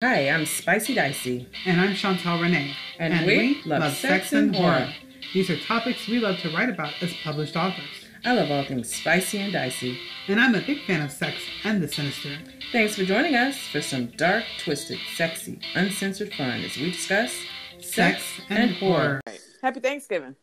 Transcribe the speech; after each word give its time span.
Hi, 0.00 0.28
I'm 0.30 0.46
Spicy 0.46 0.94
Dicey. 0.94 1.48
And 1.66 1.80
I'm 1.80 1.92
Chantal 1.92 2.40
Renee. 2.40 2.72
And 3.00 3.26
we 3.26 3.60
love 3.64 3.92
sex 3.94 4.32
and 4.32 4.54
horror. 4.54 4.94
These 5.34 5.50
are 5.50 5.58
topics 5.58 6.06
we 6.06 6.20
love 6.20 6.38
to 6.38 6.50
write 6.50 6.68
about 6.68 6.92
as 7.00 7.12
published 7.24 7.56
authors. 7.56 8.06
I 8.24 8.34
love 8.34 8.48
all 8.48 8.62
things 8.62 8.94
spicy 8.94 9.38
and 9.38 9.52
dicey. 9.52 9.98
And 10.28 10.40
I'm 10.40 10.54
a 10.54 10.60
big 10.60 10.84
fan 10.84 11.02
of 11.02 11.10
sex 11.10 11.38
and 11.64 11.82
the 11.82 11.88
sinister. 11.88 12.38
Thanks 12.70 12.94
for 12.94 13.04
joining 13.04 13.34
us 13.34 13.58
for 13.58 13.80
some 13.80 14.06
dark, 14.16 14.44
twisted, 14.60 15.00
sexy, 15.16 15.58
uncensored 15.74 16.32
fun 16.32 16.60
as 16.62 16.76
we 16.76 16.92
discuss 16.92 17.34
sex, 17.80 18.22
and, 18.50 18.70
horror. 18.74 19.20
Happy 19.62 19.80
Thanksgiving. 19.80 20.36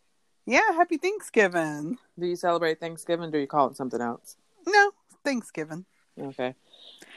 Yeah, 0.45 0.73
happy 0.73 0.97
Thanksgiving. 0.97 1.97
Do 2.19 2.25
you 2.25 2.35
celebrate 2.35 2.81
Thanksgiving? 2.81 3.29
Or 3.29 3.31
do 3.31 3.37
you 3.37 3.47
call 3.47 3.69
it 3.69 3.77
something 3.77 4.01
else? 4.01 4.35
No, 4.67 4.91
Thanksgiving. 5.23 5.85
Okay. 6.19 6.55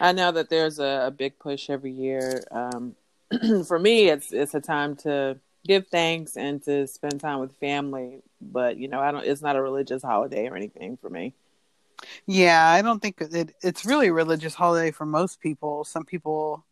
I 0.01 0.13
know 0.13 0.33
that 0.33 0.49
there's 0.49 0.79
a, 0.79 1.05
a 1.07 1.11
big 1.11 1.39
push 1.39 1.71
every 1.71 1.91
year. 1.91 2.45
Um, 2.51 2.95
for 3.67 3.79
me, 3.79 4.09
it's 4.09 4.33
it's 4.33 4.55
a 4.55 4.61
time 4.61 4.97
to 4.97 5.39
give 5.67 5.89
thanks 5.89 6.37
and 6.37 6.63
to 6.65 6.87
spend 6.87 7.21
time 7.21 7.41
with 7.41 7.57
family. 7.57 8.23
But 8.41 8.79
you 8.79 8.89
know, 8.89 9.01
I 9.01 9.11
don't. 9.11 9.25
It's 9.25 9.43
not 9.43 9.57
a 9.57 9.63
religious 9.63 10.03
holiday 10.03 10.49
or 10.49 10.57
anything 10.57 10.97
for 10.97 11.11
me. 11.11 11.35
Yeah, 12.27 12.69
I 12.71 12.81
don't 12.83 13.01
think 13.01 13.21
it, 13.21 13.55
it's 13.61 13.85
really 13.85 14.09
a 14.09 14.13
religious 14.13 14.55
holiday 14.55 14.93
for 14.93 15.05
most 15.05 15.41
people. 15.41 15.85
Some 15.85 16.05
people, 16.05 16.65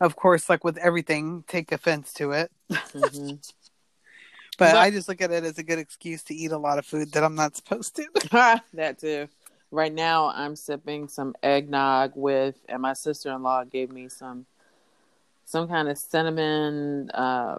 of 0.00 0.14
course, 0.14 0.48
like 0.48 0.62
with 0.62 0.78
everything, 0.78 1.44
take 1.48 1.72
offense 1.72 2.12
to 2.14 2.32
it. 2.32 2.52
Mm-hmm. 2.70 3.26
but, 4.58 4.72
but 4.72 4.76
I 4.76 4.90
just 4.90 5.08
look 5.08 5.20
at 5.20 5.32
it 5.32 5.42
as 5.42 5.58
a 5.58 5.64
good 5.64 5.80
excuse 5.80 6.22
to 6.24 6.34
eat 6.34 6.52
a 6.52 6.58
lot 6.58 6.78
of 6.78 6.86
food 6.86 7.12
that 7.12 7.24
I'm 7.24 7.34
not 7.34 7.56
supposed 7.56 7.96
to. 7.96 8.06
that 8.74 9.00
too 9.00 9.28
right 9.70 9.92
now 9.92 10.30
I'm 10.34 10.56
sipping 10.56 11.08
some 11.08 11.34
eggnog 11.42 12.12
with, 12.14 12.56
and 12.68 12.82
my 12.82 12.92
sister 12.92 13.30
in 13.30 13.42
law 13.42 13.64
gave 13.64 13.90
me 13.90 14.08
some 14.08 14.46
some 15.44 15.68
kind 15.68 15.88
of 15.88 15.98
cinnamon. 15.98 17.10
Uh, 17.10 17.58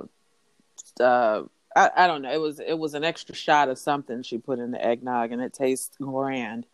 uh, 0.99 1.43
I, 1.75 1.89
I 1.95 2.07
don't 2.07 2.21
know. 2.21 2.31
It 2.31 2.41
was 2.41 2.59
it 2.59 2.77
was 2.77 2.93
an 2.93 3.03
extra 3.03 3.35
shot 3.35 3.69
of 3.69 3.77
something 3.77 4.23
she 4.23 4.37
put 4.37 4.59
in 4.59 4.71
the 4.71 4.83
eggnog, 4.83 5.31
and 5.31 5.41
it 5.41 5.53
tastes 5.53 5.95
grand. 5.97 6.65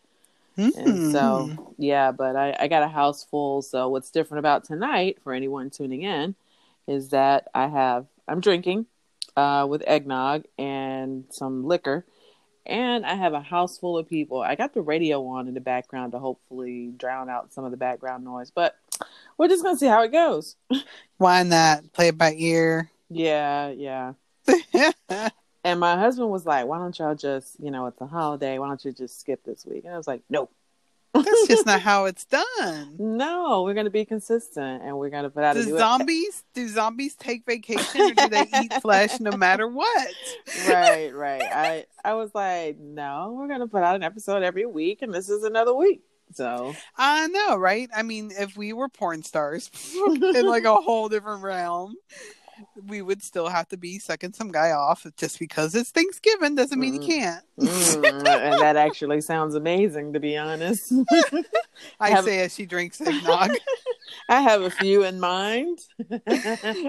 And 0.58 1.12
so, 1.12 1.46
hmm. 1.46 1.62
yeah, 1.78 2.10
but 2.10 2.34
I, 2.34 2.56
I 2.58 2.66
got 2.66 2.82
a 2.82 2.88
house 2.88 3.22
full. 3.22 3.62
So, 3.62 3.88
what's 3.88 4.10
different 4.10 4.40
about 4.40 4.64
tonight 4.64 5.18
for 5.22 5.32
anyone 5.32 5.70
tuning 5.70 6.02
in 6.02 6.34
is 6.88 7.10
that 7.10 7.48
I 7.54 7.68
have 7.68 8.06
I'm 8.26 8.40
drinking 8.40 8.86
uh, 9.36 9.66
with 9.68 9.84
eggnog 9.86 10.46
and 10.58 11.24
some 11.30 11.64
liquor 11.64 12.04
and 12.68 13.06
I 13.06 13.14
have 13.14 13.32
a 13.32 13.40
house 13.40 13.78
full 13.78 13.96
of 13.98 14.08
people. 14.08 14.42
I 14.42 14.54
got 14.54 14.74
the 14.74 14.82
radio 14.82 15.26
on 15.26 15.48
in 15.48 15.54
the 15.54 15.60
background 15.60 16.12
to 16.12 16.18
hopefully 16.18 16.92
drown 16.96 17.30
out 17.30 17.52
some 17.52 17.64
of 17.64 17.70
the 17.70 17.76
background 17.76 18.24
noise, 18.24 18.50
but 18.50 18.76
we're 19.36 19.48
just 19.48 19.64
gonna 19.64 19.78
see 19.78 19.86
how 19.86 20.02
it 20.02 20.12
goes. 20.12 20.56
Why 21.18 21.42
not 21.42 21.92
play 21.92 22.08
it 22.08 22.18
by 22.18 22.34
ear? 22.34 22.90
Yeah, 23.08 23.70
yeah. 23.70 24.12
and 25.64 25.80
my 25.80 25.98
husband 25.98 26.30
was 26.30 26.46
like, 26.46 26.66
"Why 26.66 26.78
don't 26.78 26.98
y'all 26.98 27.14
just, 27.14 27.56
you 27.58 27.70
know, 27.70 27.86
it's 27.86 28.00
a 28.00 28.06
holiday. 28.06 28.58
Why 28.58 28.68
don't 28.68 28.84
you 28.84 28.92
just 28.92 29.20
skip 29.20 29.42
this 29.44 29.64
week?" 29.66 29.84
And 29.84 29.94
I 29.94 29.96
was 29.96 30.06
like, 30.06 30.22
"Nope." 30.28 30.52
That's 31.22 31.46
just 31.46 31.66
not 31.66 31.80
how 31.88 32.06
it's 32.06 32.24
done. 32.24 32.96
No, 32.98 33.62
we're 33.62 33.74
going 33.74 33.86
to 33.86 33.90
be 33.90 34.04
consistent, 34.04 34.82
and 34.82 34.98
we're 34.98 35.10
going 35.10 35.24
to 35.24 35.30
put 35.30 35.44
out. 35.44 35.54
Do 35.54 35.78
zombies? 35.78 36.44
Do 36.54 36.68
zombies 36.68 37.14
take 37.14 37.44
vacation, 37.44 38.00
or 38.00 38.14
do 38.14 38.28
they 38.28 38.46
eat 38.62 38.72
flesh 38.82 39.20
no 39.20 39.32
matter 39.32 39.68
what? 39.68 40.08
Right, 40.68 41.10
right. 41.14 41.42
I 41.42 41.86
I 42.04 42.14
was 42.14 42.30
like, 42.34 42.78
no, 42.78 43.34
we're 43.38 43.48
going 43.48 43.60
to 43.60 43.66
put 43.66 43.82
out 43.82 43.96
an 43.96 44.02
episode 44.02 44.42
every 44.42 44.66
week, 44.66 45.02
and 45.02 45.12
this 45.12 45.28
is 45.28 45.44
another 45.44 45.74
week. 45.74 46.02
So 46.34 46.74
I 46.96 47.26
know, 47.28 47.56
right? 47.56 47.88
I 47.94 48.02
mean, 48.02 48.30
if 48.38 48.56
we 48.56 48.72
were 48.72 48.88
porn 48.88 49.22
stars 49.22 49.70
in 49.96 50.46
like 50.46 50.64
a 50.64 50.74
whole 50.74 51.08
different 51.08 51.42
realm, 51.42 51.94
we 52.86 53.02
would 53.02 53.22
still 53.22 53.48
have 53.48 53.68
to 53.68 53.76
be 53.76 53.98
sucking 53.98 54.32
some 54.32 54.50
guy 54.50 54.72
off 54.72 55.06
just 55.16 55.38
because 55.38 55.74
it's 55.74 55.90
Thanksgiving 55.90 56.54
doesn't 56.54 56.78
mean 56.78 56.94
mm. 56.94 57.02
you 57.02 57.06
can't. 57.06 57.44
mm, 57.58 58.04
and 58.06 58.60
that 58.60 58.76
actually 58.76 59.20
sounds 59.20 59.54
amazing, 59.54 60.12
to 60.12 60.20
be 60.20 60.36
honest. 60.36 60.92
I 62.00 62.20
say 62.22 62.40
as 62.40 62.54
she 62.54 62.66
drinks 62.66 63.00
eggnog. 63.00 63.52
I 64.28 64.40
have 64.40 64.62
a 64.62 64.70
few 64.70 65.04
in 65.04 65.20
mind. 65.20 65.78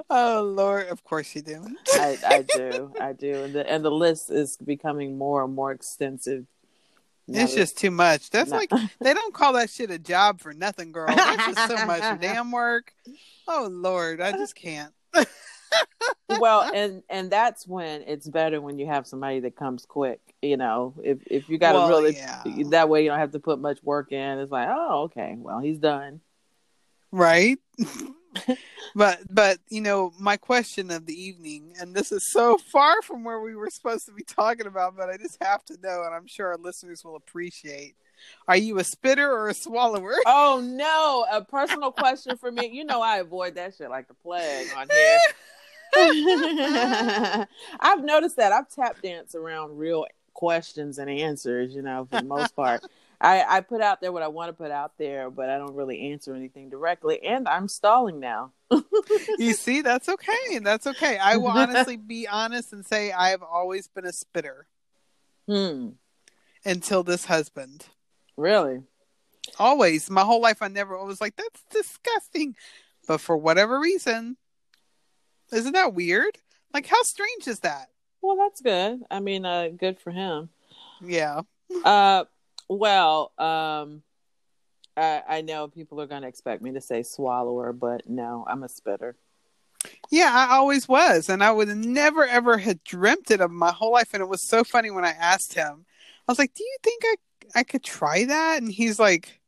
oh 0.09 0.53
Lord, 0.55 0.87
of 0.87 1.03
course 1.03 1.35
you 1.35 1.41
do. 1.41 1.65
I, 1.93 2.17
I 2.25 2.41
do, 2.41 2.93
I 2.99 3.13
do, 3.13 3.43
and 3.43 3.53
the 3.53 3.69
and 3.69 3.83
the 3.83 3.91
list 3.91 4.29
is 4.29 4.57
becoming 4.57 5.17
more 5.17 5.43
and 5.43 5.53
more 5.53 5.71
extensive. 5.71 6.45
It's 7.27 7.53
just 7.53 7.77
too 7.77 7.91
much. 7.91 8.31
That's 8.31 8.49
like 8.49 8.71
they 8.99 9.13
don't 9.13 9.33
call 9.33 9.53
that 9.53 9.69
shit 9.69 9.91
a 9.91 9.99
job 9.99 10.39
for 10.39 10.53
nothing, 10.53 10.91
girl. 10.91 11.13
That's 11.13 11.55
just 11.55 11.67
so 11.67 11.85
much 11.85 12.19
damn 12.19 12.51
work. 12.51 12.93
Oh 13.47 13.67
Lord, 13.69 14.19
I 14.19 14.31
just 14.31 14.55
can't 14.55 14.93
well, 16.39 16.69
and 16.73 17.03
and 17.09 17.31
that's 17.31 17.67
when 17.67 18.03
it's 18.03 18.27
better 18.27 18.61
when 18.61 18.79
you 18.79 18.87
have 18.87 19.07
somebody 19.07 19.39
that 19.41 19.55
comes 19.55 19.85
quick. 19.85 20.21
You 20.41 20.57
know, 20.57 20.93
if 21.03 21.19
if 21.27 21.49
you 21.49 21.57
got 21.57 21.73
to 21.73 21.79
well, 21.79 21.89
really 21.89 22.15
yeah. 22.15 22.43
that 22.69 22.89
way 22.89 23.03
you 23.03 23.09
don't 23.09 23.19
have 23.19 23.31
to 23.31 23.39
put 23.39 23.59
much 23.59 23.81
work 23.83 24.11
in. 24.11 24.39
It's 24.39 24.51
like, 24.51 24.69
oh, 24.71 25.03
okay, 25.03 25.35
well 25.37 25.59
he's 25.59 25.79
done, 25.79 26.21
right? 27.11 27.57
but 28.95 29.19
but 29.29 29.59
you 29.69 29.81
know, 29.81 30.13
my 30.19 30.37
question 30.37 30.91
of 30.91 31.05
the 31.05 31.13
evening, 31.13 31.73
and 31.79 31.95
this 31.95 32.11
is 32.11 32.31
so 32.31 32.57
far 32.57 33.01
from 33.01 33.23
where 33.23 33.39
we 33.39 33.55
were 33.55 33.69
supposed 33.69 34.05
to 34.05 34.11
be 34.11 34.23
talking 34.23 34.67
about, 34.67 34.95
but 34.95 35.09
I 35.09 35.17
just 35.17 35.37
have 35.41 35.63
to 35.65 35.77
know, 35.81 36.03
and 36.05 36.13
I'm 36.13 36.27
sure 36.27 36.47
our 36.47 36.57
listeners 36.57 37.03
will 37.03 37.15
appreciate. 37.15 37.95
Are 38.47 38.57
you 38.57 38.79
a 38.79 38.83
spitter 38.83 39.31
or 39.31 39.47
a 39.47 39.53
swallower? 39.53 40.15
Oh 40.25 40.61
no, 40.63 41.25
a 41.31 41.43
personal 41.43 41.91
question 41.91 42.37
for 42.37 42.51
me. 42.51 42.69
You 42.71 42.83
know 42.83 43.01
I 43.01 43.17
avoid 43.17 43.55
that 43.55 43.75
shit 43.75 43.89
like 43.89 44.07
the 44.07 44.13
plague 44.13 44.67
on 44.77 44.87
here. 44.89 45.19
I've 47.79 48.03
noticed 48.03 48.37
that 48.37 48.51
I've 48.51 48.69
tap 48.69 49.01
danced 49.01 49.35
around 49.35 49.77
real 49.77 50.05
questions 50.33 50.99
and 50.99 51.09
answers, 51.09 51.75
you 51.75 51.81
know, 51.81 52.07
for 52.09 52.21
the 52.21 52.27
most 52.27 52.55
part. 52.55 52.83
I, 53.21 53.43
I 53.57 53.61
put 53.61 53.81
out 53.81 53.99
there 53.99 54.11
what 54.11 54.23
I 54.23 54.29
want 54.29 54.49
to 54.49 54.53
put 54.53 54.71
out 54.71 54.93
there, 54.97 55.29
but 55.29 55.49
I 55.49 55.57
don't 55.57 55.75
really 55.75 56.11
answer 56.11 56.33
anything 56.33 56.69
directly, 56.69 57.21
and 57.21 57.47
I'm 57.49 57.67
stalling 57.67 58.19
now. 58.19 58.53
you 59.37 59.53
see, 59.53 59.81
that's 59.81 60.07
okay. 60.07 60.59
That's 60.61 60.87
okay. 60.87 61.17
I 61.17 61.35
will 61.35 61.47
honestly 61.47 61.97
be 61.97 62.27
honest 62.27 62.71
and 62.71 62.85
say 62.85 63.11
I 63.11 63.29
have 63.29 63.43
always 63.43 63.87
been 63.87 64.05
a 64.05 64.13
spitter. 64.13 64.67
Hmm. 65.47 65.89
Until 66.63 67.03
this 67.03 67.25
husband. 67.25 67.87
Really? 68.37 68.83
Always. 69.57 70.09
My 70.09 70.21
whole 70.21 70.41
life 70.41 70.61
I 70.61 70.67
never 70.67 70.97
I 70.97 71.03
was 71.03 71.19
like, 71.19 71.35
that's 71.35 71.63
disgusting. 71.71 72.55
But 73.07 73.19
for 73.19 73.35
whatever 73.35 73.79
reason, 73.79 74.37
isn't 75.51 75.73
that 75.73 75.93
weird? 75.93 76.37
Like, 76.73 76.87
how 76.87 77.01
strange 77.03 77.47
is 77.47 77.59
that? 77.61 77.89
Well, 78.21 78.37
that's 78.37 78.61
good. 78.61 79.01
I 79.09 79.19
mean, 79.19 79.45
uh, 79.45 79.69
good 79.69 79.99
for 79.99 80.11
him. 80.11 80.49
Yeah. 81.01 81.41
uh, 81.83 82.25
well, 82.67 83.31
um, 83.37 84.03
I, 84.97 85.23
I 85.27 85.41
know 85.41 85.67
people 85.67 86.01
are 86.01 86.07
going 86.07 86.23
to 86.23 86.27
expect 86.27 86.61
me 86.61 86.73
to 86.73 86.81
say 86.81 87.03
swallower, 87.03 87.73
but 87.73 88.07
no, 88.07 88.45
I'm 88.47 88.63
a 88.63 88.69
spitter. 88.69 89.15
Yeah, 90.11 90.31
I 90.33 90.57
always 90.57 90.87
was, 90.87 91.29
and 91.29 91.41
I 91.43 91.51
would 91.51 91.69
never 91.69 92.25
ever 92.25 92.57
had 92.57 92.83
dreamt 92.83 93.31
it 93.31 93.39
of 93.39 93.49
my 93.49 93.71
whole 93.71 93.93
life. 93.93 94.09
And 94.13 94.21
it 94.21 94.27
was 94.27 94.41
so 94.41 94.63
funny 94.65 94.91
when 94.91 95.05
I 95.05 95.11
asked 95.11 95.53
him. 95.53 95.85
I 96.27 96.31
was 96.31 96.37
like, 96.37 96.53
"Do 96.53 96.63
you 96.63 96.77
think 96.83 97.03
I 97.05 97.15
I 97.55 97.63
could 97.63 97.83
try 97.83 98.25
that?" 98.25 98.61
And 98.61 98.69
he's 98.69 98.99
like, 98.99 99.38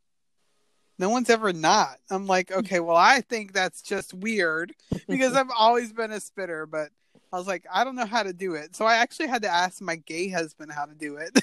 no 1.01 1.09
one's 1.09 1.31
ever 1.31 1.51
not. 1.51 1.97
I'm 2.11 2.27
like, 2.27 2.49
mm. 2.49 2.57
okay, 2.57 2.79
well, 2.79 2.95
I 2.95 3.21
think 3.21 3.53
that's 3.53 3.81
just 3.81 4.13
weird 4.13 4.73
because 5.09 5.35
I've 5.35 5.49
always 5.57 5.91
been 5.91 6.11
a 6.11 6.19
spitter, 6.19 6.65
but 6.67 6.89
I 7.33 7.37
was 7.37 7.47
like, 7.47 7.65
I 7.73 7.83
don't 7.83 7.95
know 7.95 8.05
how 8.05 8.23
to 8.23 8.33
do 8.33 8.53
it. 8.53 8.75
So 8.75 8.85
I 8.85 8.97
actually 8.97 9.27
had 9.27 9.41
to 9.41 9.49
ask 9.49 9.81
my 9.81 9.95
gay 9.95 10.29
husband 10.29 10.71
how 10.71 10.85
to 10.85 10.93
do 10.93 11.17
it. 11.17 11.39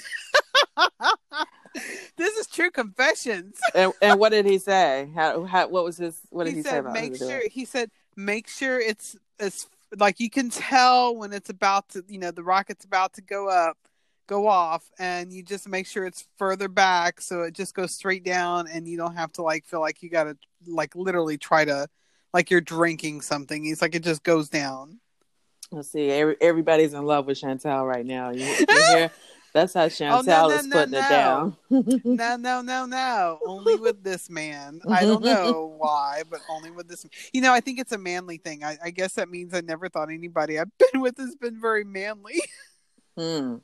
this 2.17 2.37
is 2.37 2.47
true 2.47 2.71
confessions. 2.71 3.59
and, 3.75 3.91
and, 4.01 4.19
what 4.19 4.29
did 4.29 4.45
he 4.45 4.59
say? 4.59 5.09
How, 5.13 5.43
how 5.43 5.67
what 5.67 5.83
was 5.83 5.97
his 5.97 6.19
what 6.29 6.45
did 6.45 6.51
he, 6.51 6.57
he 6.57 6.63
said, 6.63 6.85
say 6.85 6.91
make 6.91 7.17
sure 7.17 7.41
he 7.51 7.65
said 7.65 7.91
make 8.15 8.47
sure 8.47 8.79
it's 8.79 9.17
it's 9.39 9.67
like 9.97 10.19
you 10.19 10.29
can 10.29 10.49
tell 10.49 11.15
when 11.15 11.33
it's 11.33 11.49
about 11.49 11.89
to, 11.89 12.05
you 12.07 12.19
know, 12.19 12.31
the 12.31 12.43
rocket's 12.43 12.85
about 12.85 13.13
to 13.13 13.21
go 13.21 13.49
up 13.49 13.77
go 14.29 14.47
off 14.47 14.91
and 14.99 15.33
you 15.33 15.41
just 15.41 15.67
make 15.67 15.87
sure 15.87 16.05
it's 16.05 16.27
further 16.37 16.67
back 16.67 17.19
so 17.19 17.41
it 17.41 17.55
just 17.55 17.73
goes 17.73 17.95
straight 17.95 18.23
down 18.23 18.67
and 18.71 18.87
you 18.87 18.95
don't 18.95 19.15
have 19.15 19.31
to 19.33 19.41
like 19.41 19.65
feel 19.65 19.81
like 19.81 20.03
you 20.03 20.09
gotta 20.09 20.37
like 20.67 20.95
literally 20.95 21.35
try 21.35 21.65
to 21.65 21.87
like 22.31 22.51
you're 22.51 22.61
drinking 22.61 23.21
something. 23.21 23.63
He's 23.63 23.81
like 23.81 23.95
it 23.95 24.03
just 24.03 24.23
goes 24.23 24.49
down. 24.49 24.99
Let's 25.71 25.91
see. 25.91 26.09
Every, 26.09 26.35
everybody's 26.41 26.93
in 26.93 27.05
love 27.05 27.25
with 27.25 27.41
chantel 27.41 27.87
right 27.87 28.05
now. 28.05 28.29
You, 28.29 28.45
you 28.45 29.09
that's 29.53 29.73
how 29.73 29.87
chantel 29.87 30.19
oh, 30.19 30.21
no, 30.21 30.47
no, 30.47 30.55
is 30.55 30.67
no, 30.67 30.77
putting 30.77 30.93
it 30.93 31.09
down. 31.09 31.57
No 32.05 32.35
no 32.35 32.61
no 32.61 32.85
no. 32.85 33.39
Only 33.47 33.77
with 33.77 34.03
this 34.03 34.29
man. 34.29 34.79
I 34.87 35.05
don't 35.05 35.23
know 35.23 35.73
why 35.77 36.21
but 36.29 36.41
only 36.51 36.69
with 36.69 36.87
this 36.87 37.03
you 37.33 37.41
know 37.41 37.51
i 37.51 37.61
think 37.61 37.79
it's 37.79 37.93
a 37.93 37.97
manly 37.97 38.37
thing. 38.37 38.63
I, 38.63 38.77
I 38.85 38.89
guess 38.91 39.13
that 39.13 39.27
means 39.27 39.55
i 39.55 39.61
never 39.61 39.89
thought 39.89 40.11
anybody 40.11 40.59
i've 40.59 40.77
been 40.77 41.01
with 41.01 41.17
has 41.17 41.35
been 41.35 41.59
very 41.59 41.83
manly. 41.83 42.39
Hmm 43.17 43.57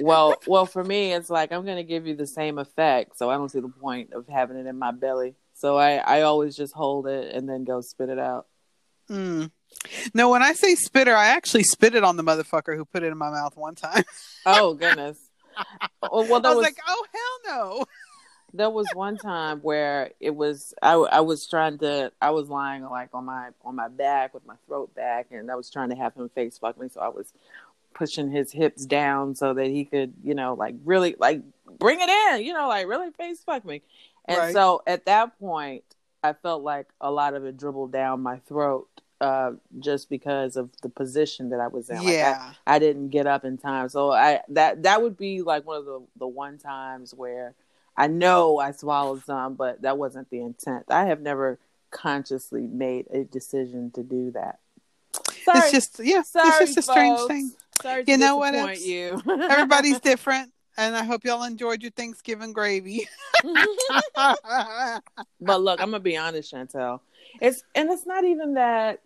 well, 0.00 0.34
well, 0.46 0.66
for 0.66 0.82
me, 0.82 1.12
it's 1.12 1.30
like 1.30 1.52
I'm 1.52 1.64
going 1.64 1.76
to 1.76 1.84
give 1.84 2.06
you 2.06 2.14
the 2.14 2.26
same 2.26 2.58
effect, 2.58 3.18
so 3.18 3.30
I 3.30 3.36
don't 3.36 3.50
see 3.50 3.60
the 3.60 3.68
point 3.68 4.12
of 4.12 4.26
having 4.28 4.56
it 4.56 4.66
in 4.66 4.78
my 4.78 4.92
belly. 4.92 5.34
So 5.54 5.76
I 5.76 5.96
I 5.96 6.22
always 6.22 6.56
just 6.56 6.74
hold 6.74 7.06
it 7.06 7.34
and 7.34 7.48
then 7.48 7.64
go 7.64 7.80
spit 7.80 8.08
it 8.08 8.18
out. 8.18 8.46
Mm. 9.10 9.50
No, 10.14 10.30
when 10.30 10.42
I 10.42 10.52
say 10.52 10.74
spitter, 10.74 11.14
I 11.14 11.28
actually 11.28 11.64
spit 11.64 11.94
it 11.94 12.04
on 12.04 12.16
the 12.16 12.24
motherfucker 12.24 12.76
who 12.76 12.84
put 12.84 13.02
it 13.02 13.12
in 13.12 13.18
my 13.18 13.30
mouth 13.30 13.56
one 13.56 13.74
time. 13.74 14.04
Oh 14.44 14.74
goodness. 14.74 15.18
Oh, 16.02 16.26
well, 16.28 16.34
I 16.36 16.40
that 16.40 16.48
was, 16.48 16.56
was, 16.56 16.64
like, 16.64 16.78
oh 16.86 17.06
hell 17.12 17.56
no. 17.56 17.84
there 18.52 18.70
was 18.70 18.86
one 18.94 19.16
time 19.16 19.60
where 19.60 20.10
it 20.20 20.34
was 20.34 20.74
I, 20.82 20.94
I 20.94 21.20
was 21.20 21.46
trying 21.48 21.78
to 21.78 22.12
I 22.20 22.30
was 22.30 22.48
lying 22.48 22.84
like 22.84 23.10
on 23.12 23.24
my 23.24 23.50
on 23.64 23.76
my 23.76 23.88
back 23.88 24.34
with 24.34 24.46
my 24.46 24.56
throat 24.66 24.94
back 24.94 25.28
and 25.30 25.50
I 25.50 25.56
was 25.56 25.70
trying 25.70 25.90
to 25.90 25.96
have 25.96 26.14
him 26.14 26.28
face 26.28 26.58
fuck 26.58 26.78
me 26.78 26.88
so 26.88 27.00
I 27.00 27.08
was 27.08 27.32
pushing 27.96 28.30
his 28.30 28.52
hips 28.52 28.84
down 28.84 29.34
so 29.34 29.54
that 29.54 29.66
he 29.66 29.84
could 29.86 30.12
you 30.22 30.34
know 30.34 30.52
like 30.54 30.74
really 30.84 31.16
like 31.18 31.40
bring 31.78 31.98
it 32.00 32.08
in 32.10 32.44
you 32.44 32.52
know 32.52 32.68
like 32.68 32.86
really 32.86 33.10
face 33.12 33.42
fuck 33.44 33.64
me 33.64 33.80
and 34.26 34.36
Right. 34.38 34.52
so 34.52 34.82
at 34.86 35.06
that 35.06 35.38
point 35.40 35.82
I 36.22 36.34
felt 36.34 36.62
like 36.62 36.88
a 37.00 37.10
lot 37.10 37.32
of 37.34 37.44
it 37.46 37.56
dribbled 37.56 37.92
down 37.92 38.20
my 38.22 38.36
throat 38.48 38.86
uh 39.22 39.52
just 39.78 40.10
because 40.10 40.56
of 40.56 40.68
the 40.82 40.90
position 40.90 41.48
that 41.50 41.60
I 41.60 41.68
was 41.68 41.88
in 41.88 41.96
Like, 41.96 42.06
I- 42.06 42.12
yeah. 42.12 42.52
I 42.66 42.78
didn't 42.78 43.08
get 43.08 43.26
up 43.26 43.46
in 43.46 43.56
time. 43.56 43.88
So 43.88 44.12
I 44.12 44.40
that 44.50 44.82
that 44.82 45.00
would 45.02 45.16
be 45.16 45.40
like 45.40 45.64
one 45.66 45.78
of 45.78 45.86
the 45.86 46.02
the 46.18 46.26
one 46.26 46.58
times 46.58 47.14
where 47.14 47.54
I 47.96 48.08
know 48.08 48.58
I 48.58 48.72
swallowed 48.72 49.24
some, 49.24 49.54
but 49.54 49.80
that 49.80 49.96
wasn't 49.96 50.28
the 50.28 50.42
intent. 50.42 50.84
I 50.90 51.06
have 51.06 51.22
never 51.22 51.58
consciously 51.90 52.66
made 52.66 53.06
a 53.10 53.24
decision 53.24 53.90
to 53.92 54.02
do 54.02 54.32
that. 54.32 54.58
Sorry, 55.44 55.60
it's 55.60 55.70
just 55.70 55.98
yeah, 56.00 56.20
sorry, 56.20 56.48
it's 56.64 56.74
just 56.74 56.76
a 56.76 56.92
strange 56.92 57.16
folks. 57.18 57.32
thing. 57.32 57.52
Sorry 57.82 58.04
You 58.06 58.16
know 58.18 58.36
what, 58.36 58.80
you. 58.80 59.22
Everybody's 59.28 60.00
different, 60.12 60.52
and 60.76 60.96
I 60.96 61.04
hope 61.04 61.24
y'all 61.24 61.44
enjoyed 61.44 61.82
your 61.82 61.92
Thanksgiving 61.92 62.52
gravy. 62.52 63.08
but 63.44 65.02
look, 65.40 65.80
I'm 65.80 65.90
gonna 65.90 66.00
be 66.00 66.16
honest, 66.16 66.52
Chantel. 66.52 67.00
It's 67.40 67.62
and 67.74 67.90
it's 67.90 68.06
not 68.06 68.24
even 68.24 68.54
that 68.54 69.00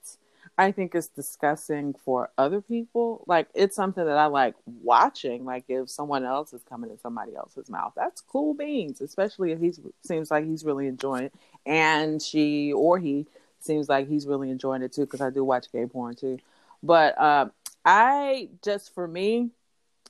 I 0.61 0.72
think 0.72 0.94
it's 0.94 1.08
disgusting 1.08 1.94
for 1.94 2.31
other 2.37 2.61
people. 2.61 3.25
Like 3.26 3.49
it's 3.55 3.75
something 3.75 4.05
that 4.05 4.19
I 4.19 4.26
like 4.26 4.55
watching. 4.67 5.46
Like 5.46 5.64
if 5.69 5.88
someone 5.88 6.25
else 6.25 6.52
is 6.52 6.62
coming 6.69 6.90
in 6.90 6.99
somebody 6.99 7.34
else's 7.34 7.70
mouth, 7.70 7.94
that's 7.96 8.20
cool 8.20 8.52
beans. 8.52 9.00
Especially 9.00 9.52
if 9.52 9.61
he 9.61 9.73
seems 10.02 10.31
like 10.31 10.44
he's 10.44 10.64
really 10.64 10.87
enjoying 10.87 11.25
it, 11.25 11.34
and 11.64 12.20
she 12.20 12.75
or 12.75 12.99
he 12.99 13.26
seems 13.61 13.88
like 13.88 14.06
he's 14.06 14.26
really 14.26 14.50
enjoying 14.50 14.82
it 14.82 14.93
too. 14.93 15.02
Because 15.02 15.23
I 15.23 15.31
do 15.31 15.43
watch 15.44 15.73
gay 15.73 15.87
porn 15.87 16.14
too. 16.14 16.38
But 16.82 17.19
um, 17.20 17.52
I 17.85 18.49
just 18.62 18.94
for 18.94 19.06
me, 19.06 19.50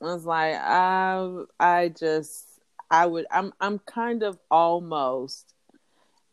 I 0.01 0.05
was 0.05 0.25
like, 0.25 0.55
I 0.55 1.43
I 1.59 1.89
just 1.89 2.59
I 2.89 3.05
would 3.05 3.25
I'm 3.31 3.53
I'm 3.61 3.79
kind 3.79 4.23
of 4.23 4.37
almost 4.49 5.53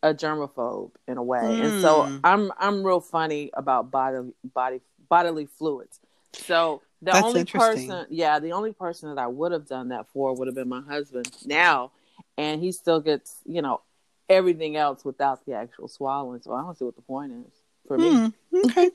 a 0.03 0.15
germaphobe 0.15 0.93
in 1.07 1.17
a 1.19 1.23
way, 1.23 1.59
and 1.61 1.73
so 1.75 2.03
Mm. 2.05 2.21
I'm 2.25 2.53
I'm 2.59 2.85
real 2.85 3.01
funny 3.01 3.51
about 3.55 3.91
body 3.91 4.33
body 4.55 4.81
bodily 5.09 5.47
fluids. 5.47 6.01
So 6.33 6.83
the 7.03 7.13
That's 7.13 7.25
only 7.27 7.45
person, 7.45 8.07
yeah, 8.11 8.39
the 8.39 8.53
only 8.53 8.73
person 8.73 9.15
that 9.15 9.21
I 9.21 9.27
would 9.27 9.53
have 9.53 9.67
done 9.67 9.89
that 9.89 10.09
for 10.09 10.35
would 10.35 10.47
have 10.49 10.55
been 10.55 10.69
my 10.69 10.83
husband 10.83 11.31
now, 11.47 11.93
and 12.37 12.61
he 12.61 12.73
still 12.73 13.01
gets 13.01 13.37
you 13.47 13.63
know 13.63 13.81
everything 14.29 14.77
else 14.77 15.05
without 15.05 15.45
the 15.47 15.55
actual 15.55 15.89
swallowing. 15.89 16.43
So 16.43 16.53
I 16.53 16.63
don't 16.63 16.77
see 16.79 16.85
what 16.85 16.97
the 16.97 17.03
point 17.03 17.33
is 17.33 17.53
for 17.87 17.99
me. 17.99 18.11
Hmm, 18.11 18.67
okay. 18.67 18.91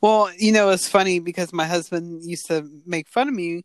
Well, 0.00 0.30
you 0.38 0.52
know, 0.52 0.70
it's 0.70 0.88
funny 0.88 1.18
because 1.18 1.52
my 1.52 1.66
husband 1.66 2.22
used 2.24 2.46
to 2.46 2.68
make 2.86 3.08
fun 3.08 3.28
of 3.28 3.34
me 3.34 3.64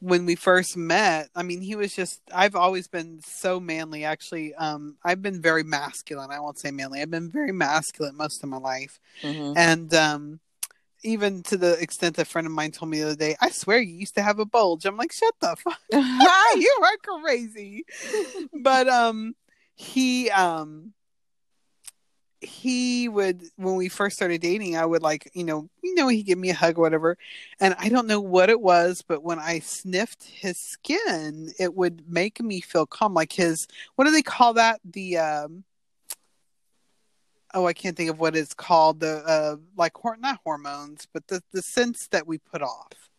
when 0.00 0.26
we 0.26 0.34
first 0.34 0.76
met. 0.76 1.28
I 1.34 1.42
mean, 1.42 1.60
he 1.60 1.74
was 1.74 1.94
just 1.94 2.20
I've 2.32 2.54
always 2.54 2.88
been 2.88 3.20
so 3.24 3.60
manly 3.60 4.04
actually. 4.04 4.54
Um 4.54 4.96
I've 5.04 5.22
been 5.22 5.42
very 5.42 5.62
masculine. 5.62 6.30
I 6.30 6.40
won't 6.40 6.58
say 6.58 6.70
manly. 6.70 7.00
I've 7.02 7.10
been 7.10 7.30
very 7.30 7.52
masculine 7.52 8.16
most 8.16 8.42
of 8.42 8.48
my 8.48 8.58
life. 8.58 8.98
Mhm. 9.22 9.56
And 9.56 9.94
um 9.94 10.40
even 11.04 11.42
to 11.44 11.56
the 11.56 11.80
extent 11.80 12.16
that 12.16 12.22
a 12.22 12.24
friend 12.30 12.46
of 12.46 12.52
mine 12.52 12.72
told 12.72 12.90
me 12.90 12.98
the 12.98 13.06
other 13.06 13.16
day, 13.16 13.36
I 13.40 13.50
swear 13.50 13.80
you 13.80 13.94
used 13.94 14.16
to 14.16 14.22
have 14.22 14.38
a 14.40 14.44
bulge. 14.44 14.84
I'm 14.84 14.96
like, 14.96 15.12
shut 15.12 15.34
the 15.40 15.56
fuck 15.56 15.80
you 15.92 16.80
are 16.82 17.20
crazy. 17.20 17.84
But 18.62 18.88
um 18.88 19.34
he 19.74 20.30
um 20.30 20.92
he 22.40 23.08
would 23.08 23.42
when 23.56 23.76
we 23.76 23.88
first 23.88 24.16
started 24.16 24.40
dating, 24.40 24.76
I 24.76 24.86
would 24.86 25.02
like, 25.02 25.30
you 25.34 25.44
know, 25.44 25.68
you 25.82 25.94
know, 25.94 26.08
he'd 26.08 26.22
give 26.22 26.38
me 26.38 26.50
a 26.50 26.54
hug 26.54 26.78
or 26.78 26.82
whatever. 26.82 27.18
And 27.60 27.74
I 27.78 27.88
don't 27.88 28.06
know 28.06 28.20
what 28.20 28.50
it 28.50 28.60
was, 28.60 29.02
but 29.02 29.22
when 29.22 29.38
I 29.38 29.58
sniffed 29.58 30.24
his 30.24 30.58
skin, 30.58 31.52
it 31.58 31.74
would 31.74 32.08
make 32.08 32.40
me 32.40 32.60
feel 32.60 32.86
calm. 32.86 33.14
Like 33.14 33.32
his 33.32 33.66
what 33.96 34.04
do 34.04 34.12
they 34.12 34.22
call 34.22 34.54
that? 34.54 34.80
The 34.84 35.18
um 35.18 35.64
oh 37.54 37.66
I 37.66 37.72
can't 37.72 37.96
think 37.96 38.10
of 38.10 38.20
what 38.20 38.36
it's 38.36 38.54
called. 38.54 39.00
The 39.00 39.16
uh 39.26 39.56
like 39.76 39.92
not 40.20 40.40
hormones, 40.44 41.06
but 41.12 41.26
the 41.26 41.42
the 41.52 41.62
sense 41.62 42.08
that 42.08 42.26
we 42.26 42.38
put 42.38 42.62
off. 42.62 43.10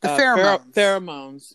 The 0.00 0.08
Uh, 0.08 0.18
pheromones 0.18 0.74
phero- 0.74 1.00
pheromones. 1.00 1.54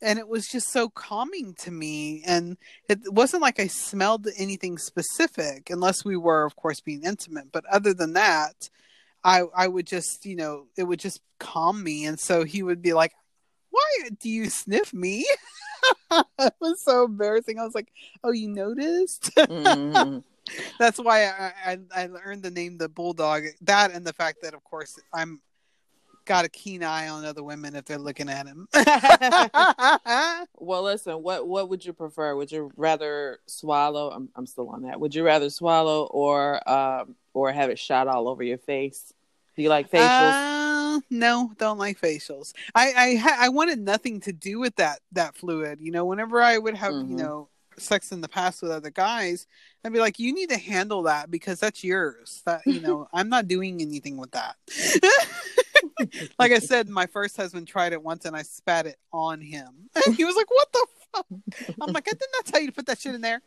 And 0.00 0.18
it 0.18 0.28
was 0.28 0.46
just 0.46 0.70
so 0.70 0.88
calming 0.88 1.54
to 1.54 1.70
me 1.70 2.22
and 2.26 2.56
it 2.88 2.98
wasn't 3.12 3.42
like 3.42 3.58
i 3.60 3.66
smelled 3.66 4.26
anything 4.36 4.78
specific 4.78 5.70
unless 5.70 6.04
we 6.04 6.16
were 6.16 6.44
of 6.44 6.56
course 6.56 6.80
being 6.80 7.02
intimate 7.04 7.50
but 7.52 7.64
other 7.66 7.92
than 7.94 8.12
that 8.12 8.70
i 9.24 9.42
i 9.56 9.66
would 9.66 9.86
just 9.86 10.24
you 10.24 10.36
know 10.36 10.66
it 10.76 10.84
would 10.84 11.00
just 11.00 11.20
calm 11.38 11.82
me 11.82 12.04
and 12.06 12.18
so 12.18 12.44
he 12.44 12.62
would 12.62 12.82
be 12.82 12.92
like 12.92 13.12
why 13.70 14.08
do 14.18 14.28
you 14.28 14.48
sniff 14.48 14.92
me? 14.94 15.26
It 16.40 16.54
was 16.60 16.82
so 16.82 17.04
embarrassing. 17.04 17.58
I 17.58 17.64
was 17.64 17.74
like 17.74 17.92
oh 18.24 18.32
you 18.32 18.48
noticed? 18.48 19.30
Mhm. 19.36 20.22
that's 20.78 20.98
why 20.98 21.26
I, 21.26 21.52
I 21.66 21.78
i 21.94 22.08
earned 22.24 22.42
the 22.42 22.50
name 22.50 22.78
the 22.78 22.88
bulldog 22.88 23.44
that 23.62 23.92
and 23.92 24.06
the 24.06 24.12
fact 24.14 24.38
that 24.42 24.54
of 24.54 24.64
course 24.64 24.98
i'm 25.12 25.40
got 26.28 26.44
a 26.44 26.48
keen 26.48 26.82
eye 26.84 27.08
on 27.08 27.24
other 27.24 27.42
women 27.42 27.74
if 27.74 27.84
they're 27.86 27.98
looking 27.98 28.28
at 28.28 28.46
him 28.46 28.68
Well, 30.60 30.82
listen. 30.82 31.22
What 31.22 31.46
what 31.48 31.68
would 31.70 31.84
you 31.84 31.92
prefer? 31.92 32.36
Would 32.36 32.52
you 32.52 32.70
rather 32.76 33.38
swallow? 33.46 34.10
I'm 34.10 34.28
I'm 34.36 34.46
still 34.46 34.68
on 34.68 34.82
that. 34.82 35.00
Would 35.00 35.14
you 35.14 35.24
rather 35.24 35.50
swallow 35.50 36.04
or 36.06 36.68
um 36.68 37.14
or 37.34 37.52
have 37.52 37.70
it 37.70 37.78
shot 37.78 38.08
all 38.08 38.28
over 38.28 38.42
your 38.42 38.58
face? 38.58 39.12
Do 39.56 39.62
you 39.62 39.68
like 39.68 39.90
facials? 39.90 40.34
Uh, 40.34 41.00
no, 41.10 41.52
don't 41.58 41.78
like 41.78 42.00
facials. 42.00 42.52
I 42.74 42.92
I 42.96 43.14
ha- 43.16 43.38
I 43.40 43.48
wanted 43.48 43.78
nothing 43.80 44.20
to 44.20 44.32
do 44.32 44.58
with 44.58 44.76
that 44.76 45.00
that 45.12 45.36
fluid. 45.36 45.80
You 45.80 45.92
know, 45.92 46.04
whenever 46.04 46.42
I 46.42 46.58
would 46.58 46.74
have 46.76 46.92
you 46.92 47.14
Mhm. 47.14 47.18
know 47.18 47.48
sex 47.78 48.12
in 48.12 48.20
the 48.20 48.28
past 48.28 48.62
with 48.62 48.70
other 48.70 48.90
guys, 48.90 49.46
I'd 49.84 49.92
be 49.92 49.98
like, 49.98 50.18
you 50.18 50.34
need 50.34 50.50
to 50.50 50.58
handle 50.58 51.02
that 51.04 51.30
because 51.30 51.60
that's 51.60 51.84
yours. 51.84 52.42
That 52.46 52.62
you 52.66 52.80
know, 52.80 53.08
I'm 53.14 53.28
not 53.28 53.48
doing 53.48 53.80
anything 53.80 54.16
with 54.16 54.30
that. 54.32 54.56
like 56.38 56.52
I 56.52 56.58
said, 56.58 56.88
my 56.88 57.06
first 57.06 57.36
husband 57.36 57.66
tried 57.66 57.92
it 57.92 58.02
once 58.02 58.24
and 58.24 58.36
I 58.36 58.42
spat 58.42 58.86
it 58.86 58.98
on 59.12 59.40
him. 59.40 59.90
And 60.06 60.14
he 60.16 60.24
was 60.24 60.36
like, 60.36 60.50
"What 60.50 60.72
the 60.72 60.86
fuck?" 61.14 61.26
I'm 61.80 61.92
like, 61.92 62.08
"I 62.08 62.12
did 62.12 62.28
not 62.34 62.46
tell 62.46 62.60
you 62.60 62.68
to 62.68 62.72
put 62.72 62.86
that 62.86 62.98
shit 62.98 63.14
in 63.14 63.20
there." 63.20 63.42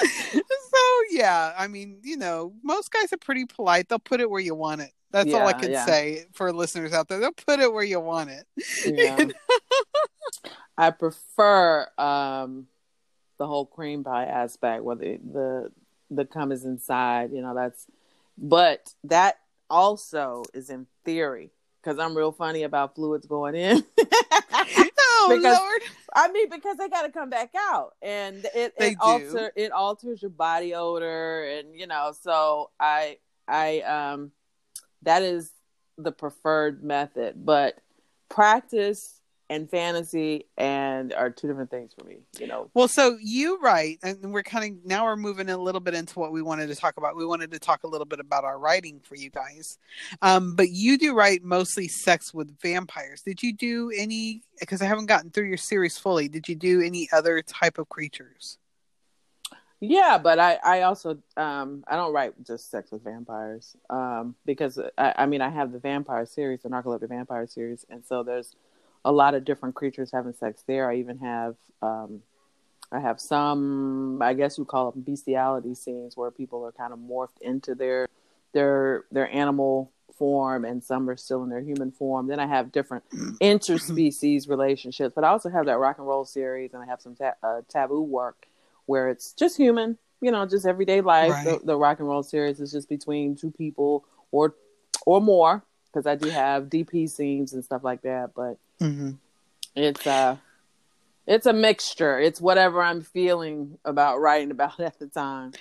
so 0.02 0.80
yeah, 1.10 1.52
I 1.56 1.66
mean, 1.68 2.00
you 2.02 2.16
know, 2.16 2.52
most 2.62 2.90
guys 2.90 3.12
are 3.12 3.18
pretty 3.18 3.44
polite. 3.46 3.88
They'll 3.88 3.98
put 3.98 4.20
it 4.20 4.30
where 4.30 4.40
you 4.40 4.54
want 4.54 4.80
it. 4.80 4.90
That's 5.10 5.32
all 5.32 5.46
I 5.46 5.52
can 5.52 5.70
yeah. 5.70 5.86
say 5.86 6.26
for 6.32 6.52
listeners 6.52 6.92
out 6.92 7.06
there. 7.06 7.20
They'll 7.20 7.30
put 7.30 7.60
it 7.60 7.72
where 7.72 7.84
you 7.84 8.00
want 8.00 8.30
it. 8.30 8.46
yeah. 8.86 9.28
I 10.76 10.90
prefer 10.90 11.86
um 11.96 12.66
the 13.38 13.46
whole 13.46 13.66
cream 13.66 14.02
pie 14.02 14.24
aspect, 14.24 14.82
where 14.82 14.96
the 14.96 15.18
the 15.18 15.72
the 16.10 16.24
cum 16.24 16.50
is 16.50 16.64
inside. 16.64 17.30
You 17.32 17.42
know, 17.42 17.54
that's 17.54 17.86
but 18.36 18.92
that 19.04 19.38
also 19.70 20.42
is 20.52 20.68
in 20.68 20.86
theory 21.04 21.52
because 21.80 21.98
I'm 21.98 22.16
real 22.16 22.32
funny 22.32 22.64
about 22.64 22.96
fluids 22.96 23.26
going 23.26 23.54
in. 23.54 23.84
oh 25.24 25.36
Because- 25.36 25.58
Lord. 25.58 25.82
I 26.16 26.30
mean, 26.30 26.48
because 26.48 26.76
they 26.76 26.88
got 26.88 27.02
to 27.02 27.10
come 27.10 27.28
back 27.28 27.50
out, 27.56 27.94
and 28.00 28.44
it 28.54 28.74
They 28.78 28.90
it 28.90 28.98
alter 29.00 29.52
it 29.56 29.72
alters 29.72 30.22
your 30.22 30.30
body 30.30 30.74
odor, 30.74 31.44
and 31.44 31.74
you 31.74 31.86
know. 31.88 32.12
So 32.22 32.70
I 32.78 33.18
I 33.48 33.80
um 33.80 34.30
that 35.02 35.22
is 35.22 35.50
the 35.98 36.12
preferred 36.12 36.84
method, 36.84 37.44
but 37.44 37.78
practice 38.28 39.20
and 39.54 39.70
fantasy 39.70 40.46
and 40.56 41.12
are 41.12 41.30
two 41.30 41.46
different 41.46 41.70
things 41.70 41.92
for 41.96 42.04
me. 42.04 42.16
You 42.38 42.48
know. 42.48 42.70
Well, 42.74 42.88
so 42.88 43.16
you 43.20 43.58
write, 43.60 43.98
and 44.02 44.32
we're 44.32 44.42
kind 44.42 44.72
of 44.72 44.84
now 44.84 45.04
we're 45.04 45.16
moving 45.16 45.48
a 45.48 45.56
little 45.56 45.80
bit 45.80 45.94
into 45.94 46.18
what 46.18 46.32
we 46.32 46.42
wanted 46.42 46.66
to 46.68 46.74
talk 46.74 46.96
about. 46.96 47.16
We 47.16 47.24
wanted 47.24 47.52
to 47.52 47.58
talk 47.58 47.84
a 47.84 47.86
little 47.86 48.04
bit 48.04 48.20
about 48.20 48.44
our 48.44 48.58
writing 48.58 49.00
for 49.00 49.14
you 49.14 49.30
guys, 49.30 49.78
um, 50.22 50.56
but 50.56 50.70
you 50.70 50.98
do 50.98 51.14
write 51.14 51.44
mostly 51.44 51.88
sex 51.88 52.34
with 52.34 52.58
vampires. 52.60 53.22
Did 53.22 53.42
you 53.42 53.52
do 53.52 53.92
any? 53.96 54.42
Because 54.58 54.82
I 54.82 54.86
haven't 54.86 55.06
gotten 55.06 55.30
through 55.30 55.46
your 55.46 55.56
series 55.56 55.96
fully. 55.96 56.28
Did 56.28 56.48
you 56.48 56.56
do 56.56 56.82
any 56.82 57.08
other 57.12 57.40
type 57.42 57.78
of 57.78 57.88
creatures? 57.88 58.58
Yeah, 59.80 60.18
but 60.18 60.38
I 60.38 60.58
I 60.64 60.82
also 60.82 61.18
um 61.36 61.84
I 61.86 61.96
don't 61.96 62.12
write 62.12 62.42
just 62.44 62.70
sex 62.70 62.90
with 62.90 63.04
vampires 63.04 63.76
um 63.90 64.34
because 64.46 64.78
I, 64.96 65.14
I 65.18 65.26
mean 65.26 65.42
I 65.42 65.50
have 65.50 65.72
the 65.72 65.78
vampire 65.78 66.26
series, 66.26 66.62
the 66.62 66.70
Narcoleptic 66.70 67.08
Vampire 67.08 67.46
series, 67.46 67.84
and 67.90 68.04
so 68.04 68.22
there's 68.22 68.54
a 69.04 69.12
lot 69.12 69.34
of 69.34 69.44
different 69.44 69.74
creatures 69.74 70.10
having 70.12 70.32
sex 70.34 70.62
there. 70.66 70.90
I 70.90 70.96
even 70.96 71.18
have 71.18 71.56
um 71.82 72.22
I 72.92 73.00
have 73.00 73.20
some, 73.20 74.22
I 74.22 74.34
guess 74.34 74.56
you 74.56 74.64
call 74.64 74.92
them 74.92 75.02
bestiality 75.02 75.74
scenes 75.74 76.16
where 76.16 76.30
people 76.30 76.64
are 76.64 76.72
kind 76.72 76.92
of 76.92 76.98
morphed 76.98 77.40
into 77.40 77.74
their 77.74 78.08
their 78.52 79.04
their 79.10 79.28
animal 79.34 79.90
form 80.16 80.64
and 80.64 80.82
some 80.82 81.10
are 81.10 81.16
still 81.16 81.42
in 81.42 81.50
their 81.50 81.60
human 81.60 81.90
form. 81.90 82.28
Then 82.28 82.38
I 82.38 82.46
have 82.46 82.70
different 82.70 83.04
interspecies 83.40 84.48
relationships, 84.48 85.12
but 85.14 85.24
I 85.24 85.28
also 85.28 85.50
have 85.50 85.66
that 85.66 85.78
rock 85.78 85.98
and 85.98 86.06
roll 86.06 86.24
series 86.24 86.72
and 86.72 86.82
I 86.82 86.86
have 86.86 87.00
some 87.00 87.16
ta- 87.16 87.34
uh, 87.42 87.62
taboo 87.68 88.02
work 88.02 88.46
where 88.86 89.08
it's 89.08 89.32
just 89.32 89.56
human, 89.56 89.98
you 90.20 90.30
know, 90.30 90.46
just 90.46 90.66
everyday 90.66 91.00
life. 91.00 91.32
Right. 91.32 91.60
The, 91.60 91.66
the 91.66 91.76
rock 91.76 91.98
and 91.98 92.08
roll 92.08 92.22
series 92.22 92.60
is 92.60 92.70
just 92.70 92.88
between 92.88 93.34
two 93.34 93.50
people 93.50 94.04
or 94.30 94.54
or 95.04 95.20
more 95.20 95.64
because 95.86 96.06
I 96.06 96.14
do 96.14 96.28
have 96.28 96.64
DP 96.64 97.10
scenes 97.10 97.52
and 97.52 97.64
stuff 97.64 97.82
like 97.82 98.02
that, 98.02 98.30
but 98.34 98.58
hmm 98.80 99.12
it's 99.76 100.06
uh 100.06 100.36
it's 101.26 101.46
a 101.46 101.52
mixture. 101.54 102.18
It's 102.18 102.40
whatever 102.40 102.82
I'm 102.82 103.00
feeling 103.00 103.78
about 103.84 104.20
writing 104.20 104.50
about 104.50 104.78
at 104.80 104.98
the 104.98 105.06
time. 105.06 105.52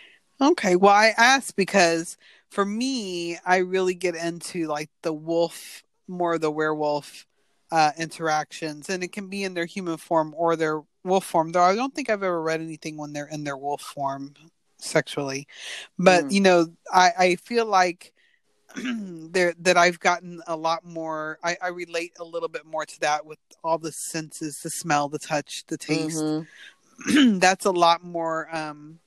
Okay. 0.42 0.76
Well, 0.76 0.94
I 0.94 1.14
asked 1.18 1.56
because 1.56 2.18
for 2.50 2.66
me, 2.66 3.38
I 3.46 3.58
really 3.58 3.94
get 3.94 4.16
into 4.16 4.68
like 4.68 4.90
the 5.04 5.14
wolf, 5.14 5.84
more 6.08 6.36
of 6.36 6.42
the 6.42 6.52
werewolf 6.52 7.26
uh, 7.72 7.92
interactions, 7.98 8.90
and 8.90 9.04
it 9.04 9.12
can 9.14 9.30
be 9.30 9.44
in 9.44 9.54
their 9.54 9.66
human 9.66 9.98
form 9.98 10.34
or 10.38 10.56
their 10.56 10.82
wolf 11.04 11.26
form. 11.26 11.52
Though 11.52 11.64
I 11.64 11.76
don't 11.76 11.96
think 11.96 12.10
I've 12.10 12.24
ever 12.24 12.42
read 12.42 12.62
anything 12.62 12.98
when 12.98 13.14
they're 13.14 13.28
in 13.28 13.44
their 13.46 13.58
wolf 13.58 13.82
form 13.82 14.34
sexually. 14.78 15.48
But 15.98 16.26
Mm. 16.26 16.32
you 16.34 16.42
know, 16.42 16.68
I 16.92 17.12
I 17.18 17.36
feel 17.38 17.66
like 17.66 18.13
there 19.32 19.54
that 19.60 19.78
I've 19.78 20.00
gotten 20.00 20.42
a 20.48 20.56
lot 20.56 20.84
more. 20.86 21.40
I, 21.44 21.58
I 21.62 21.68
relate 21.70 22.14
a 22.20 22.24
little 22.24 22.50
bit 22.50 22.66
more 22.66 22.86
to 22.86 23.00
that 23.02 23.26
with 23.26 23.40
all 23.64 23.78
the 23.78 23.92
senses, 23.92 24.60
the 24.64 24.70
smell, 24.70 25.10
the 25.10 25.20
touch, 25.20 25.64
the 25.68 25.78
taste. 25.78 26.24
Mhm, 27.08 27.40
That's 27.40 27.66
a 27.66 27.72
lot 27.72 28.04
more. 28.04 28.54
um 28.56 29.00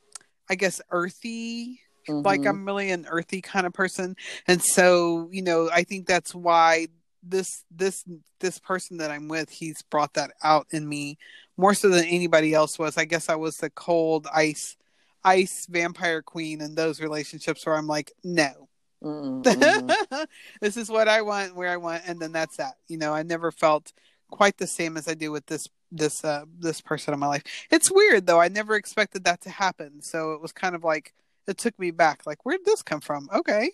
I 0.51 0.55
guess 0.57 0.81
earthy 0.91 1.81
like 2.25 2.43
mhm. 2.43 2.49
I'm 2.49 2.65
really 2.67 2.91
an 2.91 3.07
earthy 3.09 3.41
kind 3.43 3.67
of 3.67 3.73
person, 3.73 4.17
and 4.49 4.63
so 4.63 5.29
you 5.33 5.43
know 5.43 5.71
I 5.73 5.85
think 5.85 6.07
that's 6.07 6.35
why 6.35 6.89
this 7.23 7.65
this 7.71 8.05
this 8.41 8.59
person 8.61 8.99
that 8.99 9.11
I'm 9.11 9.29
with 9.29 9.51
he's 9.51 9.83
brought 9.83 10.15
that 10.15 10.33
out 10.45 10.67
in 10.71 10.89
me 10.89 11.19
more 11.57 11.75
so 11.75 11.89
than 11.89 12.05
anybody 12.05 12.55
else 12.55 12.79
was. 12.79 12.97
I 12.97 13.05
guess 13.05 13.29
I 13.29 13.35
was 13.37 13.57
the 13.57 13.71
cold 13.71 14.27
ice 14.33 14.77
ice 15.25 15.67
vampire 15.69 16.23
queen 16.23 16.61
in 16.61 16.75
those 16.77 17.01
relationships 17.01 17.67
where 17.67 17.75
I'm 17.77 17.87
like 17.89 18.13
no. 18.25 18.66
Mhm, 19.07 19.43
mhm. 19.43 20.27
this 20.61 20.77
is 20.77 20.91
what 20.91 21.07
I 21.09 21.23
want 21.23 21.55
where 21.55 21.71
I 21.71 21.77
want 21.77 22.03
and 22.07 22.19
then 22.21 22.33
that's 22.33 22.57
that. 22.57 22.75
You 22.89 22.99
know, 22.99 23.13
I 23.15 23.23
never 23.23 23.53
felt 23.53 23.93
quite 24.31 24.57
the 24.59 24.67
same 24.67 24.97
as 24.97 25.07
I 25.09 25.15
do 25.15 25.31
with 25.31 25.47
this 25.47 25.69
this 25.93 26.25
uh 26.25 26.45
this 26.59 26.81
person 26.81 27.15
in 27.15 27.21
my 27.21 27.29
life. 27.29 27.45
It's 27.71 27.91
weird 27.93 28.27
though. 28.27 28.41
I 28.41 28.49
never 28.49 28.75
expected 28.75 29.25
that 29.25 29.41
to 29.43 29.51
happen. 29.51 30.03
So 30.03 30.33
it 30.33 30.41
was 30.43 30.53
kind 30.53 30.75
of 30.75 30.83
like 30.83 31.15
it 31.47 31.57
took 31.59 31.79
me 31.79 31.93
back. 31.93 32.23
Like, 32.27 32.45
where 32.45 32.57
did 32.57 32.67
this 32.67 32.83
come 32.83 33.01
from? 33.01 33.29
Okay. 33.33 33.71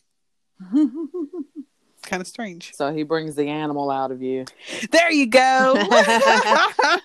It's 2.04 2.08
kind 2.10 2.20
of 2.20 2.26
strange. 2.26 2.72
so 2.74 2.92
he 2.92 3.04
brings 3.04 3.36
the 3.36 3.46
animal 3.48 3.88
out 3.88 4.10
of 4.10 4.20
you. 4.22 4.44
There 4.90 5.12
you 5.12 5.26
go. 5.26 5.74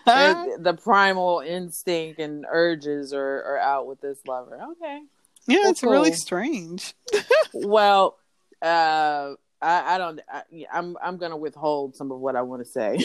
The- 0.06 0.58
the 0.60 0.74
primal 0.74 1.42
instinct 1.46 2.20
and 2.20 2.46
urges 2.50 3.14
are, 3.14 3.44
are 3.44 3.60
out 3.60 3.86
with 3.86 4.02
this 4.02 4.18
lover. 4.28 4.60
Okay. 4.72 5.02
Yeah, 5.48 5.70
it's 5.70 5.84
really 5.84 6.14
strange. 6.14 6.94
Well, 7.54 8.18
uh, 8.62 9.34
I, 9.62 9.96
I 9.96 9.98
don't. 9.98 10.20
I, 10.32 10.44
I'm 10.72 10.96
I'm 11.02 11.18
gonna 11.18 11.38
withhold 11.38 11.96
some 11.96 12.12
of 12.12 12.20
what 12.20 12.36
I 12.36 12.44
want 12.44 12.64
to 12.64 12.70
say. 12.70 12.98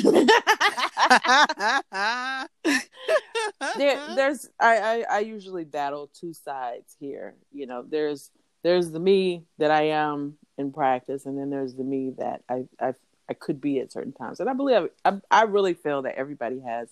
there, 3.78 4.14
there's 4.14 4.49
I, 4.61 4.76
I 4.78 5.04
I 5.11 5.18
usually 5.20 5.64
battle 5.64 6.11
two 6.12 6.34
sides 6.34 6.96
here. 7.00 7.34
You 7.52 7.66
know, 7.66 7.84
there's 7.88 8.30
there's 8.62 8.90
the 8.90 9.00
me 9.00 9.44
that 9.58 9.70
I 9.70 9.88
am 9.88 10.37
in 10.58 10.72
practice, 10.72 11.25
and 11.25 11.38
then 11.38 11.49
there's 11.50 11.75
the 11.75 11.84
me 11.84 12.12
that 12.18 12.42
I 12.49 12.64
I 12.78 12.94
I 13.28 13.34
could 13.34 13.61
be 13.61 13.80
at 13.80 13.92
certain 13.92 14.12
times. 14.12 14.40
And 14.40 14.50
I 14.50 14.52
believe 14.52 14.88
I 15.04 15.18
I 15.30 15.44
really 15.44 15.75
feel 15.75 16.02
that 16.02 16.16
everybody 16.16 16.61
has 16.61 16.88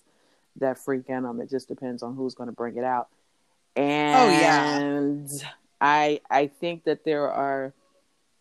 that 0.57 0.79
freak 0.79 1.07
in 1.07 1.23
them. 1.23 1.39
It 1.39 1.49
just 1.49 1.67
depends 1.67 2.03
on 2.03 2.15
who's 2.15 2.35
going 2.35 2.49
to 2.49 2.55
bring 2.55 2.77
it 2.77 2.83
out. 2.83 3.07
And 3.75 5.29
yeah. 5.29 5.49
I 5.79 6.21
I 6.29 6.47
think 6.47 6.83
that 6.85 7.05
there 7.05 7.29
are 7.31 7.73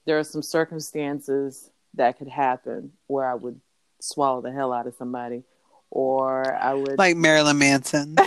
there 0.06 0.18
are 0.18 0.24
some 0.24 0.42
circumstances 0.42 1.70
that 1.94 2.18
could 2.18 2.28
happen 2.28 2.92
where 3.06 3.26
I 3.26 3.34
would 3.34 3.60
swallow 4.00 4.40
the 4.40 4.52
hell 4.52 4.72
out 4.72 4.86
of 4.86 4.94
somebody, 4.94 5.44
or 5.90 6.54
I 6.54 6.74
would 6.74 6.98
like 6.98 7.16
Marilyn 7.16 7.58
Manson. 7.58 8.16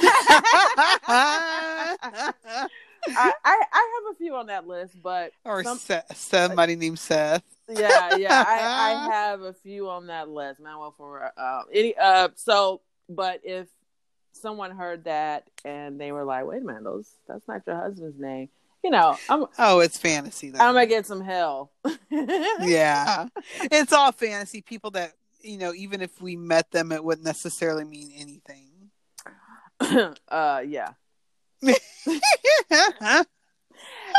I, 3.07 3.33
I 3.43 3.63
I 3.71 4.01
have 4.05 4.13
a 4.13 4.17
few 4.17 4.35
on 4.35 4.47
that 4.47 4.67
list, 4.67 5.01
but 5.01 5.31
or 5.43 5.63
some- 5.63 5.77
Seth, 5.77 6.15
somebody 6.15 6.75
named 6.75 6.99
Seth. 6.99 7.43
yeah, 7.69 8.15
yeah, 8.15 8.43
I, 8.47 9.07
I 9.07 9.11
have 9.13 9.41
a 9.41 9.53
few 9.53 9.89
on 9.89 10.07
that 10.07 10.29
list. 10.29 10.59
Manuel 10.59 10.93
for 10.97 11.31
uh, 11.37 11.63
any 11.71 11.95
uh, 11.97 12.29
so, 12.35 12.81
but 13.09 13.41
if 13.43 13.67
someone 14.33 14.71
heard 14.71 15.05
that 15.05 15.49
and 15.63 15.99
they 15.99 16.11
were 16.11 16.23
like, 16.23 16.45
"Wait 16.45 16.61
a 16.61 16.65
minute, 16.65 16.83
those 16.83 17.09
that's 17.27 17.47
not 17.47 17.61
your 17.65 17.75
husband's 17.75 18.19
name," 18.19 18.49
you 18.83 18.89
know, 18.89 19.17
I'm 19.29 19.45
Oh, 19.57 19.79
it's 19.79 19.97
fantasy. 19.97 20.49
Then. 20.49 20.61
I'm 20.61 20.73
gonna 20.73 20.85
get 20.85 21.05
some 21.05 21.21
hell. 21.21 21.71
yeah, 22.09 23.27
it's 23.71 23.93
all 23.93 24.11
fantasy. 24.11 24.61
People 24.61 24.91
that 24.91 25.13
you 25.41 25.57
know, 25.57 25.73
even 25.73 26.01
if 26.01 26.21
we 26.21 26.35
met 26.35 26.71
them, 26.71 26.91
it 26.91 27.03
wouldn't 27.03 27.25
necessarily 27.25 27.83
mean 27.83 28.11
anything. 28.15 28.69
uh, 30.29 30.63
yeah. 30.65 30.93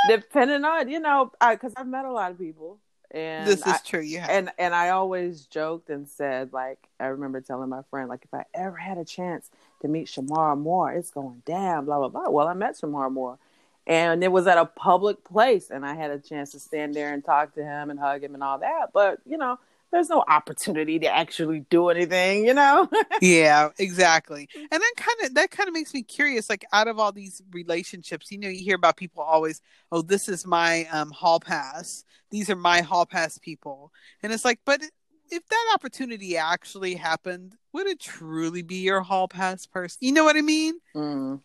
Depending 0.08 0.64
on 0.64 0.88
you 0.88 1.00
know, 1.00 1.30
because 1.50 1.72
I've 1.76 1.86
met 1.86 2.04
a 2.04 2.12
lot 2.12 2.30
of 2.30 2.38
people, 2.38 2.78
and 3.10 3.46
this 3.46 3.60
is 3.60 3.66
I- 3.66 3.78
true. 3.84 4.00
Yeah, 4.00 4.26
and 4.28 4.50
and 4.58 4.74
I 4.74 4.90
always 4.90 5.46
joked 5.46 5.88
and 5.88 6.08
said 6.08 6.52
like 6.52 6.78
I 7.00 7.06
remember 7.06 7.40
telling 7.40 7.68
my 7.70 7.82
friend 7.90 8.08
like 8.08 8.24
if 8.24 8.34
I 8.34 8.44
ever 8.54 8.76
had 8.76 8.98
a 8.98 9.04
chance 9.04 9.48
to 9.84 9.88
meet 9.88 10.06
Shemar 10.06 10.58
Moore, 10.58 10.92
it's 10.92 11.10
going 11.10 11.42
down, 11.44 11.84
blah 11.84 11.98
blah 11.98 12.08
blah. 12.08 12.30
Well, 12.30 12.48
I 12.48 12.54
met 12.54 12.76
Shemar 12.76 13.12
Moore, 13.12 13.38
and 13.86 14.24
it 14.24 14.32
was 14.32 14.46
at 14.46 14.56
a 14.56 14.64
public 14.64 15.22
place, 15.24 15.70
and 15.70 15.84
I 15.84 15.94
had 15.94 16.10
a 16.10 16.18
chance 16.18 16.52
to 16.52 16.60
stand 16.60 16.94
there 16.94 17.12
and 17.12 17.22
talk 17.22 17.54
to 17.54 17.62
him 17.62 17.90
and 17.90 18.00
hug 18.00 18.24
him 18.24 18.34
and 18.34 18.42
all 18.42 18.58
that. 18.58 18.92
But 18.94 19.20
you 19.26 19.36
know, 19.36 19.58
there's 19.92 20.08
no 20.08 20.24
opportunity 20.26 20.98
to 21.00 21.06
actually 21.06 21.60
do 21.68 21.90
anything, 21.90 22.46
you 22.46 22.54
know. 22.54 22.88
yeah, 23.20 23.68
exactly. 23.78 24.48
And 24.54 24.70
then 24.70 24.80
kind 24.96 25.18
of 25.24 25.34
that 25.34 25.50
kind 25.50 25.68
of 25.68 25.74
makes 25.74 25.92
me 25.92 26.02
curious. 26.02 26.48
Like 26.48 26.64
out 26.72 26.88
of 26.88 26.98
all 26.98 27.12
these 27.12 27.42
relationships, 27.52 28.32
you 28.32 28.38
know, 28.38 28.48
you 28.48 28.64
hear 28.64 28.76
about 28.76 28.96
people 28.96 29.22
always, 29.22 29.60
oh, 29.92 30.00
this 30.00 30.30
is 30.30 30.46
my 30.46 30.86
um, 30.92 31.10
hall 31.10 31.40
pass. 31.40 32.04
These 32.30 32.48
are 32.48 32.56
my 32.56 32.80
hall 32.80 33.04
pass 33.04 33.36
people, 33.36 33.92
and 34.22 34.32
it's 34.32 34.46
like, 34.46 34.60
but 34.64 34.82
if 35.30 35.46
that 35.48 35.70
opportunity 35.74 36.36
actually 36.36 36.94
happened, 36.94 37.56
would 37.72 37.86
it 37.86 38.00
truly 38.00 38.62
be 38.62 38.76
your 38.76 39.00
hall 39.00 39.28
pass 39.28 39.66
person? 39.66 39.98
You 40.00 40.12
know 40.12 40.24
what 40.24 40.36
I 40.36 40.40
mean? 40.42 40.74
Mm. 40.94 41.40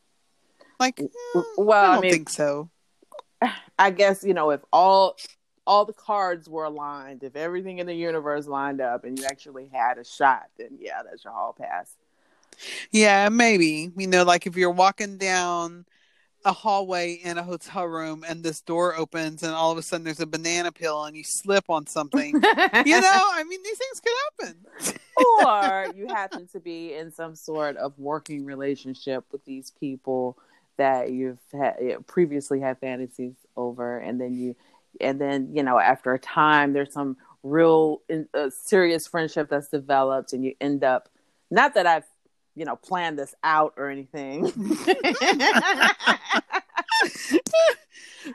Like, 0.79 0.97
mm, 0.97 1.43
well, 1.57 1.85
I 1.85 1.87
I 1.89 1.93
don't 1.93 2.01
mean- 2.01 2.11
think 2.11 2.29
so. 2.29 2.69
I 3.79 3.91
guess 3.91 4.23
you 4.23 4.33
know 4.33 4.49
if 4.51 4.61
all 4.73 5.15
all 5.65 5.85
the 5.85 5.93
cards 5.93 6.49
were 6.49 6.65
aligned, 6.65 7.23
if 7.23 7.35
everything 7.35 7.79
in 7.79 7.87
the 7.87 7.93
universe 7.93 8.47
lined 8.47 8.81
up, 8.81 9.03
and 9.03 9.17
you 9.17 9.25
actually 9.25 9.69
had 9.71 9.97
a 9.97 10.03
shot, 10.03 10.47
then 10.57 10.77
yeah, 10.79 11.01
that's 11.03 11.23
your 11.23 11.33
hall 11.33 11.55
pass. 11.57 11.95
Yeah, 12.91 13.29
maybe. 13.29 13.91
You 13.95 14.07
know, 14.07 14.23
like 14.23 14.47
if 14.47 14.57
you're 14.57 14.71
walking 14.71 15.17
down 15.17 15.85
a 16.45 16.53
hallway 16.53 17.13
in 17.13 17.37
a 17.37 17.43
hotel 17.43 17.85
room 17.85 18.23
and 18.27 18.43
this 18.43 18.61
door 18.61 18.95
opens 18.95 19.43
and 19.43 19.53
all 19.53 19.71
of 19.71 19.77
a 19.77 19.81
sudden 19.81 20.05
there's 20.05 20.21
a 20.21 20.25
banana 20.25 20.71
peel 20.71 21.03
and 21.03 21.15
you 21.17 21.23
slip 21.23 21.69
on 21.69 21.85
something. 21.85 22.33
you 22.33 22.39
know, 22.41 22.41
I 22.43 23.43
mean, 23.47 23.61
these 23.63 23.77
things 23.77 24.01
could 24.01 24.15
happen. 24.47 24.55
or 25.45 25.93
you 25.95 26.07
happen 26.07 26.47
to 26.53 26.59
be 26.59 26.93
in 26.93 27.11
some 27.11 27.35
sort 27.35 27.75
of 27.77 27.97
working 27.97 28.45
relationship 28.45 29.25
with 29.31 29.43
these 29.45 29.71
people 29.79 30.37
that 30.79 31.11
you've 31.11 31.39
had, 31.51 31.75
previously 32.07 32.59
had 32.59 32.79
fantasies 32.79 33.35
over, 33.55 33.99
and 33.99 34.19
then 34.19 34.33
you, 34.33 34.55
and 34.99 35.21
then 35.21 35.49
you 35.53 35.61
know, 35.61 35.77
after 35.77 36.13
a 36.13 36.19
time, 36.19 36.73
there's 36.73 36.93
some 36.93 37.17
real 37.43 38.01
uh, 38.33 38.49
serious 38.49 39.05
friendship 39.05 39.49
that's 39.49 39.67
developed, 39.67 40.33
and 40.33 40.43
you 40.43 40.55
end 40.59 40.83
up. 40.83 41.09
Not 41.51 41.73
that 41.75 41.85
I've, 41.85 42.05
you 42.59 42.65
know, 42.65 42.75
plan 42.75 43.15
this 43.15 43.33
out 43.43 43.73
or 43.77 43.89
anything. 43.89 44.51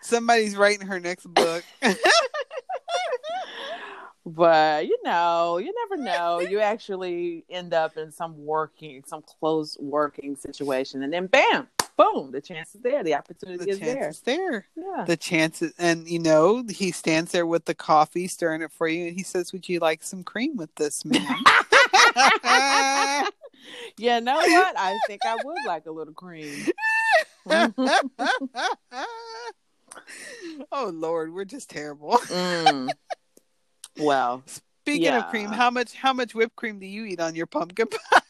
Somebody's 0.01 0.57
writing 0.57 0.87
her 0.87 0.99
next 0.99 1.27
book. 1.27 1.63
but 4.27 4.87
you 4.87 4.97
know 5.05 5.59
you 5.59 5.71
never 5.87 6.03
know 6.03 6.41
you 6.41 6.59
actually 6.59 7.45
end 7.51 7.75
up 7.75 7.99
in 7.99 8.11
some 8.11 8.43
working 8.47 9.03
some 9.07 9.21
close 9.21 9.77
working 9.79 10.35
situation 10.35 11.03
and 11.03 11.13
then 11.13 11.27
bam 11.27 11.69
boom 11.99 12.31
the 12.31 12.41
chance 12.41 12.75
is 12.75 12.81
there 12.81 13.05
the 13.05 13.15
opportunity 13.15 13.63
the 13.63 13.71
is 13.71 13.79
chance 13.79 13.93
there 13.93 14.09
is 14.09 14.21
there. 14.21 14.67
yeah 14.77 15.05
The 15.05 15.17
chance 15.19 15.61
is, 15.61 15.75
and 15.79 16.09
you 16.09 16.19
know, 16.19 16.65
he 16.69 16.91
stands 16.91 17.33
there 17.33 17.47
with 17.47 17.67
the 17.67 17.75
coffee, 17.75 18.27
stirring 18.27 18.63
it 18.63 18.73
for 18.73 18.89
you, 18.89 19.09
and 19.09 19.17
he 19.17 19.23
says, 19.23 19.53
"Would 19.53 19.69
you 19.69 19.79
like 19.81 20.03
some 20.03 20.25
cream 20.25 20.57
with 20.57 20.75
this, 20.77 21.05
ma'am?" 21.05 21.23
you 23.99 24.21
know 24.21 24.37
what? 24.37 24.75
I 24.79 24.99
think 25.07 25.21
I 25.25 25.37
would 25.43 25.57
like 25.67 25.87
a 25.87 25.91
little 25.91 26.15
cream. 26.15 26.67
oh 30.73 30.91
Lord, 30.93 31.33
we're 31.33 31.45
just 31.45 31.71
terrible. 31.71 32.19
Mm. 32.29 32.91
Well, 33.99 34.43
Speaking 34.83 35.13
of 35.13 35.29
cream, 35.31 35.49
how 35.49 35.71
much 35.71 35.95
how 35.95 36.13
much 36.13 36.35
whipped 36.35 36.57
cream 36.57 36.81
do 36.81 36.87
you 36.87 37.05
eat 37.05 37.21
on 37.21 37.35
your 37.37 37.47
pumpkin 37.47 37.87
pie? 37.87 38.21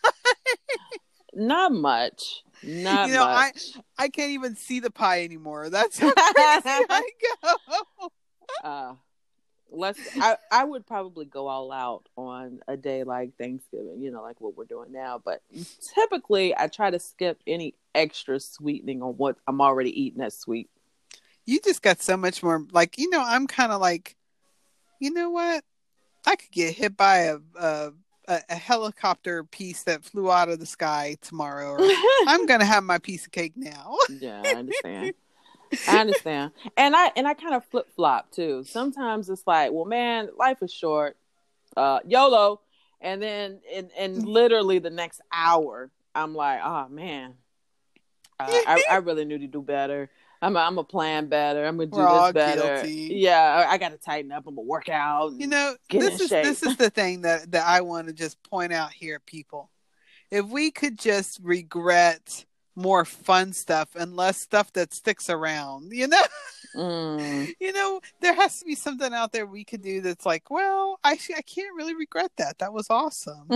not 1.33 1.73
much. 1.73 2.43
Not 2.63 3.09
You 3.09 3.15
know, 3.15 3.25
I- 3.25 3.47
much. 3.47 3.63
I 3.99 4.09
can't 4.09 4.33
even 4.33 4.55
see 4.57 4.81
the 4.81 4.91
pie 4.91 5.25
anymore. 5.25 5.71
That's 5.71 5.99
how 5.99 6.13
crazy 6.13 6.87
I 6.91 7.03
go. 7.43 7.55
uh 8.63 8.95
let's 9.71 10.01
I, 10.17 10.37
I 10.51 10.65
would 10.65 10.87
probably 10.87 11.25
go 11.25 11.49
all 11.49 11.73
out 11.73 12.09
on 12.17 12.61
a 12.69 12.77
day 12.77 13.05
like 13.05 13.37
Thanksgiving, 13.37 14.01
you 14.01 14.11
know, 14.11 14.23
like 14.23 14.41
what 14.41 14.57
we're 14.57 14.65
doing 14.65 14.93
now. 14.93 15.21
But 15.25 15.43
typically 15.95 16.55
I 16.57 16.69
try 16.69 16.91
to 16.91 16.99
skip 16.99 17.41
any 17.47 17.75
extra 17.95 18.41
sweetening 18.41 19.03
on 19.03 19.15
what 19.15 19.37
I'm 19.47 19.61
already 19.61 20.01
eating 20.01 20.23
as 20.23 20.37
sweet. 20.37 20.71
You 21.47 21.61
just 21.61 21.83
got 21.83 22.01
so 22.01 22.17
much 22.17 22.43
more. 22.43 22.65
Like 22.73 22.99
you 22.99 23.11
know, 23.11 23.23
I'm 23.25 23.47
kind 23.47 23.73
of 23.73 23.81
like, 23.81 24.17
you 24.99 25.13
know 25.13 25.31
what? 25.31 25.65
I 26.27 26.37
could 26.37 26.51
get 26.51 26.75
hit 26.75 26.97
by 26.97 27.17
a, 27.19 27.39
a 27.59 27.93
a 28.29 28.41
a 28.49 28.55
helicopter 28.55 29.45
piece 29.45 29.83
that 29.83 30.05
flew 30.05 30.31
out 30.31 30.49
of 30.49 30.59
the 30.59 30.67
sky 30.67 31.17
tomorrow. 31.21 31.73
Or 31.73 31.81
I'm 32.27 32.47
gonna 32.47 32.65
have 32.65 32.85
my 32.85 32.99
piece 32.99 33.27
of 33.27 33.33
cake 33.33 33.53
now. 33.57 33.97
yeah, 34.09 34.43
I 34.45 34.55
understand. 34.55 35.15
I 35.89 35.99
understand. 35.99 36.53
And 36.77 36.95
I 36.95 37.13
and 37.17 37.27
I 37.27 37.35
kind 37.35 37.55
of 37.55 37.65
flip 37.67 37.89
flop 37.95 38.31
too. 38.31 38.65
Sometimes 38.65 39.29
it's 39.29 39.47
like, 39.47 39.73
well 39.73 39.85
man, 39.85 40.29
life 40.37 40.59
is 40.63 40.73
short. 40.73 41.17
Uh 41.77 42.01
YOLO. 42.07 42.61
And 43.01 43.23
then 43.23 43.61
and, 43.75 43.91
in 43.99 44.25
literally 44.25 44.79
the 44.79 44.91
next 44.91 45.21
hour, 45.33 45.91
I'm 46.15 46.35
like, 46.35 46.61
oh 46.65 46.89
man. 46.89 47.35
Uh, 48.41 48.47
I, 48.49 48.85
I 48.91 48.97
really 48.97 49.25
need 49.25 49.41
to 49.41 49.47
do 49.47 49.63
better. 49.63 50.11
I'm 50.45 50.57
I'm 50.57 50.79
a 50.79 50.85
plan 50.85 51.29
better. 51.29 51.65
I'm 51.65 51.79
gonna 51.79 51.91
do 51.91 51.97
We're 51.97 52.23
this 52.25 52.33
better. 52.33 52.83
guilty. 52.83 53.15
Yeah, 53.15 53.67
I, 53.69 53.73
I 53.73 53.79
got 53.79 53.91
to 53.91 53.99
tighten 53.99 54.31
up. 54.31 54.45
I'm 54.47 54.57
gonna 54.57 54.67
work 54.67 54.89
out. 54.91 55.33
You 55.33 55.47
know, 55.47 55.77
this 55.91 56.21
is 56.21 56.29
shape. 56.29 56.45
this 56.45 56.63
is 56.63 56.77
the 56.77 56.91
thing 56.91 57.23
that 57.23 57.51
that 57.53 57.67
I 57.67 57.81
want 57.81 58.09
to 58.09 58.13
just 58.13 58.43
point 58.43 58.73
out 58.73 58.93
here, 58.93 59.21
people. 59.21 59.71
If 60.31 60.47
we 60.47 60.71
could 60.71 60.99
just 60.99 61.41
regret 61.43 62.45
more 62.77 63.05
fun 63.05 63.53
stuff 63.53 63.95
and 63.95 64.17
less 64.17 64.39
stuff 64.41 64.73
that 64.73 64.93
sticks 64.93 65.31
around, 65.31 65.93
you 65.93 66.09
know, 66.09 66.23
Mm. 66.75 67.55
you 67.61 67.73
know, 67.73 68.01
there 68.21 68.35
has 68.35 68.59
to 68.59 68.65
be 68.65 68.75
something 68.75 69.15
out 69.15 69.31
there 69.33 69.47
we 69.47 69.63
could 69.65 69.81
do 69.83 70.01
that's 70.01 70.27
like, 70.27 70.51
well, 70.51 70.99
I 71.05 71.13
I 71.37 71.43
can't 71.43 71.77
really 71.77 71.95
regret 71.95 72.33
that. 72.39 72.59
That 72.59 72.73
was 72.73 72.89
awesome. 72.91 73.47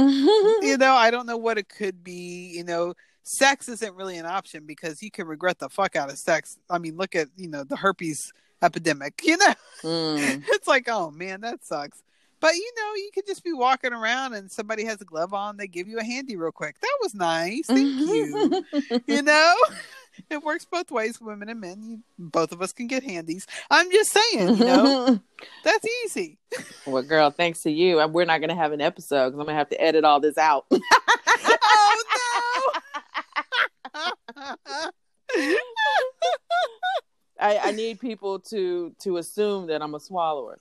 you 0.63 0.77
know, 0.79 0.95
I 0.95 1.11
don't 1.11 1.27
know 1.27 1.37
what 1.37 1.59
it 1.59 1.69
could 1.69 2.05
be. 2.05 2.53
You 2.57 2.63
know, 2.63 2.95
sex 3.25 3.69
isn't 3.69 3.95
really 3.97 4.19
an 4.19 4.27
option 4.27 4.65
because 4.67 5.03
you 5.03 5.11
can 5.11 5.27
regret 5.27 5.59
the 5.59 5.69
fuck 5.69 5.97
out 5.97 6.11
of 6.11 6.19
sex. 6.19 6.59
I 6.71 6.79
mean, 6.79 6.97
look 6.97 7.17
at 7.17 7.27
you 7.37 7.49
know 7.49 7.65
the 7.65 7.77
herpes 7.77 8.33
epidemic. 8.63 9.21
You 9.25 9.37
know, 9.37 9.55
Mm. 9.83 10.45
it's 10.49 10.69
like, 10.69 10.89
oh 10.89 11.11
man, 11.11 11.41
that 11.41 11.65
sucks. 11.65 12.03
But 12.41 12.55
you 12.55 12.73
know, 12.77 12.95
you 12.95 13.11
could 13.15 13.27
just 13.27 13.43
be 13.45 13.53
walking 13.53 13.93
around 13.93 14.35
and 14.35 14.51
somebody 14.51 14.85
has 14.85 15.01
a 15.01 15.05
glove 15.05 15.35
on, 15.35 15.57
they 15.57 15.67
give 15.67 15.89
you 15.89 15.99
a 15.99 16.05
handy 16.05 16.37
real 16.37 16.53
quick. 16.53 16.81
That 16.81 16.99
was 17.01 17.15
nice. 17.15 17.67
Thank 17.67 18.01
you. 18.01 18.63
Mm-hmm. 18.73 18.97
you 19.07 19.23
know? 19.23 19.55
It 20.31 20.43
works 20.43 20.65
both 20.65 20.91
ways, 20.91 21.21
women 21.21 21.49
and 21.49 21.61
men. 21.61 21.81
You, 21.81 22.01
both 22.19 22.51
of 22.51 22.61
us 22.61 22.73
can 22.73 22.89
get 22.89 23.05
handies. 23.05 23.47
I'm 23.71 23.89
just 23.91 24.11
saying, 24.11 24.57
you 24.57 24.65
know, 24.65 25.21
that's 25.65 25.87
easy. 26.05 26.39
well, 26.87 27.05
girl, 27.05 27.31
thanks 27.31 27.63
to 27.63 27.71
you, 27.71 28.05
we're 28.09 28.25
not 28.25 28.41
gonna 28.41 28.57
have 28.57 28.73
an 28.73 28.81
episode 28.81 29.27
because 29.27 29.39
I'm 29.39 29.47
gonna 29.47 29.59
have 29.59 29.69
to 29.71 29.81
edit 29.81 30.05
all 30.05 30.19
this 30.19 30.37
out. 30.37 30.67
oh 30.73 30.81
no. 33.95 34.91
I, 37.41 37.59
I 37.59 37.71
need 37.73 38.01
people 38.01 38.41
to 38.41 38.93
to 39.03 39.19
assume 39.19 39.69
that 39.69 39.83
I'm 39.83 39.95
a 39.95 40.01
swallower. 40.01 40.59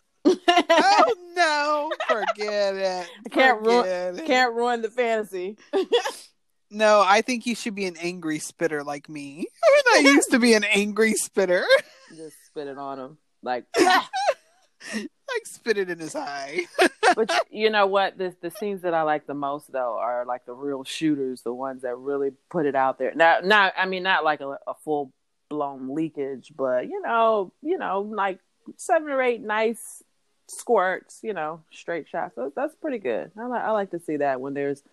Oh 0.70 1.16
no. 1.36 1.92
Forget 2.08 2.76
it. 2.76 3.08
I 3.26 3.30
can't 3.30 3.62
ruin- 3.62 4.20
it. 4.20 4.26
Can't 4.26 4.54
ruin 4.54 4.82
the 4.82 4.90
fantasy. 4.90 5.58
No, 6.70 7.02
I 7.06 7.22
think 7.22 7.46
you 7.46 7.56
should 7.56 7.76
be 7.76 7.86
an 7.86 7.96
angry 8.02 8.40
spitter 8.40 8.84
like 8.84 9.08
me. 9.08 9.48
I 9.94 10.00
used 10.00 10.32
to 10.32 10.40
be 10.40 10.54
an 10.54 10.66
angry 10.66 11.14
spitter. 11.14 11.64
Just 12.16 12.36
spit 12.46 12.68
it 12.68 12.78
on 12.78 13.00
him, 13.00 13.18
like. 13.42 13.66
like 13.80 15.46
spit 15.46 15.78
it 15.78 15.90
in 15.90 16.00
his 16.00 16.16
eye. 16.16 16.66
but 17.16 17.32
you 17.50 17.70
know 17.70 17.88
what? 17.88 18.18
The 18.18 18.36
the 18.42 18.52
scenes 18.52 18.82
that 18.82 18.94
I 18.94 19.04
like 19.04 19.28
the 19.28 19.34
most 19.34 19.72
though 19.72 19.98
are 19.98 20.26
like 20.26 20.46
the 20.46 20.54
real 20.54 20.84
shooters, 20.84 21.42
the 21.42 21.54
ones 21.54 21.84
that 21.84 21.96
really 21.96 22.32
put 22.50 22.66
it 22.66 22.76
out 22.76 23.00
there. 23.00 23.14
Now, 23.16 23.40
not 23.44 23.74
I 23.78 23.86
mean 23.86 24.04
not 24.04 24.24
like 24.24 24.42
a, 24.42 24.58
a 24.68 24.74
full 24.84 25.14
blown 25.50 25.96
leakage, 25.96 26.52
but 26.56 26.88
you 26.88 27.02
know, 27.02 27.54
you 27.62 27.78
know, 27.78 28.02
like 28.02 28.40
seven 28.76 29.10
or 29.10 29.22
eight 29.22 29.42
nice 29.42 30.04
squirts, 30.48 31.20
you 31.24 31.34
know, 31.34 31.62
straight 31.72 32.08
shots. 32.08 32.36
So 32.36 32.52
that's 32.56 32.76
pretty 32.76 33.00
good. 33.00 33.32
I 33.38 33.46
like 33.46 33.64
I 33.64 33.72
like 33.72 33.92
to 33.92 34.00
see 34.00 34.18
that 34.18 34.42
when 34.42 34.54
there's 34.54 34.84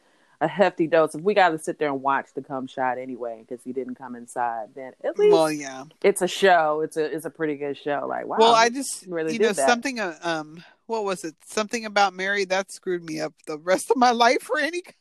a 0.40 0.48
hefty 0.48 0.86
dose. 0.86 1.14
If 1.14 1.22
we 1.22 1.32
got 1.32 1.50
to 1.50 1.58
sit 1.58 1.78
there 1.78 1.88
and 1.88 2.02
watch 2.02 2.26
the 2.34 2.42
cum 2.42 2.66
shot 2.66 2.98
anyway 2.98 3.44
because 3.46 3.62
he 3.64 3.72
didn't 3.72 3.94
come 3.94 4.16
inside, 4.16 4.68
then 4.74 4.92
at 5.04 5.18
least 5.18 5.32
Well, 5.32 5.50
yeah. 5.50 5.84
it's 6.02 6.22
a 6.22 6.28
show. 6.28 6.80
It's 6.82 6.96
a 6.96 7.04
it's 7.04 7.24
a 7.24 7.30
pretty 7.30 7.56
good 7.56 7.76
show. 7.78 8.06
Like 8.08 8.26
wow. 8.26 8.36
Well, 8.38 8.54
I 8.54 8.68
just 8.68 9.06
really 9.06 9.32
you 9.34 9.38
know 9.38 9.52
that. 9.52 9.68
something. 9.68 10.00
Uh, 10.00 10.18
um, 10.22 10.62
what 10.86 11.04
was 11.04 11.24
it? 11.24 11.34
Something 11.46 11.84
about 11.86 12.14
Mary 12.14 12.44
that 12.46 12.70
screwed 12.70 13.04
me 13.04 13.20
up 13.20 13.32
the 13.46 13.58
rest 13.58 13.90
of 13.90 13.96
my 13.96 14.10
life 14.10 14.42
for 14.42 14.58
any 14.58 14.82
kind 14.82 14.94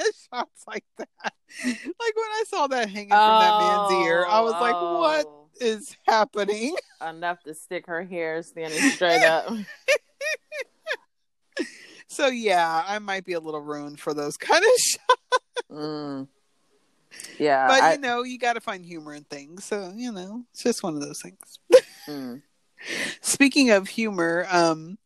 of 0.00 0.06
shots 0.28 0.64
like 0.66 0.84
that. 0.98 1.08
Like 1.64 1.66
when 1.66 1.84
I 2.30 2.44
saw 2.48 2.66
that 2.66 2.90
hanging 2.90 3.08
from 3.10 3.18
that 3.18 3.58
man's 3.60 4.06
ear, 4.06 4.26
I 4.28 4.40
was 4.40 4.52
like, 4.52 4.74
"What 4.74 5.26
Oh. 5.26 5.39
Is 5.60 5.96
happening?" 6.06 6.74
enough 7.08 7.42
to 7.44 7.54
stick 7.54 7.86
her 7.86 8.02
hair 8.04 8.42
standing 8.42 8.80
straight 8.94 9.22
up. 9.22 9.52
So 12.12 12.26
yeah, 12.26 12.82
I 12.88 12.98
might 12.98 13.24
be 13.24 13.34
a 13.34 13.40
little 13.40 13.60
ruined 13.60 14.00
for 14.00 14.12
those 14.12 14.36
kind 14.36 14.64
of 14.64 14.70
shots. 14.80 15.06
Mm. 15.70 16.26
Yeah, 17.38 17.68
But 17.68 17.82
I- 17.82 17.92
you 17.92 17.98
know, 18.00 18.24
you 18.24 18.38
got 18.38 18.54
to 18.54 18.60
find 18.60 18.84
humor 18.84 19.14
in 19.14 19.22
things. 19.22 19.64
So 19.64 19.92
you 19.94 20.10
know, 20.10 20.44
it's 20.52 20.64
just 20.64 20.82
one 20.82 20.94
of 20.96 21.00
those 21.00 21.22
things. 21.22 21.60
mm. 22.08 22.42
Speaking 23.20 23.70
of 23.70 23.86
humor, 23.88 24.46
um, 24.50 24.98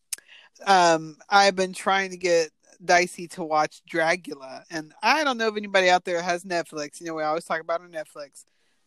um, 0.67 1.19
I've 1.29 1.55
been 1.57 1.75
trying 1.75 2.13
to 2.13 2.17
get 2.17 2.51
Dicey 2.83 3.29
to 3.29 3.45
watch 3.45 3.83
Dragula, 3.91 4.63
and 4.71 4.95
I 5.03 5.23
don't 5.25 5.37
know 5.37 5.49
if 5.49 5.57
anybody 5.59 5.91
out 5.91 6.07
there 6.07 6.23
has 6.23 6.45
Netflix. 6.45 6.99
You 7.01 7.09
know, 7.09 7.15
we 7.15 7.23
always 7.23 7.45
talk 7.45 7.61
about 7.61 7.83
on 7.83 7.91
Netflix, 7.91 8.45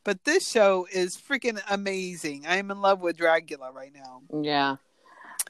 but 0.07 0.23
this 0.23 0.49
show 0.49 0.87
is 0.89 1.17
freaking 1.17 1.61
amazing. 1.69 2.45
I 2.47 2.55
am 2.55 2.71
in 2.71 2.79
love 2.79 3.01
with 3.01 3.17
Dragula 3.17 3.73
right 3.73 3.91
now. 3.93 4.21
yeah. 4.41 4.77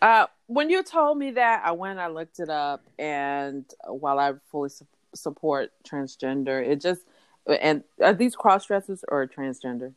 Uh, 0.02 0.26
when 0.48 0.72
you 0.72 0.82
told 0.82 1.20
me 1.20 1.30
that, 1.32 1.62
I 1.63 1.74
went, 1.74 2.00
I 2.00 2.08
looked 2.08 2.39
it 2.39 2.50
up, 2.50 2.84
and 2.98 3.65
while 3.86 4.17
I 4.17 4.34
fully 4.52 4.70
su- 4.70 4.88
support 5.13 5.72
transgender, 5.88 6.67
it 6.67 6.82
just 6.82 7.02
and 7.48 7.84
are 8.02 8.15
these 8.15 8.36
cross 8.36 8.65
dressers 8.65 9.06
or 9.08 9.28
transgender? 9.28 9.93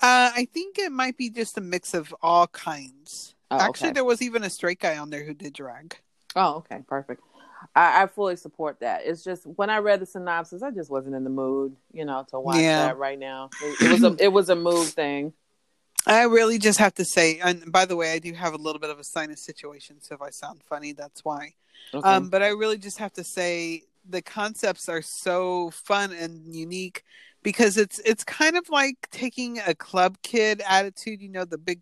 Uh, 0.00 0.32
I 0.34 0.48
think 0.52 0.80
it 0.80 0.90
might 0.90 1.16
be 1.16 1.30
just 1.30 1.56
a 1.56 1.60
mix 1.60 1.94
of 1.94 2.12
all 2.22 2.48
kinds. 2.48 3.36
Oh, 3.52 3.58
Actually, 3.58 3.90
okay. 3.90 3.94
there 3.94 4.04
was 4.04 4.20
even 4.20 4.42
a 4.42 4.50
straight 4.50 4.80
guy 4.80 4.98
on 4.98 5.10
there 5.10 5.24
who 5.24 5.32
did 5.32 5.52
drag. 5.52 5.96
Oh, 6.34 6.56
okay, 6.56 6.80
perfect. 6.88 7.22
I, 7.74 8.02
I 8.02 8.06
fully 8.06 8.36
support 8.36 8.80
that. 8.80 9.02
It's 9.04 9.22
just 9.24 9.44
when 9.46 9.70
I 9.70 9.78
read 9.78 10.00
the 10.00 10.06
synopsis, 10.06 10.62
I 10.62 10.70
just 10.70 10.90
wasn't 10.90 11.14
in 11.14 11.24
the 11.24 11.30
mood, 11.30 11.76
you 11.92 12.04
know, 12.04 12.24
to 12.30 12.40
watch 12.40 12.56
Yeah. 12.56 12.86
that 12.88 12.98
right 12.98 13.18
now. 13.18 13.50
It, 13.62 13.80
it 13.82 13.90
was 13.90 14.02
a 14.04 14.16
it 14.24 14.32
was 14.32 14.48
a 14.48 14.56
mood 14.56 14.86
thing. 14.88 15.32
I 16.06 16.24
really 16.24 16.58
just 16.58 16.78
have 16.80 16.94
to 16.94 17.04
say, 17.04 17.38
and 17.38 17.70
by 17.70 17.84
the 17.84 17.94
way, 17.94 18.12
I 18.12 18.18
do 18.18 18.32
have 18.34 18.54
a 18.54 18.56
little 18.56 18.80
bit 18.80 18.90
of 18.90 18.98
a 18.98 19.04
sinus 19.04 19.44
situation, 19.44 19.98
so 20.00 20.16
if 20.16 20.22
I 20.22 20.30
sound 20.30 20.62
funny, 20.64 20.92
that's 20.92 21.24
why. 21.24 21.54
Okay. 21.94 22.08
Um, 22.08 22.28
but 22.28 22.42
I 22.42 22.48
really 22.48 22.76
just 22.78 22.98
have 22.98 23.12
to 23.14 23.24
say 23.24 23.82
the 24.08 24.20
concepts 24.22 24.88
are 24.88 25.02
so 25.02 25.70
fun 25.70 26.12
and 26.12 26.52
unique 26.54 27.04
because 27.44 27.76
it's 27.76 28.00
it's 28.00 28.24
kind 28.24 28.56
of 28.56 28.68
like 28.68 28.96
taking 29.12 29.60
a 29.60 29.74
club 29.76 30.16
kid 30.24 30.60
attitude, 30.68 31.20
you 31.22 31.28
know, 31.28 31.44
the 31.44 31.58
big 31.58 31.80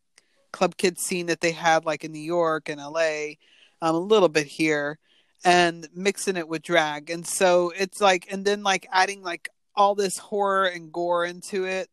club 0.53 0.77
kid 0.77 0.99
scene 0.99 1.27
that 1.27 1.40
they 1.40 1.53
had 1.53 1.87
like 1.87 2.05
in 2.05 2.12
New 2.12 2.19
York 2.19 2.69
and 2.69 2.79
LA, 2.81 3.37
um, 3.81 3.95
a 3.95 3.99
little 4.01 4.29
bit 4.29 4.47
here, 4.47 4.99
and 5.44 5.88
mixing 5.94 6.37
it 6.37 6.48
with 6.48 6.62
drag. 6.62 7.11
And 7.11 7.26
so 7.26 7.72
it's 7.76 8.00
like 8.00 8.26
and 8.31 8.44
then 8.44 8.62
like 8.62 8.87
adding 8.92 9.22
like 9.22 9.48
all 9.74 9.94
this 9.94 10.18
horror 10.18 10.66
and 10.66 10.92
gore 10.92 11.24
into 11.24 11.64
it. 11.66 11.88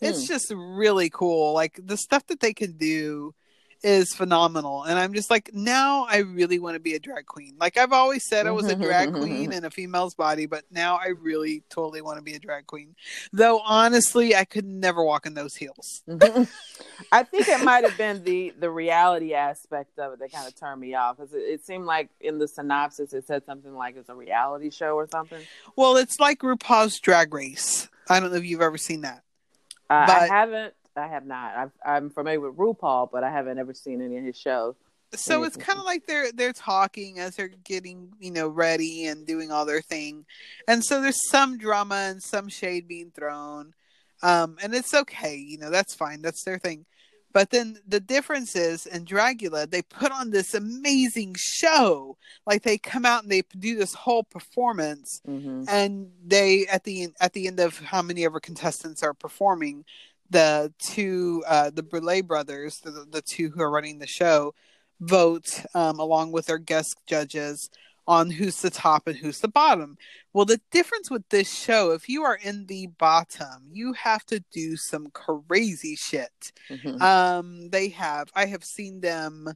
It's 0.00 0.22
Hmm. 0.22 0.26
just 0.26 0.52
really 0.54 1.10
cool. 1.10 1.54
Like 1.54 1.80
the 1.82 1.96
stuff 1.96 2.26
that 2.28 2.40
they 2.40 2.54
can 2.54 2.76
do 2.76 3.34
is 3.82 4.14
phenomenal. 4.14 4.84
And 4.84 4.98
I'm 4.98 5.14
just 5.14 5.30
like, 5.30 5.50
now 5.52 6.06
I 6.08 6.18
really 6.18 6.58
want 6.58 6.74
to 6.74 6.80
be 6.80 6.94
a 6.94 6.98
drag 6.98 7.26
queen. 7.26 7.54
Like 7.58 7.76
I've 7.76 7.92
always 7.92 8.26
said 8.28 8.46
I 8.46 8.50
was 8.50 8.66
a 8.66 8.76
drag 8.76 9.12
queen 9.12 9.52
in 9.52 9.64
a 9.64 9.70
female's 9.70 10.14
body, 10.14 10.46
but 10.46 10.64
now 10.70 10.96
I 10.96 11.08
really 11.08 11.62
totally 11.68 12.00
want 12.00 12.18
to 12.18 12.22
be 12.22 12.34
a 12.34 12.38
drag 12.38 12.66
queen. 12.66 12.96
Though 13.32 13.60
honestly, 13.60 14.34
I 14.34 14.44
could 14.44 14.66
never 14.66 15.04
walk 15.04 15.26
in 15.26 15.34
those 15.34 15.54
heels. 15.54 16.02
I 17.12 17.22
think 17.22 17.48
it 17.48 17.64
might 17.64 17.84
have 17.84 17.96
been 17.96 18.24
the 18.24 18.52
the 18.58 18.70
reality 18.70 19.34
aspect 19.34 19.98
of 19.98 20.14
it 20.14 20.18
that 20.20 20.32
kind 20.32 20.46
of 20.46 20.58
turned 20.58 20.80
me 20.80 20.94
off 20.94 21.16
because 21.16 21.32
it, 21.32 21.38
it, 21.38 21.64
seemed 21.64 21.84
like 21.84 22.10
in 22.20 22.38
the 22.38 22.48
synopsis 22.48 23.12
it 23.12 23.26
said 23.26 23.44
something 23.44 23.74
like 23.74 23.96
it's 23.96 24.08
a 24.08 24.14
reality 24.14 24.70
show 24.70 24.94
or 24.94 25.08
something. 25.08 25.42
Well, 25.76 25.96
it's 25.96 26.18
like 26.18 26.40
RuPaul's 26.40 26.98
Drag 27.00 27.32
Race. 27.32 27.88
I 28.08 28.20
don't 28.20 28.30
know 28.30 28.36
if 28.36 28.44
you've 28.44 28.60
ever 28.60 28.78
seen 28.78 29.02
that. 29.02 29.22
Uh, 29.88 30.06
but... 30.06 30.16
I 30.16 30.26
haven't. 30.26 30.74
I 30.96 31.08
have 31.08 31.26
not. 31.26 31.70
i 31.84 31.96
am 31.96 32.10
familiar 32.10 32.40
with 32.40 32.56
RuPaul, 32.56 33.10
but 33.10 33.24
I 33.24 33.30
haven't 33.30 33.58
ever 33.58 33.74
seen 33.74 34.00
any 34.00 34.18
of 34.18 34.24
his 34.24 34.38
shows. 34.38 34.74
So 35.14 35.44
it's 35.44 35.56
kind 35.56 35.78
of 35.78 35.84
like 35.84 36.06
they're 36.06 36.32
they're 36.32 36.52
talking 36.52 37.20
as 37.20 37.36
they're 37.36 37.48
getting 37.48 38.12
you 38.18 38.32
know 38.32 38.48
ready 38.48 39.06
and 39.06 39.26
doing 39.26 39.52
all 39.52 39.64
their 39.64 39.80
thing, 39.80 40.26
and 40.66 40.84
so 40.84 41.00
there's 41.00 41.30
some 41.30 41.58
drama 41.58 42.08
and 42.10 42.22
some 42.22 42.48
shade 42.48 42.88
being 42.88 43.12
thrown, 43.12 43.72
um, 44.22 44.56
and 44.62 44.74
it's 44.74 44.92
okay. 44.92 45.36
You 45.36 45.58
know 45.58 45.70
that's 45.70 45.94
fine. 45.94 46.22
That's 46.22 46.42
their 46.44 46.58
thing. 46.58 46.86
But 47.32 47.50
then 47.50 47.76
the 47.86 48.00
difference 48.00 48.56
is 48.56 48.86
in 48.86 49.04
Dragula, 49.04 49.70
they 49.70 49.82
put 49.82 50.10
on 50.10 50.30
this 50.30 50.54
amazing 50.54 51.36
show. 51.38 52.16
Like 52.46 52.62
they 52.62 52.78
come 52.78 53.04
out 53.04 53.24
and 53.24 53.30
they 53.30 53.42
do 53.58 53.76
this 53.76 53.92
whole 53.92 54.24
performance, 54.24 55.20
mm-hmm. 55.28 55.64
and 55.68 56.10
they 56.26 56.66
at 56.66 56.84
the 56.84 57.08
at 57.20 57.34
the 57.34 57.46
end 57.46 57.60
of 57.60 57.78
how 57.78 58.00
many 58.00 58.24
ever 58.24 58.40
contestants 58.40 59.02
are 59.02 59.12
performing, 59.14 59.84
the 60.30 60.72
two 60.78 61.44
uh, 61.46 61.70
the 61.70 61.82
Boulet 61.82 62.26
brothers, 62.26 62.78
the, 62.78 63.06
the 63.10 63.22
two 63.22 63.50
who 63.50 63.62
are 63.62 63.70
running 63.70 63.98
the 63.98 64.06
show, 64.06 64.54
vote 65.00 65.64
um, 65.74 65.98
along 65.98 66.32
with 66.32 66.46
their 66.46 66.58
guest 66.58 66.96
judges 67.06 67.70
on 68.08 68.30
who's 68.30 68.62
the 68.62 68.70
top 68.70 69.06
and 69.06 69.16
who's 69.16 69.40
the 69.40 69.48
bottom. 69.48 69.98
Well, 70.32 70.44
the 70.44 70.60
difference 70.70 71.10
with 71.10 71.28
this 71.30 71.52
show, 71.52 71.90
if 71.90 72.08
you 72.08 72.22
are 72.22 72.36
in 72.36 72.66
the 72.66 72.86
bottom, 72.86 73.68
you 73.72 73.94
have 73.94 74.24
to 74.26 74.44
do 74.52 74.76
some 74.76 75.08
crazy 75.10 75.96
shit. 75.96 76.52
Mm-hmm. 76.70 77.02
Um, 77.02 77.70
they 77.70 77.88
have, 77.88 78.28
I 78.34 78.46
have 78.46 78.62
seen 78.62 79.00
them 79.00 79.48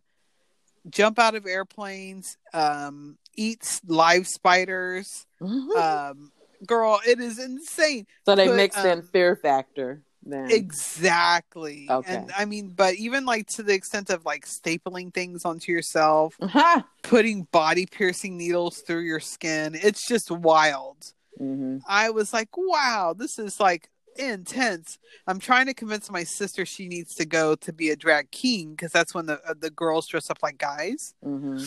jump 0.89 1.19
out 1.19 1.35
of 1.35 1.47
airplanes, 1.47 2.39
um, 2.53 3.19
eat 3.37 3.81
live 3.87 4.27
spiders. 4.27 5.27
Mm-hmm. 5.41 5.71
Um, 5.79 6.33
girl, 6.67 7.01
it 7.07 7.21
is 7.21 7.39
insane. 7.39 8.07
So 8.25 8.35
they 8.35 8.49
Put, 8.49 8.57
mixed 8.57 8.79
um, 8.79 8.87
in 8.87 9.03
Fear 9.03 9.37
Factor 9.37 10.03
then. 10.31 10.51
Exactly. 10.51 11.87
Okay. 11.89 12.17
And 12.17 12.33
I 12.37 12.45
mean, 12.45 12.69
but 12.69 12.95
even 12.95 13.25
like 13.25 13.47
to 13.57 13.63
the 13.63 13.75
extent 13.75 14.11
of 14.11 14.25
like 14.25 14.47
stapling 14.47 15.13
things 15.13 15.45
onto 15.45 15.73
yourself, 15.73 16.35
uh-huh. 16.41 16.83
putting 17.03 17.45
body 17.53 17.87
piercing 17.87 18.37
needles 18.37 18.83
through 18.87 19.03
your 19.03 19.21
skin, 19.21 19.75
it's 19.75 20.07
just 20.07 20.31
wild. 20.31 20.97
Mm-hmm. 21.41 21.79
I 21.89 22.11
was 22.11 22.33
like, 22.33 22.49
wow, 22.57 23.15
this 23.17 23.39
is 23.39 23.61
like 23.61 23.89
intense. 24.17 24.99
I'm 25.27 25.41
trying 25.41 25.67
to 25.67 25.75
convince 25.75 26.11
my 26.11 26.25
sister 26.25 26.67
she 26.67 26.89
needs 26.89 27.15
to 27.15 27.25
go 27.25 27.55
to 27.57 27.73
be 27.73 27.91
a 27.91 27.97
drag 27.97 28.31
king 28.31 28.71
because 28.73 28.93
that's 28.93 29.15
when 29.15 29.27
the 29.27 29.41
uh, 29.47 29.55
the 29.59 29.71
girls 29.71 30.07
dress 30.07 30.31
up 30.31 30.39
like 30.43 30.59
guys. 30.59 31.15
Mm-hmm. 31.25 31.65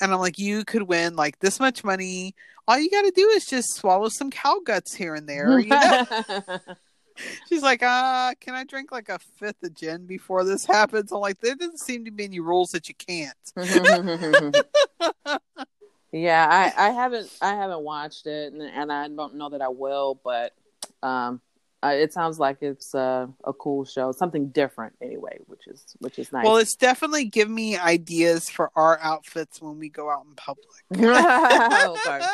And 0.00 0.12
I'm 0.12 0.20
like, 0.20 0.38
you 0.38 0.64
could 0.64 0.82
win 0.82 1.16
like 1.16 1.38
this 1.40 1.58
much 1.60 1.84
money. 1.84 2.34
All 2.68 2.78
you 2.78 2.90
got 2.90 3.02
to 3.02 3.12
do 3.12 3.28
is 3.28 3.46
just 3.46 3.74
swallow 3.76 4.08
some 4.08 4.30
cow 4.30 4.60
guts 4.64 4.94
here 4.94 5.14
and 5.14 5.28
there. 5.28 5.58
You 5.58 5.68
know? 5.68 6.06
She's 7.48 7.62
like, 7.62 7.82
uh, 7.82 8.34
can 8.40 8.54
I 8.54 8.64
drink 8.64 8.92
like 8.92 9.08
a 9.08 9.18
fifth 9.18 9.62
of 9.62 9.74
gin 9.74 10.06
before 10.06 10.44
this 10.44 10.64
happens? 10.64 11.12
I'm 11.12 11.20
like, 11.20 11.40
there 11.40 11.54
doesn't 11.54 11.80
seem 11.80 12.04
to 12.04 12.10
be 12.10 12.24
any 12.24 12.40
rules 12.40 12.70
that 12.72 12.88
you 12.88 12.94
can't. 12.94 13.36
yeah, 16.12 16.46
I, 16.50 16.88
I 16.88 16.90
haven't 16.90 17.30
I 17.40 17.54
haven't 17.54 17.82
watched 17.82 18.26
it, 18.26 18.52
and, 18.52 18.62
and 18.62 18.92
I 18.92 19.08
don't 19.08 19.36
know 19.36 19.50
that 19.50 19.62
I 19.62 19.68
will, 19.68 20.20
but 20.22 20.52
um, 21.02 21.40
uh, 21.82 21.90
it 21.90 22.12
sounds 22.12 22.38
like 22.38 22.62
it's 22.62 22.94
uh, 22.94 23.26
a 23.44 23.52
cool 23.52 23.84
show, 23.84 24.10
something 24.10 24.48
different 24.48 24.94
anyway, 25.00 25.38
which 25.46 25.66
is 25.66 25.84
which 25.98 26.18
is 26.18 26.32
nice. 26.32 26.44
Well, 26.44 26.56
it's 26.56 26.74
definitely 26.74 27.26
give 27.26 27.50
me 27.50 27.76
ideas 27.76 28.48
for 28.48 28.70
our 28.74 28.98
outfits 29.02 29.60
when 29.60 29.78
we 29.78 29.88
go 29.88 30.10
out 30.10 30.24
in 30.28 30.34
public. 30.34 30.66
okay. 30.94 32.26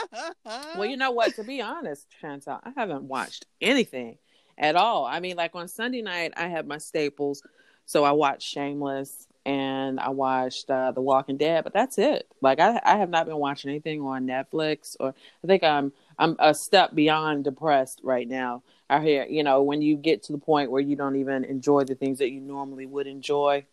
Well, 0.77 0.87
you 0.87 0.97
know 0.97 1.11
what? 1.11 1.35
To 1.37 1.45
be 1.45 1.61
honest, 1.61 2.07
Chantal, 2.21 2.61
I 2.63 2.73
haven't 2.77 3.05
watched 3.05 3.47
anything 3.61 4.19
at 4.59 4.77
all. 4.77 5.05
I 5.05 5.21
mean, 5.21 5.37
like 5.37 5.55
on 5.55 5.69
Sunday 5.69 6.03
night, 6.03 6.33
I 6.37 6.49
had 6.49 6.67
my 6.67 6.79
staples. 6.79 7.43
So 7.85 8.05
I 8.05 8.13
watched 8.13 8.49
Shameless 8.49 9.27
and 9.45 9.99
I 9.99 10.11
watched 10.11 10.71
uh, 10.71 10.93
The 10.93 11.01
Walking 11.01 11.37
Dead, 11.37 11.65
but 11.65 11.73
that's 11.73 11.99
it. 11.99 12.29
Like 12.41 12.61
I, 12.61 12.81
I 12.85 12.97
have 12.99 13.11
not 13.11 13.27
been 13.27 13.37
watching 13.37 13.71
anything 13.71 14.01
on 14.03 14.27
Netflix, 14.27 14.97
or 15.01 15.15
I 15.43 15.47
think 15.47 15.65
I'm 15.65 15.93
I'm 16.19 16.37
a 16.39 16.55
step 16.55 16.95
beyond 16.95 17.45
depressed 17.45 18.01
right 18.05 18.29
now. 18.29 18.63
I 18.89 19.01
hear 19.01 19.25
you 19.25 19.43
know 19.43 19.63
when 19.63 19.83
you 19.83 19.97
get 19.97 20.23
to 20.25 20.33
the 20.33 20.39
point 20.39 20.71
where 20.71 20.81
you 20.81 20.97
don't 20.97 21.17
even 21.17 21.45
enjoy 21.45 21.85
the 21.85 21.95
things 21.95 22.19
that 22.19 22.31
you 22.31 22.41
normally 22.41 22.87
would 22.87 23.07
enjoy. 23.07 23.65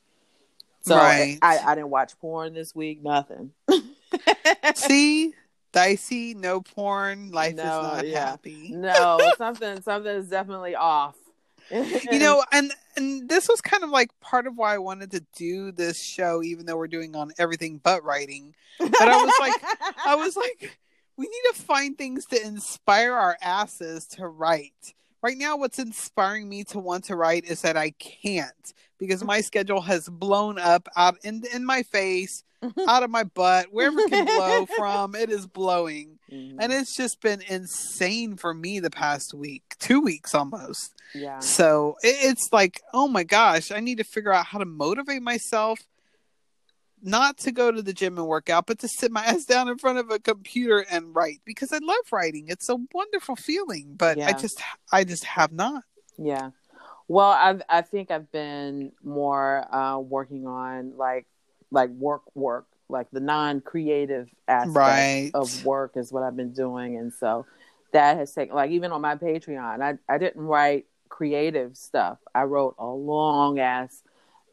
So 0.82 0.96
right. 0.96 1.38
I, 1.42 1.60
I 1.60 1.76
didn't 1.76 1.90
watch 1.90 2.18
porn 2.20 2.54
this 2.54 2.74
week. 2.74 3.04
Nothing. 3.04 3.52
See, 4.76 5.34
dicey, 5.72 6.34
no 6.34 6.62
porn, 6.62 7.32
life 7.32 7.56
no, 7.56 7.64
is 7.64 7.68
not 7.68 8.08
yeah. 8.08 8.30
happy. 8.30 8.72
no, 8.74 9.20
something 9.38 9.82
something 9.82 10.16
is 10.16 10.30
definitely 10.30 10.76
off. 10.76 11.16
you 11.72 12.20
know, 12.20 12.44
and 12.52 12.72
and 12.96 13.30
this 13.30 13.48
was 13.48 13.62
kind 13.62 13.84
of 13.84 13.90
like 13.90 14.10
part 14.20 14.48
of 14.48 14.58
why 14.58 14.76
I 14.76 14.80
wanted 14.80 15.12
to 15.12 15.26
do 15.36 15.72
this 15.72 16.02
show, 16.02 16.44
even 16.44 16.66
though 16.66 16.78
we're 16.78 16.88
doing 16.88 17.16
on 17.16 17.32
everything 17.38 17.80
but 17.84 18.04
writing. 18.04 18.56
But 18.80 19.02
I 19.02 19.24
was 19.24 19.34
like, 19.40 19.54
I 20.06 20.16
was 20.16 20.36
like, 20.36 20.78
we 21.18 21.26
need 21.26 21.44
to 21.54 21.62
find 21.62 21.98
things 21.98 22.26
to 22.28 22.42
inspire 22.42 23.14
our 23.14 23.38
asses 23.42 24.08
to 24.08 24.28
write. 24.28 24.94
Right 25.22 25.38
now, 25.38 25.58
what's 25.58 25.80
inspiring 25.80 26.48
me 26.48 26.64
to 26.66 26.80
want 26.80 27.06
to 27.06 27.16
write 27.16 27.46
is 27.46 27.62
that 27.62 27.76
I 27.76 27.92
can't 27.92 28.74
because 28.98 29.24
my 29.24 29.42
schedule 29.42 29.82
has 29.82 30.08
blown 30.08 30.58
up 30.58 30.88
out 30.96 31.18
in 31.24 31.44
in 31.54 31.66
my 31.66 31.84
face 31.84 32.44
out 32.88 33.04
of 33.04 33.10
my 33.10 33.24
butt, 33.24 33.68
wherever 33.72 34.00
it 34.00 34.10
can 34.10 34.26
blow 34.26 34.66
from, 34.78 35.16
it 35.16 35.30
is 35.30 35.48
blowing. 35.48 36.20
Mm-hmm. 36.32 36.60
And 36.60 36.74
it's 36.74 36.96
just 36.96 37.22
been 37.22 37.42
insane 37.48 38.36
for 38.36 38.54
me 38.54 38.80
the 38.80 38.90
past 38.90 39.34
week, 39.34 39.64
two 39.80 40.02
weeks 40.02 40.36
almost. 40.36 40.94
Yeah. 41.16 41.40
So 41.40 41.96
it, 42.04 42.16
it's 42.22 42.50
like, 42.52 42.82
oh 42.94 43.08
my 43.08 43.24
gosh, 43.24 43.72
I 43.72 43.80
need 43.80 43.98
to 43.98 44.04
figure 44.04 44.34
out 44.34 44.46
how 44.46 44.60
to 44.60 44.66
motivate 44.66 45.22
myself 45.22 45.80
not 47.02 47.38
to 47.40 47.52
go 47.52 47.72
to 47.72 47.82
the 47.82 47.94
gym 47.94 48.18
and 48.18 48.28
work 48.28 48.50
out, 48.50 48.66
but 48.66 48.80
to 48.80 48.88
sit 48.88 49.12
my 49.12 49.24
ass 49.26 49.46
down 49.46 49.68
in 49.68 49.78
front 49.78 50.00
of 50.00 50.10
a 50.12 50.20
computer 50.20 50.86
and 50.92 51.16
write 51.16 51.42
because 51.46 51.72
I 51.72 51.80
love 51.80 52.12
writing. 52.12 52.46
It's 52.48 52.70
a 52.70 52.78
wonderful 52.94 53.36
feeling, 53.36 53.96
but 53.98 54.18
yeah. 54.18 54.28
I 54.28 54.34
just, 54.34 54.62
I 54.92 55.04
just 55.04 55.26
have 55.26 55.52
not. 55.52 55.84
Yeah. 56.18 56.52
Well, 57.08 57.32
I 57.32 57.60
I 57.68 57.82
think 57.82 58.12
I've 58.12 58.32
been 58.32 58.92
more 59.04 59.66
uh, 59.74 59.98
working 59.98 60.46
on 60.46 60.96
like 60.96 61.26
like 61.72 61.90
work 61.90 62.24
work 62.36 62.68
like 62.90 63.10
the 63.12 63.20
non-creative 63.20 64.30
aspect 64.48 64.76
right. 64.76 65.32
of 65.34 65.66
work 65.66 65.94
is 65.96 66.12
what 66.12 66.24
I've 66.24 66.36
been 66.36 66.54
doing 66.54 66.98
and 66.98 67.14
so 67.14 67.46
that 67.94 68.18
has 68.18 68.34
taken 68.34 68.56
like 68.56 68.72
even 68.72 68.92
on 68.92 69.02
my 69.02 69.16
Patreon 69.16 69.82
I 69.82 69.98
I 70.12 70.18
didn't 70.18 70.42
write 70.42 70.86
creative 71.08 71.78
stuff 71.78 72.18
I 72.34 72.44
wrote 72.44 72.76
a 72.80 72.88
long 72.88 73.60
ass 73.60 74.04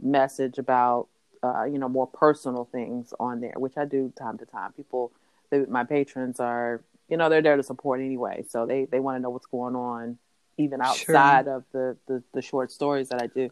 message 0.01 0.59
about 0.59 1.09
uh, 1.43 1.65
you 1.65 1.79
know 1.79 1.89
more 1.89 2.07
personal 2.07 2.69
things 2.71 3.13
on 3.21 3.41
there 3.41 3.55
which 3.57 3.77
I 3.77 3.85
do 3.85 4.13
time 4.19 4.39
to 4.39 4.47
time 4.47 4.73
people 4.73 5.13
they, 5.51 5.65
my 5.67 5.85
patrons 5.85 6.41
are 6.41 6.83
you 7.09 7.17
know 7.17 7.29
they're 7.29 7.43
there 7.43 7.57
to 7.57 7.63
support 7.63 8.01
anyway 8.01 8.45
so 8.49 8.67
they 8.67 8.85
they 8.87 9.01
want 9.01 9.17
to 9.17 9.21
know 9.21 9.31
what's 9.31 9.47
going 9.47 9.77
on 9.77 10.19
even 10.59 10.81
outside 10.81 11.45
sure. 11.45 11.57
of 11.57 11.65
the, 11.73 11.97
the 12.07 12.23
the 12.33 12.43
short 12.43 12.73
stories 12.73 13.11
that 13.11 13.23
I 13.23 13.27
do 13.27 13.51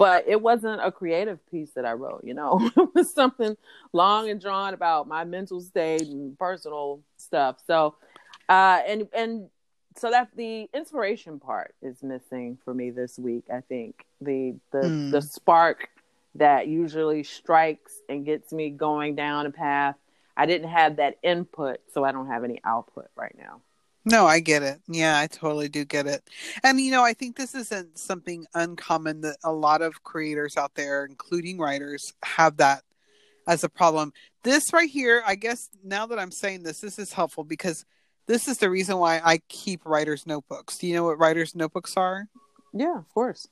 but 0.00 0.24
it 0.26 0.40
wasn't 0.40 0.80
a 0.82 0.90
creative 0.90 1.44
piece 1.50 1.72
that 1.72 1.84
I 1.84 1.92
wrote, 1.92 2.24
you 2.24 2.32
know. 2.32 2.70
it 2.76 2.88
was 2.94 3.12
something 3.12 3.54
long 3.92 4.30
and 4.30 4.40
drawn 4.40 4.72
about 4.72 5.06
my 5.06 5.24
mental 5.24 5.60
state 5.60 6.08
and 6.08 6.38
personal 6.38 7.02
stuff. 7.18 7.56
So, 7.66 7.96
uh, 8.48 8.80
and 8.86 9.08
and 9.12 9.50
so 9.98 10.10
that 10.10 10.28
the 10.34 10.70
inspiration 10.72 11.38
part 11.38 11.74
is 11.82 12.02
missing 12.02 12.56
for 12.64 12.72
me 12.72 12.88
this 12.88 13.18
week. 13.18 13.44
I 13.52 13.60
think 13.60 14.06
the 14.22 14.56
the 14.72 14.78
mm. 14.78 15.10
the 15.10 15.20
spark 15.20 15.90
that 16.36 16.68
usually 16.68 17.22
strikes 17.22 18.00
and 18.08 18.24
gets 18.24 18.52
me 18.52 18.70
going 18.70 19.14
down 19.16 19.46
a 19.46 19.50
path. 19.50 19.96
I 20.36 20.46
didn't 20.46 20.70
have 20.70 20.96
that 20.96 21.18
input, 21.22 21.80
so 21.92 22.04
I 22.04 22.12
don't 22.12 22.28
have 22.28 22.44
any 22.44 22.60
output 22.64 23.08
right 23.16 23.34
now. 23.36 23.60
No, 24.04 24.26
I 24.26 24.40
get 24.40 24.62
it. 24.62 24.80
Yeah, 24.88 25.18
I 25.18 25.26
totally 25.26 25.68
do 25.68 25.84
get 25.84 26.06
it. 26.06 26.22
And 26.62 26.80
you 26.80 26.90
know, 26.90 27.04
I 27.04 27.12
think 27.12 27.36
this 27.36 27.54
isn't 27.54 27.98
something 27.98 28.46
uncommon 28.54 29.20
that 29.22 29.36
a 29.44 29.52
lot 29.52 29.82
of 29.82 30.02
creators 30.02 30.56
out 30.56 30.74
there, 30.74 31.04
including 31.04 31.58
writers, 31.58 32.14
have 32.24 32.56
that 32.58 32.82
as 33.46 33.62
a 33.62 33.68
problem. 33.68 34.12
This 34.42 34.72
right 34.72 34.88
here, 34.88 35.22
I 35.26 35.34
guess 35.34 35.68
now 35.84 36.06
that 36.06 36.18
I'm 36.18 36.30
saying 36.30 36.62
this, 36.62 36.80
this 36.80 36.98
is 36.98 37.12
helpful 37.12 37.44
because 37.44 37.84
this 38.26 38.48
is 38.48 38.58
the 38.58 38.70
reason 38.70 38.96
why 38.96 39.20
I 39.22 39.40
keep 39.48 39.84
writers' 39.84 40.26
notebooks. 40.26 40.78
Do 40.78 40.86
you 40.86 40.94
know 40.94 41.04
what 41.04 41.18
writers' 41.18 41.54
notebooks 41.54 41.96
are? 41.96 42.28
Yeah, 42.72 42.96
of 42.96 43.12
course. 43.12 43.48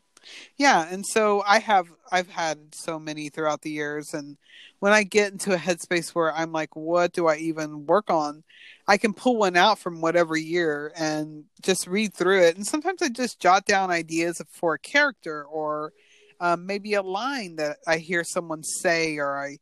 Yeah, 0.56 0.86
and 0.90 1.04
so 1.06 1.42
I 1.46 1.58
have 1.60 1.86
I've 2.10 2.28
had 2.30 2.58
so 2.74 2.98
many 2.98 3.28
throughout 3.28 3.62
the 3.62 3.70
years 3.70 4.14
and 4.14 4.36
when 4.80 4.92
I 4.92 5.02
get 5.02 5.32
into 5.32 5.52
a 5.52 5.58
headspace 5.58 6.10
where 6.10 6.32
I'm 6.34 6.52
like 6.52 6.74
what 6.76 7.12
do 7.12 7.26
I 7.26 7.36
even 7.36 7.86
work 7.86 8.10
on? 8.10 8.44
I 8.86 8.96
can 8.96 9.12
pull 9.12 9.36
one 9.36 9.56
out 9.56 9.78
from 9.78 10.00
whatever 10.00 10.36
year 10.36 10.92
and 10.96 11.44
just 11.62 11.86
read 11.86 12.14
through 12.14 12.42
it 12.42 12.56
and 12.56 12.66
sometimes 12.66 13.02
I 13.02 13.08
just 13.08 13.40
jot 13.40 13.64
down 13.66 13.90
ideas 13.90 14.40
for 14.50 14.74
a 14.74 14.78
character 14.78 15.44
or 15.44 15.92
um, 16.40 16.66
maybe 16.66 16.94
a 16.94 17.02
line 17.02 17.56
that 17.56 17.78
I 17.86 17.98
hear 17.98 18.24
someone 18.24 18.62
say 18.62 19.18
or 19.18 19.38
I 19.38 19.58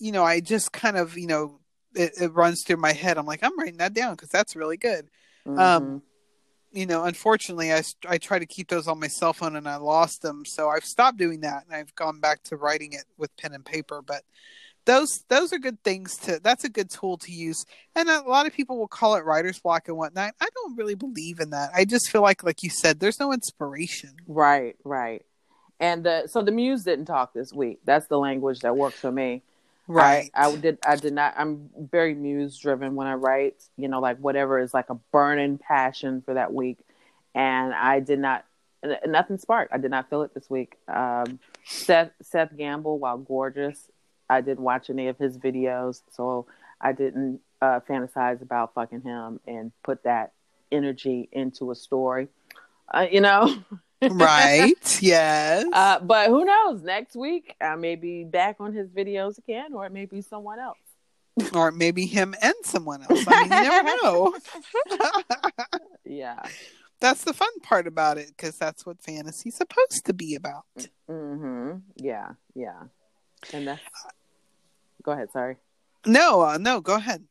you 0.00 0.12
know 0.12 0.24
I 0.24 0.40
just 0.40 0.72
kind 0.72 0.96
of 0.96 1.16
you 1.16 1.26
know 1.26 1.60
it, 1.94 2.12
it 2.20 2.32
runs 2.32 2.64
through 2.64 2.78
my 2.78 2.92
head 2.92 3.18
I'm 3.18 3.26
like 3.26 3.42
I'm 3.42 3.58
writing 3.58 3.78
that 3.78 3.94
down 3.94 4.14
because 4.14 4.30
that's 4.30 4.56
really 4.56 4.76
good. 4.76 5.08
Mhm. 5.46 5.58
Um, 5.58 6.02
you 6.74 6.86
know, 6.86 7.04
unfortunately, 7.04 7.72
I, 7.72 7.82
I 8.08 8.18
try 8.18 8.38
to 8.38 8.46
keep 8.46 8.68
those 8.68 8.88
on 8.88 9.00
my 9.00 9.06
cell 9.06 9.32
phone 9.32 9.56
and 9.56 9.68
I 9.68 9.76
lost 9.76 10.22
them. 10.22 10.44
So 10.44 10.68
I've 10.68 10.84
stopped 10.84 11.18
doing 11.18 11.40
that 11.40 11.64
and 11.64 11.74
I've 11.74 11.94
gone 11.94 12.20
back 12.20 12.42
to 12.44 12.56
writing 12.56 12.92
it 12.92 13.04
with 13.16 13.36
pen 13.36 13.54
and 13.54 13.64
paper. 13.64 14.02
But 14.02 14.22
those 14.84 15.24
those 15.28 15.52
are 15.52 15.58
good 15.58 15.82
things 15.82 16.16
to. 16.18 16.40
That's 16.42 16.64
a 16.64 16.68
good 16.68 16.90
tool 16.90 17.16
to 17.18 17.32
use. 17.32 17.64
And 17.94 18.08
a 18.08 18.22
lot 18.22 18.46
of 18.46 18.52
people 18.52 18.78
will 18.78 18.88
call 18.88 19.14
it 19.14 19.24
writer's 19.24 19.60
block 19.60 19.88
and 19.88 19.96
whatnot. 19.96 20.34
I 20.40 20.48
don't 20.54 20.76
really 20.76 20.94
believe 20.94 21.40
in 21.40 21.50
that. 21.50 21.70
I 21.74 21.84
just 21.84 22.10
feel 22.10 22.22
like, 22.22 22.42
like 22.42 22.62
you 22.62 22.70
said, 22.70 23.00
there's 23.00 23.20
no 23.20 23.32
inspiration. 23.32 24.16
Right, 24.26 24.76
right. 24.84 25.24
And 25.80 26.04
the 26.04 26.26
so 26.26 26.42
the 26.42 26.52
muse 26.52 26.84
didn't 26.84 27.06
talk 27.06 27.32
this 27.32 27.52
week. 27.52 27.80
That's 27.84 28.06
the 28.08 28.18
language 28.18 28.60
that 28.60 28.76
works 28.76 28.98
for 28.98 29.12
me. 29.12 29.42
I, 30.34 30.48
I 30.48 30.56
did 30.56 30.78
I 30.86 30.96
did 30.96 31.12
not 31.12 31.34
I'm 31.36 31.68
very 31.76 32.14
muse 32.14 32.58
driven 32.58 32.94
when 32.94 33.06
I 33.06 33.14
write, 33.14 33.62
you 33.76 33.88
know, 33.88 34.00
like 34.00 34.18
whatever 34.18 34.58
is 34.58 34.72
like 34.72 34.90
a 34.90 34.94
burning 35.12 35.58
passion 35.58 36.22
for 36.22 36.34
that 36.34 36.52
week. 36.52 36.78
And 37.34 37.74
I 37.74 38.00
did 38.00 38.18
not 38.18 38.44
nothing 39.06 39.38
sparked. 39.38 39.72
I 39.72 39.78
did 39.78 39.90
not 39.90 40.08
feel 40.08 40.22
it 40.22 40.34
this 40.34 40.48
week. 40.48 40.76
Um 40.88 41.38
Seth 41.64 42.12
Seth 42.22 42.56
Gamble, 42.56 42.98
while 42.98 43.18
gorgeous, 43.18 43.90
I 44.28 44.40
didn't 44.40 44.64
watch 44.64 44.88
any 44.88 45.08
of 45.08 45.18
his 45.18 45.36
videos, 45.36 46.02
so 46.10 46.46
I 46.80 46.92
didn't 46.92 47.40
uh 47.60 47.80
fantasize 47.88 48.40
about 48.40 48.74
fucking 48.74 49.02
him 49.02 49.40
and 49.46 49.72
put 49.82 50.04
that 50.04 50.32
energy 50.72 51.28
into 51.30 51.70
a 51.70 51.74
story. 51.74 52.28
Uh, 52.92 53.06
you 53.10 53.20
know? 53.20 53.54
right. 54.10 54.98
Yes. 55.02 55.66
Uh, 55.72 56.00
but 56.00 56.28
who 56.28 56.44
knows? 56.44 56.82
Next 56.82 57.16
week, 57.16 57.54
I 57.60 57.74
may 57.76 57.96
be 57.96 58.24
back 58.24 58.56
on 58.60 58.72
his 58.72 58.88
videos 58.88 59.38
again, 59.38 59.74
or 59.74 59.86
it 59.86 59.92
may 59.92 60.06
be 60.06 60.20
someone 60.22 60.58
else. 60.58 60.78
or 61.52 61.70
maybe 61.72 62.06
him 62.06 62.34
and 62.40 62.54
someone 62.62 63.02
else. 63.02 63.24
I 63.26 63.42
mean, 63.42 63.52
you 63.52 63.70
never 63.70 63.96
know. 64.02 64.36
Yeah. 66.06 66.42
that's 67.00 67.24
the 67.24 67.32
fun 67.32 67.48
part 67.62 67.86
about 67.86 68.18
it 68.18 68.28
because 68.28 68.56
that's 68.58 68.86
what 68.86 69.00
fantasy's 69.02 69.56
supposed 69.56 70.04
to 70.06 70.12
be 70.12 70.34
about. 70.36 70.64
hmm 71.08 71.72
Yeah. 71.96 72.32
Yeah. 72.54 72.82
And 73.52 73.66
that's. 73.68 73.80
Go 75.02 75.12
ahead. 75.12 75.30
Sorry. 75.32 75.56
No, 76.06 76.40
uh, 76.42 76.58
no, 76.58 76.80
go 76.80 76.94
ahead. 76.94 77.24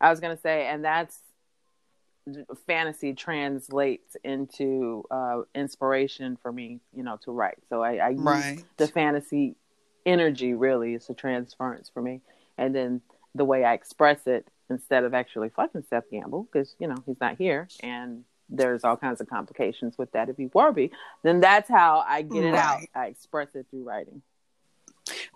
I 0.00 0.10
was 0.10 0.20
gonna 0.20 0.38
say, 0.38 0.66
and 0.66 0.84
that's 0.84 1.18
fantasy 2.66 3.14
translates 3.14 4.16
into 4.24 5.04
uh, 5.10 5.42
inspiration 5.54 6.38
for 6.42 6.52
me, 6.52 6.80
you 6.94 7.02
know, 7.02 7.18
to 7.24 7.32
write. 7.32 7.58
So 7.68 7.82
I, 7.82 7.96
I 7.96 8.08
use 8.10 8.64
the 8.76 8.88
fantasy 8.88 9.56
energy 10.06 10.54
really 10.54 10.94
is 10.94 11.08
a 11.10 11.14
transference 11.14 11.90
for 11.92 12.02
me, 12.02 12.20
and 12.56 12.74
then 12.74 13.00
the 13.34 13.44
way 13.44 13.64
I 13.64 13.74
express 13.74 14.26
it 14.26 14.46
instead 14.70 15.04
of 15.04 15.14
actually 15.14 15.48
fucking 15.50 15.84
Seth 15.88 16.10
Gamble 16.10 16.48
because 16.50 16.74
you 16.78 16.88
know 16.88 16.96
he's 17.06 17.20
not 17.20 17.36
here 17.36 17.68
and 17.80 18.24
there's 18.50 18.84
all 18.84 18.96
kinds 18.96 19.20
of 19.20 19.28
complications 19.28 19.96
with 19.98 20.10
that 20.12 20.28
if 20.28 20.36
he 20.36 20.48
were 20.52 20.72
be 20.72 20.90
then 21.22 21.40
that's 21.40 21.68
how 21.68 22.04
I 22.06 22.22
get 22.22 22.44
it 22.44 22.54
out 22.54 22.80
I 22.94 23.06
express 23.06 23.48
it 23.54 23.66
through 23.70 23.84
writing 23.84 24.22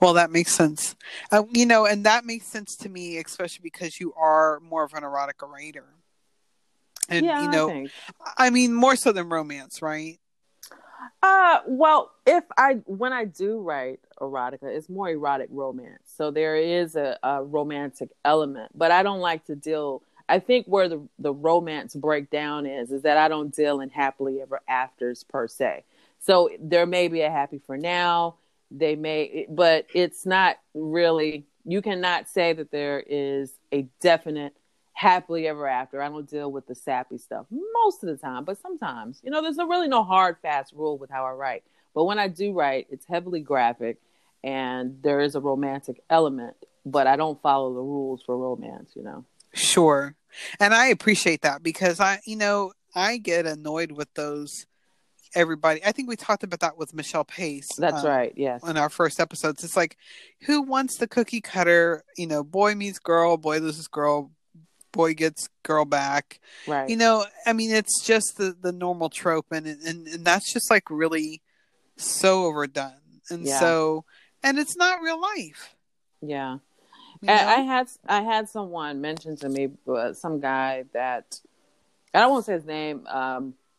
Well, 0.01 0.15
that 0.15 0.31
makes 0.31 0.53
sense. 0.53 0.97
Uh, 1.31 1.45
you 1.51 1.65
know, 1.65 1.87
and 1.87 2.05
that 2.05 2.25
makes 2.25 2.47
sense 2.47 2.77
to 2.79 2.89
me, 2.89 3.19
especially 3.19 3.63
because 3.63 4.01
you 4.01 4.13
are 4.15 4.61
more 4.61 4.85
of 4.85 4.93
an 4.95 5.03
erotica 5.03 5.49
writer. 5.49 5.85
And, 7.09 7.27
yeah 7.27 7.43
you 7.43 7.49
I 7.49 7.53
know, 7.53 7.69
think. 7.69 7.91
I 8.39 8.51
mean, 8.51 8.73
more 8.75 8.97
so 8.97 9.13
than 9.13 9.29
romance, 9.29 9.83
right? 9.83 10.19
Uh, 11.23 11.61
well, 11.67 12.13
if 12.27 12.45
I 12.57 12.75
when 12.87 13.13
I 13.13 13.25
do 13.25 13.61
write 13.61 14.01
erotica, 14.21 14.65
it's 14.65 14.89
more 14.89 15.09
erotic 15.09 15.49
romance. 15.51 16.03
So 16.17 16.31
there 16.31 16.57
is 16.57 16.97
a, 16.97 17.19
a 17.23 17.43
romantic 17.43 18.11
element, 18.25 18.73
but 18.75 18.91
I 18.91 19.03
don't 19.03 19.21
like 19.21 19.45
to 19.47 19.55
deal. 19.55 20.03
I 20.29 20.39
think 20.39 20.67
where 20.67 20.89
the 20.89 21.07
the 21.19 21.33
romance 21.33 21.95
breakdown 21.95 22.67
is 22.67 22.91
is 22.91 23.03
that 23.03 23.19
I 23.19 23.29
don't 23.29 23.55
deal 23.55 23.81
in 23.81 23.91
happily 23.91 24.41
ever 24.41 24.61
afters 24.69 25.25
per 25.25 25.47
se. 25.47 25.85
So 26.21 26.51
there 26.61 26.87
may 26.87 27.09
be 27.09 27.23
a 27.23 27.31
happy 27.31 27.61
for 27.65 27.77
now. 27.77 28.37
They 28.71 28.97
may, 28.97 29.47
but 29.49 29.87
it's 29.95 30.25
not 30.25 30.57
really. 30.75 31.47
You 31.65 31.83
cannot 31.83 32.29
say 32.29 32.53
that 32.55 32.73
there 32.73 33.01
is 33.01 33.53
a 33.71 33.83
definite 34.01 34.57
happily 35.03 35.49
ever 35.49 35.67
after. 35.67 36.01
I 36.01 36.09
don't 36.09 36.31
deal 36.31 36.53
with 36.53 36.69
the 36.69 36.77
sappy 36.77 37.19
stuff 37.19 37.47
most 37.51 38.05
of 38.05 38.09
the 38.09 38.17
time, 38.17 38.45
but 38.45 38.57
sometimes, 38.63 39.21
you 39.25 39.33
know, 39.33 39.43
there's 39.43 39.59
a 39.59 39.67
really 39.67 39.89
no 39.89 40.05
hard 40.05 40.37
fast 40.43 40.73
rule 40.73 40.97
with 40.97 41.11
how 41.11 41.25
I 41.27 41.33
write. 41.33 41.65
But 41.93 42.05
when 42.05 42.21
I 42.21 42.29
do 42.29 42.53
write, 42.53 42.87
it's 42.89 43.05
heavily 43.05 43.41
graphic 43.41 43.99
and 44.45 45.03
there 45.03 45.19
is 45.19 45.35
a 45.35 45.41
romantic 45.41 46.05
element, 46.09 46.55
but 46.87 47.09
I 47.09 47.17
don't 47.17 47.43
follow 47.43 47.75
the 47.75 47.81
rules 47.81 48.23
for 48.23 48.39
romance, 48.39 48.93
you 48.95 49.03
know. 49.03 49.25
Sure. 49.53 50.15
And 50.61 50.73
I 50.73 50.87
appreciate 50.87 51.43
that 51.43 51.65
because 51.65 51.99
I, 51.99 52.21
you 52.25 52.37
know, 52.37 52.73
I 52.95 53.17
get 53.17 53.45
annoyed 53.45 53.91
with 53.91 54.15
those. 54.15 54.67
Everybody, 55.35 55.85
I 55.85 55.91
think 55.91 56.09
we 56.09 56.15
talked 56.17 56.45
about 56.45 56.61
that 56.61 56.77
with 56.77 56.95
Michelle 56.95 57.25
Pace. 57.25 57.69
That's 57.77 58.05
um, 58.05 58.07
right. 58.07 58.33
Yes. 58.37 58.63
in 58.69 58.77
our 58.77 58.91
first 58.91 59.19
episodes. 59.19 59.65
It's 59.65 59.77
like, 59.77 59.97
who 60.43 60.63
wants 60.63 60.99
the 60.99 61.09
cookie 61.09 61.41
cutter? 61.41 62.05
You 62.17 62.27
know, 62.27 62.45
boy 62.45 62.75
meets 62.75 62.99
girl, 62.99 63.39
boy 63.39 63.59
loses 63.59 63.89
girl, 63.89 64.31
boy 64.93 65.15
gets 65.15 65.49
girl 65.63 65.85
back. 65.85 66.39
Right. 66.67 66.89
You 66.89 66.97
know, 66.97 67.25
I 67.47 67.53
mean, 67.53 67.71
it's 67.71 68.05
just 68.05 68.37
the 68.37 68.57
the 68.61 68.73
normal 68.73 69.09
trope, 69.11 69.47
and 69.51 69.67
and 69.67 70.07
and 70.07 70.25
that's 70.25 70.53
just 70.53 70.71
like 70.71 70.91
really 70.91 71.43
so 71.97 72.45
overdone, 72.45 72.93
and 73.31 73.45
Yeah. 73.47 73.59
so 73.61 74.05
and 74.43 74.59
it's 74.59 74.77
not 74.77 75.01
real 75.03 75.21
life. 75.21 75.75
yeah. 76.21 76.59
you 77.21 77.29
know? 77.29 77.33
I, 77.35 77.61
had 77.61 77.87
I 78.09 78.23
had 78.23 78.49
someone 78.49 79.01
mention 79.01 79.37
to 79.37 79.49
me 79.49 79.71
uh, 79.89 80.13
some 80.13 80.41
guy 80.41 80.85
that 80.93 81.39
I 82.15 82.21
don't 82.21 82.31
want 82.33 82.45
to 82.45 82.51
say 82.51 82.55
his 82.55 82.65
name 82.67 82.99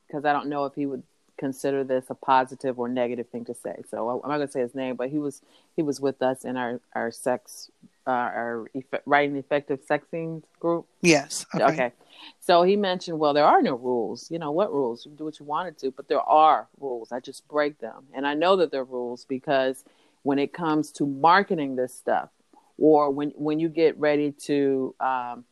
because 0.07 0.25
I 0.25 0.31
don't 0.33 0.47
know 0.47 0.65
if 0.65 0.73
he 0.75 0.85
would 0.85 1.03
consider 1.37 1.83
this 1.83 2.05
a 2.09 2.15
positive 2.15 2.79
or 2.79 2.87
negative 2.87 3.27
thing 3.27 3.43
to 3.45 3.53
say. 3.55 3.81
So 3.89 4.21
I'm 4.23 4.29
not 4.29 4.37
going 4.37 4.47
to 4.47 4.51
say 4.51 4.61
his 4.61 4.75
name, 4.75 4.95
but 4.95 5.09
he 5.09 5.17
was 5.17 5.41
he 5.75 5.81
was 5.83 5.99
with 5.99 6.21
us 6.21 6.45
in 6.45 6.55
our 6.55 6.79
our 6.93 7.11
sex 7.11 7.69
uh, 8.05 8.09
our 8.11 8.65
effe- 8.75 9.01
writing 9.05 9.37
effective 9.37 9.79
sex 9.87 10.05
scenes 10.11 10.43
group. 10.59 10.85
yes, 11.01 11.45
okay. 11.55 11.63
Okay. 11.65 11.91
So 12.39 12.63
he 12.63 12.75
mentioned, 12.75 13.19
well, 13.19 13.33
there 13.33 13.45
are 13.45 13.61
no 13.61 13.75
rules. 13.75 14.29
You 14.31 14.39
know, 14.39 14.51
what 14.51 14.71
rules? 14.73 15.05
You 15.05 15.11
do 15.11 15.25
what 15.25 15.39
you 15.39 15.45
wanted 15.45 15.77
to, 15.79 15.91
but 15.91 16.07
there 16.07 16.21
are 16.21 16.67
rules. 16.79 17.11
I 17.11 17.19
just 17.19 17.47
break 17.47 17.79
them. 17.79 18.05
And 18.13 18.25
I 18.27 18.33
know 18.33 18.55
that 18.57 18.71
there 18.71 18.81
are 18.81 18.85
rules 18.85 19.25
because 19.25 19.83
when 20.23 20.39
it 20.39 20.53
comes 20.53 20.91
to 20.93 21.05
marketing 21.05 21.75
this 21.75 21.93
stuff 21.93 22.29
or 22.77 23.09
when 23.11 23.29
when 23.35 23.59
you 23.59 23.69
get 23.69 23.97
ready 23.99 24.31
to 24.31 24.95
um, 24.99 25.43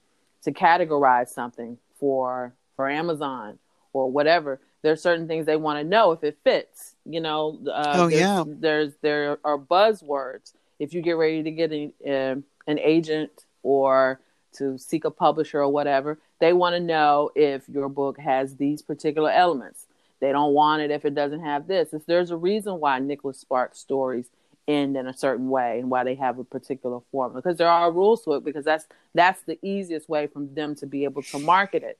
to 0.44 0.52
categorize 0.52 1.28
something 1.30 1.78
for 2.00 2.54
for 2.76 2.90
Amazon 2.90 3.60
or 3.94 4.10
whatever, 4.10 4.60
there 4.82 4.92
are 4.94 4.98
certain 4.98 5.28
things 5.28 5.46
they 5.46 5.58
want 5.58 5.78
to 5.80 5.84
know 5.84 6.12
if 6.14 6.24
it 6.24 6.38
fits. 6.44 6.96
You 7.06 7.20
know, 7.22 7.60
uh, 7.70 7.94
Oh, 7.96 8.10
there's, 8.10 8.22
yeah. 8.22 8.44
there's 8.48 8.94
there 9.02 9.38
are 9.44 9.58
buzzwords. 9.58 10.54
If 10.84 10.94
you 10.94 11.02
get 11.02 11.18
ready 11.18 11.44
to 11.44 11.52
get 11.52 11.72
an, 11.72 11.94
um 12.16 12.44
an 12.68 12.80
agent 12.80 13.46
or 13.64 14.20
to 14.58 14.78
seek 14.78 15.06
a 15.06 15.12
publisher 15.12 15.60
or 15.62 15.70
whatever, 15.70 16.18
they 16.40 16.54
want 16.54 16.74
to 16.76 16.80
know 16.80 17.32
if 17.36 17.68
your 17.70 17.90
book 17.90 18.20
has 18.20 18.56
these 18.58 18.82
particular 18.82 19.32
elements. 19.32 19.86
They 20.20 20.32
don't 20.32 20.54
want 20.54 20.82
it 20.84 20.92
if 20.92 21.04
it 21.06 21.16
doesn't 21.16 21.44
have 21.52 21.68
this. 21.68 21.94
If 21.94 22.06
there's 22.06 22.32
a 22.32 22.38
reason 22.38 22.80
why 22.80 23.00
Nicholas 23.00 23.40
Sparks 23.40 23.80
stories 23.80 24.28
end 24.68 24.96
in 24.96 25.08
a 25.08 25.18
certain 25.26 25.50
way 25.50 25.80
and 25.80 25.90
why 25.90 26.04
they 26.04 26.16
have 26.16 26.38
a 26.38 26.44
particular 26.44 27.00
formula 27.12 27.42
because 27.42 27.58
there 27.58 27.70
are 27.70 27.92
rules 27.92 28.24
to 28.24 28.34
it 28.34 28.46
because 28.46 28.66
that's 28.66 28.86
that's 29.16 29.42
the 29.44 29.58
easiest 29.64 30.08
way 30.08 30.28
for 30.28 30.42
them 30.44 30.76
to 30.76 30.86
be 30.86 31.04
able 31.04 31.24
to 31.24 31.40
market 31.40 31.84
it. 31.84 31.98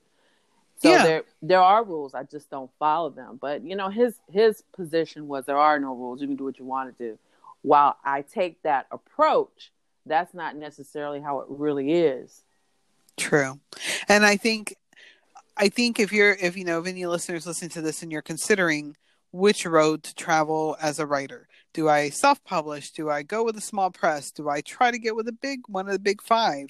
So 0.78 0.90
Yeah. 0.92 1.04
there 1.04 1.24
there 1.42 1.62
are 1.62 1.84
rules. 1.84 2.14
I 2.14 2.24
just 2.24 2.50
don't 2.50 2.72
follow 2.80 3.10
them. 3.10 3.40
But 3.42 3.64
you 3.64 3.76
know 3.76 3.90
his 3.90 4.16
his 4.32 4.64
position 4.74 5.28
was 5.28 5.46
there 5.46 5.58
are 5.58 5.80
no 5.80 5.94
rules. 5.96 6.22
You 6.22 6.28
can 6.28 6.36
do 6.36 6.46
what 6.46 6.60
you 6.60 6.66
want 6.66 6.96
to 6.98 7.04
do. 7.10 7.18
While 7.62 7.98
I 8.04 8.22
take 8.22 8.64
that 8.64 8.88
approach, 8.92 9.72
that's 10.06 10.34
not 10.34 10.56
necessarily 10.56 11.20
how 11.22 11.42
it 11.42 11.48
really 11.50 11.92
is. 11.92 12.42
True. 13.18 13.60
And 14.08 14.26
I 14.26 14.38
think 14.38 14.76
I 15.56 15.70
think 15.70 16.00
if 16.00 16.12
you're 16.12 16.34
if 16.34 16.58
you 16.58 16.66
know 16.66 16.80
if 16.80 16.88
any 16.88 17.06
listeners 17.06 17.46
listening 17.46 17.70
to 17.72 17.82
this 17.82 18.02
and 18.02 18.12
you're 18.12 18.22
considering 18.22 18.96
which 19.32 19.66
road 19.66 20.04
to 20.04 20.16
travel 20.16 20.76
as 20.82 21.00
a 21.00 21.06
writer, 21.06 21.48
do 21.74 21.88
I 21.88 22.10
self-publish? 22.10 22.92
Do 22.92 23.10
I 23.10 23.24
go 23.24 23.44
with 23.44 23.58
a 23.58 23.62
small 23.62 23.92
press? 23.92 24.32
Do 24.32 24.50
I 24.50 24.62
try 24.62 24.92
to 24.92 25.00
get 25.00 25.16
with 25.16 25.28
a 25.28 25.34
big 25.34 25.62
one 25.68 25.88
of 25.88 25.94
the 25.94 26.00
big 26.00 26.22
5? 26.22 26.68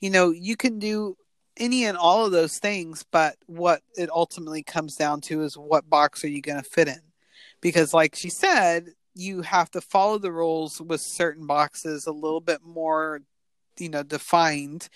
You 0.00 0.10
know, 0.10 0.30
you 0.30 0.56
can 0.56 0.78
do 0.78 1.16
any 1.56 1.84
and 1.84 1.98
all 1.98 2.24
of 2.24 2.32
those 2.32 2.58
things, 2.58 3.04
but 3.10 3.36
what 3.46 3.82
it 3.96 4.08
ultimately 4.10 4.62
comes 4.62 4.94
down 4.94 5.20
to 5.22 5.42
is 5.42 5.58
what 5.58 5.90
box 5.90 6.24
are 6.24 6.28
you 6.28 6.40
going 6.40 6.62
to 6.62 6.70
fit 6.70 6.88
in? 6.88 7.00
because 7.60 7.92
like 7.94 8.14
she 8.16 8.30
said 8.30 8.88
you 9.18 9.42
have 9.42 9.70
to 9.72 9.80
follow 9.80 10.18
the 10.18 10.32
rules 10.32 10.80
with 10.80 11.00
certain 11.02 11.46
boxes 11.46 12.06
a 12.06 12.12
little 12.12 12.40
bit 12.40 12.60
more 12.64 13.20
you 13.78 13.88
know 13.88 14.02
defined 14.02 14.88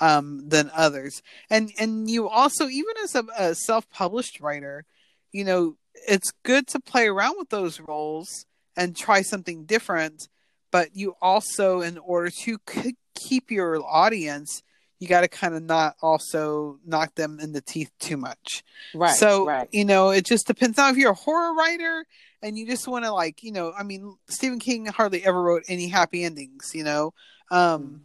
um, 0.00 0.48
than 0.48 0.70
others 0.74 1.22
and 1.50 1.72
and 1.78 2.10
you 2.10 2.28
also 2.28 2.68
even 2.68 2.94
as 3.02 3.14
a, 3.14 3.24
a 3.38 3.54
self-published 3.54 4.40
writer 4.40 4.84
you 5.32 5.44
know 5.44 5.76
it's 6.06 6.30
good 6.44 6.66
to 6.68 6.80
play 6.80 7.06
around 7.08 7.34
with 7.38 7.48
those 7.50 7.80
roles 7.80 8.46
and 8.76 8.96
try 8.96 9.22
something 9.22 9.64
different 9.64 10.28
but 10.70 10.94
you 10.94 11.14
also 11.20 11.80
in 11.80 11.98
order 11.98 12.30
to 12.30 12.58
c- 12.68 12.96
keep 13.14 13.50
your 13.50 13.84
audience 13.84 14.62
you 15.00 15.06
got 15.08 15.20
to 15.20 15.28
kind 15.28 15.54
of 15.54 15.62
not 15.62 15.94
also 16.02 16.78
knock 16.84 17.14
them 17.14 17.38
in 17.40 17.52
the 17.52 17.60
teeth 17.60 17.90
too 17.98 18.16
much 18.16 18.62
Right. 18.94 19.14
so 19.16 19.46
right. 19.46 19.68
you 19.72 19.84
know 19.84 20.10
it 20.10 20.24
just 20.24 20.46
depends 20.46 20.78
on 20.78 20.90
if 20.92 20.96
you're 20.96 21.12
a 21.12 21.14
horror 21.14 21.54
writer 21.54 22.04
and 22.42 22.58
you 22.58 22.66
just 22.66 22.88
want 22.88 23.04
to 23.04 23.12
like 23.12 23.42
you 23.42 23.52
know 23.52 23.72
i 23.78 23.82
mean 23.82 24.16
stephen 24.28 24.58
king 24.58 24.86
hardly 24.86 25.24
ever 25.24 25.40
wrote 25.40 25.64
any 25.68 25.88
happy 25.88 26.24
endings 26.24 26.72
you 26.74 26.84
know? 26.84 27.12
Um 27.50 28.02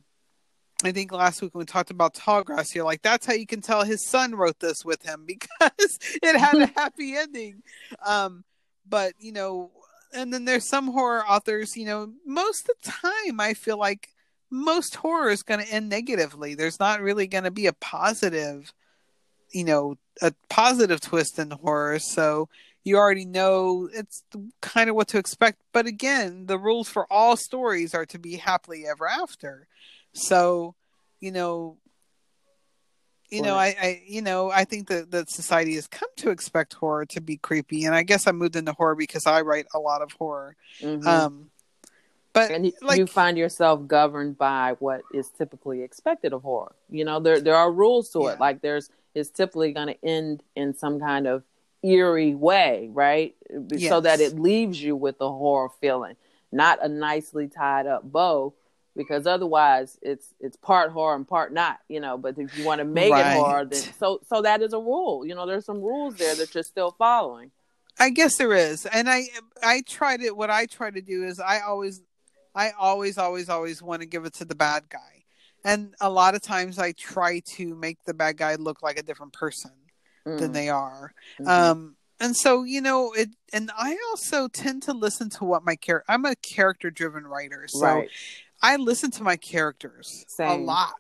i 0.84 0.92
think 0.92 1.12
last 1.12 1.42
week 1.42 1.54
when 1.54 1.60
we 1.62 1.66
talked 1.66 1.92
about 1.92 2.14
tallgrass 2.14 2.74
you're 2.74 2.86
like 2.86 3.02
that's 3.02 3.26
how 3.26 3.34
you 3.34 3.48
can 3.48 3.62
tell 3.62 3.84
his 3.84 4.08
son 4.08 4.36
wrote 4.36 4.60
this 4.60 4.84
with 4.84 5.02
him 5.04 5.24
because 5.26 6.00
it 6.22 6.38
had 6.38 6.56
a 6.56 6.66
happy 6.76 7.16
ending. 7.16 7.64
Um 8.06 8.44
but 8.88 9.14
you 9.20 9.32
know 9.32 9.72
and 10.14 10.34
then 10.34 10.46
there's 10.46 10.68
some 10.68 10.88
horror 10.88 11.26
authors 11.26 11.76
you 11.76 11.86
know 11.86 12.12
most 12.26 12.70
of 12.70 12.76
the 12.84 12.92
time 12.92 13.40
i 13.40 13.54
feel 13.54 13.78
like 13.78 14.10
most 14.54 14.96
horror 14.96 15.32
is 15.32 15.42
going 15.42 15.60
to 15.60 15.74
end 15.74 15.90
negatively. 15.90 16.54
There's 16.54 16.80
not 16.80 17.02
really 17.02 17.26
going 17.26 17.44
to 17.46 17.52
be 17.52 17.66
a 17.66 17.74
positive 17.74 18.72
you 19.52 19.64
know 19.64 19.98
a 20.22 20.34
positive 20.50 21.02
twist 21.02 21.40
in 21.40 21.52
horror. 21.52 22.00
So 22.00 22.50
you 22.84 22.98
already 22.98 23.26
know 23.26 23.90
it's 23.94 24.24
kind 24.62 24.90
of 24.90 24.96
what 24.96 25.08
to 25.08 25.18
expect 25.18 25.62
but 25.72 25.86
again 25.86 26.46
the 26.48 26.58
rules 26.58 26.90
for 26.90 27.06
all 27.12 27.36
stories 27.38 27.94
are 27.94 28.06
to 28.06 28.20
be 28.20 28.36
happily 28.36 28.86
ever 28.88 29.08
after 29.08 29.68
so 30.14 30.76
you 31.20 31.32
know 31.32 31.78
you 33.30 33.42
know 33.42 33.56
I, 33.56 33.76
I 33.82 34.02
you 34.06 34.22
know 34.22 34.52
i 34.52 34.64
think 34.64 34.90
that 34.90 35.12
that 35.12 35.30
society 35.30 35.76
has 35.76 35.88
come 35.88 36.10
to 36.18 36.30
expect 36.30 36.74
horror 36.74 37.06
to 37.08 37.22
be 37.22 37.38
creepy 37.38 37.86
and 37.86 37.96
i 37.96 38.04
guess 38.04 38.28
i 38.28 38.32
moved 38.32 38.56
into 38.56 38.74
horror 38.74 38.96
because 38.96 39.26
i 39.26 39.42
write 39.42 39.66
a 39.74 39.80
lot 39.80 40.02
of 40.02 40.12
horror 40.14 40.56
Mhm. 40.82 41.08
um 41.08 41.50
but 42.34 42.50
and 42.52 42.66
you, 42.66 42.74
like 42.82 42.98
you 42.98 43.06
find 43.08 43.38
yourself 43.38 43.88
governed 43.88 44.38
by 44.38 44.76
what 44.80 45.04
is 45.14 45.30
typically 45.30 45.84
expected 45.84 46.34
of 46.34 46.42
horror. 46.42 46.74
You 46.90 47.06
know, 47.06 47.20
there 47.20 47.40
there 47.40 47.56
are 47.56 47.72
rules 47.72 48.10
to 48.14 48.24
Yeah. 48.24 48.32
it. 48.32 48.40
Like 48.40 48.62
there's 48.62 48.90
it's 49.14 49.30
typically 49.30 49.72
going 49.72 49.90
to 49.90 50.04
end 50.04 50.42
in 50.56 50.74
some 50.74 51.00
kind 51.00 51.28
of 51.28 51.44
eerie 51.84 52.36
way, 52.36 52.90
right? 52.92 53.36
So 53.80 54.02
that 54.02 54.20
it 54.20 54.40
leaves 54.40 54.82
you 54.82 54.96
with 54.96 55.16
a 55.20 55.30
horror 55.30 55.70
feeling, 55.82 56.16
not 56.52 56.84
a 56.84 56.88
nicely 56.88 57.48
tied 57.48 57.88
up 57.88 58.04
bow. 58.04 58.54
Because 58.96 59.26
otherwise, 59.26 59.98
it's 60.04 60.36
it's 60.40 60.56
part 60.56 60.92
horror 60.92 61.16
and 61.16 61.28
part 61.28 61.52
not, 61.52 61.80
you 61.90 62.00
know. 62.00 62.16
But 62.16 62.38
if 62.38 62.56
you 62.56 62.64
want 62.64 62.78
to 62.78 62.86
make 62.86 63.12
it 63.12 63.26
horror, 63.26 63.66
then 63.66 63.82
so 63.98 64.20
so 64.30 64.44
that 64.44 64.62
is 64.62 64.72
a 64.74 64.78
rule. 64.78 65.26
You 65.26 65.34
know, 65.34 65.48
there's 65.48 65.66
some 65.66 65.82
rules 65.82 66.16
there 66.18 66.36
that 66.36 66.54
you're 66.54 66.64
still 66.64 66.92
following. 66.92 67.50
I 68.00 68.12
guess 68.12 68.38
there 68.38 68.54
is, 68.54 68.86
and 68.86 69.10
I 69.10 69.30
I 69.64 69.82
try 69.88 70.18
to 70.18 70.30
What 70.32 70.52
I 70.52 70.68
try 70.68 70.92
to 70.92 71.02
do 71.02 71.24
is 71.24 71.40
I 71.40 71.62
always, 71.62 72.02
I 72.54 72.72
always, 72.72 73.18
always, 73.18 73.50
always 73.50 73.82
want 73.82 74.02
to 74.04 74.08
give 74.08 74.26
it 74.26 74.34
to 74.36 74.46
the 74.46 74.54
bad 74.54 74.90
guy, 74.90 75.24
and 75.66 75.96
a 76.00 76.12
lot 76.12 76.36
of 76.36 76.44
times 76.44 76.78
I 76.78 76.92
try 76.92 77.40
to 77.56 77.74
make 77.74 78.04
the 78.06 78.14
bad 78.14 78.38
guy 78.38 78.56
look 78.56 78.84
like 78.84 79.00
a 79.00 79.04
different 79.04 79.34
person 79.34 79.72
than 80.26 80.52
Mm, 80.52 80.54
they 80.54 80.70
are. 80.70 81.14
mhm. 81.40 81.48
Um, 81.48 81.96
and 82.20 82.36
so 82.36 82.64
you 82.64 82.82
know 82.82 83.12
it, 83.14 83.30
and 83.52 83.72
I 83.78 83.98
also 84.12 84.48
tend 84.48 84.84
to 84.84 84.94
listen 84.94 85.30
to 85.32 85.44
what 85.46 85.64
my 85.66 85.76
character. 85.76 86.06
I'm 86.12 86.26
a 86.26 86.36
character 86.38 86.90
driven 86.90 87.26
writer, 87.28 87.66
so 87.68 87.86
right. 87.86 88.10
I 88.62 88.78
listen 88.78 89.12
to 89.12 89.24
my 89.24 89.36
characters 89.36 90.26
a 90.40 90.56
lot. 90.56 90.96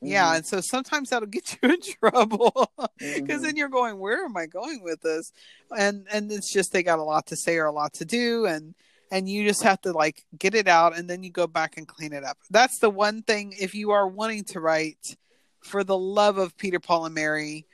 Yeah, 0.00 0.32
Mhm. 0.32 0.36
and 0.36 0.46
so 0.46 0.60
sometimes 0.60 1.10
that'll 1.10 1.28
get 1.28 1.58
you 1.62 1.70
in 1.70 1.80
trouble 1.80 2.70
because 2.98 3.40
Mhm. 3.40 3.42
then 3.42 3.56
you're 3.56 3.68
going 3.68 3.98
where 3.98 4.24
am 4.24 4.36
i 4.36 4.46
going 4.46 4.82
with 4.82 5.00
this 5.02 5.32
and 5.76 6.06
and 6.10 6.30
it's 6.30 6.52
just 6.52 6.72
they 6.72 6.82
got 6.82 6.98
a 6.98 7.02
lot 7.02 7.26
to 7.26 7.36
say 7.36 7.56
or 7.56 7.66
a 7.66 7.72
lot 7.72 7.92
to 7.94 8.04
do 8.04 8.44
and 8.46 8.74
and 9.10 9.28
you 9.28 9.46
just 9.46 9.62
have 9.62 9.80
to 9.82 9.92
like 9.92 10.24
get 10.38 10.54
it 10.54 10.68
out 10.68 10.96
and 10.96 11.08
then 11.08 11.22
you 11.22 11.30
go 11.30 11.46
back 11.46 11.76
and 11.76 11.88
clean 11.88 12.12
it 12.12 12.24
up 12.24 12.36
that's 12.50 12.78
the 12.80 12.90
one 12.90 13.22
thing 13.22 13.54
if 13.58 13.74
you 13.74 13.90
are 13.92 14.06
wanting 14.08 14.44
to 14.44 14.60
write 14.60 15.16
for 15.60 15.84
the 15.84 15.96
love 15.96 16.36
of 16.38 16.56
peter 16.58 16.80
paul 16.80 17.06
and 17.06 17.14
mary 17.14 17.64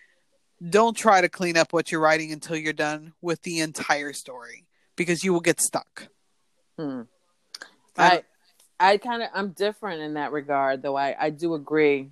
don't 0.68 0.96
try 0.96 1.20
to 1.20 1.28
clean 1.28 1.56
up 1.56 1.72
what 1.72 1.90
you're 1.90 2.00
writing 2.00 2.32
until 2.32 2.56
you're 2.56 2.72
done 2.72 3.12
with 3.20 3.42
the 3.42 3.60
entire 3.60 4.12
story 4.12 4.66
because 4.96 5.24
you 5.24 5.32
will 5.32 5.40
get 5.40 5.60
stuck 5.60 6.08
Hmm. 6.80 7.02
I 7.98 8.22
I 8.78 8.92
I 8.92 8.96
kind 8.96 9.22
of 9.22 9.28
I'm 9.34 9.50
different 9.50 10.00
in 10.00 10.14
that 10.14 10.32
regard, 10.32 10.82
though. 10.82 10.96
I 10.96 11.14
I 11.18 11.30
do 11.30 11.54
agree 11.54 12.08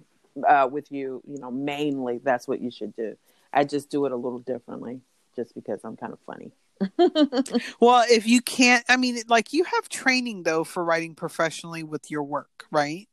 uh, 0.47 0.69
with 0.71 0.93
you. 0.93 1.23
You 1.27 1.39
know, 1.39 1.51
mainly 1.51 2.19
that's 2.19 2.47
what 2.47 2.61
you 2.61 2.71
should 2.71 2.95
do. 2.95 3.17
I 3.53 3.65
just 3.65 3.91
do 3.91 4.05
it 4.05 4.13
a 4.13 4.17
little 4.17 4.41
differently, 4.41 5.01
just 5.35 5.55
because 5.55 5.81
I'm 5.85 5.97
kind 5.97 6.13
of 6.13 6.19
funny. 6.27 6.53
well 7.81 8.05
if 8.09 8.25
you 8.25 8.41
can't 8.41 8.85
i 8.89 8.97
mean 8.97 9.19
like 9.27 9.53
you 9.53 9.65
have 9.65 9.89
training 9.89 10.45
though 10.45 10.63
for 10.63 10.85
writing 10.85 11.13
professionally 11.13 11.83
with 11.83 12.09
your 12.09 12.23
work 12.23 12.67
right 12.71 13.09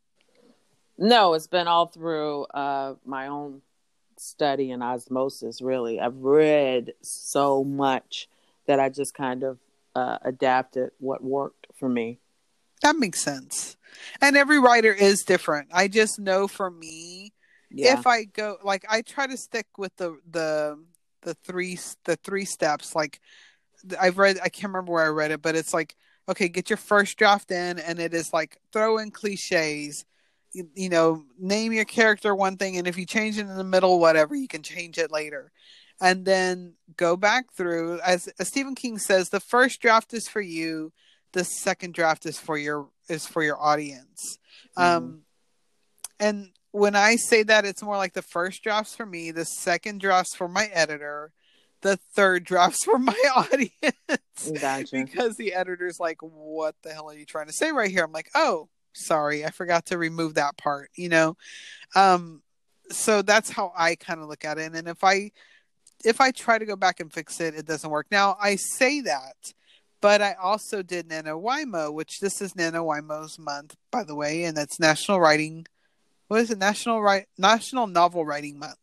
no, 0.99 1.33
it's 1.33 1.47
been 1.47 1.67
all 1.67 1.87
through 1.87 2.43
uh, 2.43 2.93
my 3.03 3.25
own 3.25 3.63
study 4.17 4.71
and 4.71 4.83
osmosis. 4.83 5.61
Really, 5.61 5.99
I've 5.99 6.17
read 6.17 6.93
so 7.01 7.63
much 7.63 8.27
that 8.67 8.79
I 8.79 8.89
just 8.89 9.13
kind 9.13 9.43
of 9.43 9.59
uh, 9.95 10.17
adapted 10.23 10.91
what 10.99 11.23
worked 11.23 11.67
for 11.75 11.87
me. 11.89 12.19
That 12.81 12.95
makes 12.97 13.21
sense. 13.21 13.77
And 14.21 14.35
every 14.35 14.59
writer 14.59 14.93
is 14.93 15.23
different. 15.23 15.69
I 15.73 15.87
just 15.87 16.19
know 16.19 16.47
for 16.47 16.69
me, 16.69 17.33
Yeah. 17.69 17.93
if 17.93 18.07
I 18.07 18.25
go 18.25 18.57
like 18.63 18.85
I 18.89 19.01
try 19.01 19.27
to 19.27 19.37
stick 19.37 19.67
with 19.77 19.95
the 19.97 20.19
the 20.29 20.77
the 21.21 21.33
three 21.35 21.79
the 22.05 22.15
three 22.17 22.45
steps. 22.45 22.95
Like 22.95 23.21
I've 23.99 24.17
read, 24.17 24.37
I 24.43 24.49
can't 24.49 24.73
remember 24.73 24.93
where 24.93 25.05
I 25.05 25.09
read 25.09 25.31
it, 25.31 25.41
but 25.41 25.55
it's 25.55 25.73
like 25.73 25.95
okay, 26.27 26.49
get 26.49 26.69
your 26.69 26.77
first 26.77 27.17
draft 27.17 27.51
in, 27.51 27.79
and 27.79 27.99
it 27.99 28.13
is 28.13 28.33
like 28.33 28.57
throw 28.73 28.97
in 28.97 29.11
cliches. 29.11 30.05
You, 30.73 30.89
know, 30.89 31.25
name 31.37 31.73
your 31.73 31.85
character 31.85 32.33
one 32.33 32.57
thing, 32.57 32.77
and 32.77 32.87
if 32.87 32.97
you 32.97 33.05
change 33.05 33.37
it 33.37 33.41
in 33.41 33.55
the 33.55 33.63
middle, 33.63 33.99
whatever, 33.99 34.35
you 34.35 34.47
can 34.47 34.63
change 34.63 34.97
it 34.97 35.11
later. 35.11 35.51
And 35.99 36.25
then 36.25 36.73
go 36.97 37.15
back 37.17 37.51
through, 37.53 37.99
as, 37.99 38.27
as 38.39 38.47
Stephen 38.47 38.75
King 38.75 38.97
says, 38.97 39.29
the 39.29 39.39
first 39.39 39.81
draft 39.81 40.13
is 40.13 40.27
for 40.27 40.41
you, 40.41 40.91
the 41.33 41.43
second 41.43 41.93
draft 41.93 42.25
is 42.25 42.39
for 42.39 42.57
your 42.57 42.87
is 43.09 43.27
for 43.27 43.43
your 43.43 43.61
audience. 43.61 44.39
Um, 44.77 45.23
and 46.19 46.49
when 46.71 46.95
I 46.95 47.17
say 47.17 47.43
that, 47.43 47.65
it's 47.65 47.83
more 47.83 47.97
like 47.97 48.13
the 48.13 48.21
first 48.21 48.63
draft's 48.63 48.95
for 48.95 49.05
me, 49.05 49.31
the 49.31 49.45
second 49.45 50.01
draft's 50.01 50.35
for 50.35 50.47
my 50.47 50.65
editor, 50.67 51.31
the 51.81 51.97
third 52.15 52.45
draft's 52.45 52.83
for 52.83 52.97
my 52.97 53.13
audience. 53.35 54.61
Gotcha. 54.61 55.03
because 55.03 55.35
the 55.35 55.53
editor's 55.53 55.99
like, 55.99 56.17
"What 56.21 56.75
the 56.81 56.93
hell 56.93 57.09
are 57.09 57.17
you 57.17 57.25
trying 57.25 57.47
to 57.47 57.53
say 57.53 57.71
right 57.71 57.91
here?" 57.91 58.03
I'm 58.03 58.11
like, 58.11 58.31
"Oh, 58.33 58.69
sorry, 58.95 59.45
I 59.45 59.51
forgot 59.51 59.85
to 59.87 59.97
remove 59.97 60.35
that 60.35 60.57
part." 60.57 60.89
You 60.95 61.09
know, 61.09 61.37
um, 61.95 62.41
so 62.91 63.21
that's 63.21 63.49
how 63.49 63.73
I 63.77 63.95
kind 63.95 64.21
of 64.21 64.27
look 64.27 64.45
at 64.45 64.57
it. 64.57 64.73
And 64.73 64.87
if 64.87 65.03
I 65.03 65.31
if 66.03 66.21
I 66.21 66.31
try 66.31 66.57
to 66.57 66.65
go 66.65 66.75
back 66.75 66.99
and 66.99 67.11
fix 67.11 67.39
it, 67.39 67.55
it 67.55 67.65
doesn't 67.65 67.89
work. 67.89 68.07
Now 68.11 68.37
I 68.41 68.55
say 68.55 69.01
that, 69.01 69.53
but 70.01 70.21
I 70.21 70.33
also 70.33 70.83
did 70.83 71.09
NaNoWriMo, 71.09 71.93
which 71.93 72.19
this 72.19 72.41
is 72.41 72.53
NaNoWriMo's 72.53 73.39
month, 73.39 73.75
by 73.91 74.03
the 74.03 74.15
way, 74.15 74.43
and 74.43 74.55
that's 74.55 74.79
National 74.79 75.19
Writing. 75.19 75.65
What 76.27 76.41
is 76.41 76.51
it? 76.51 76.57
National 76.57 77.01
Write 77.01 77.27
National 77.37 77.87
Novel 77.87 78.25
Writing 78.25 78.57
Month 78.59 78.77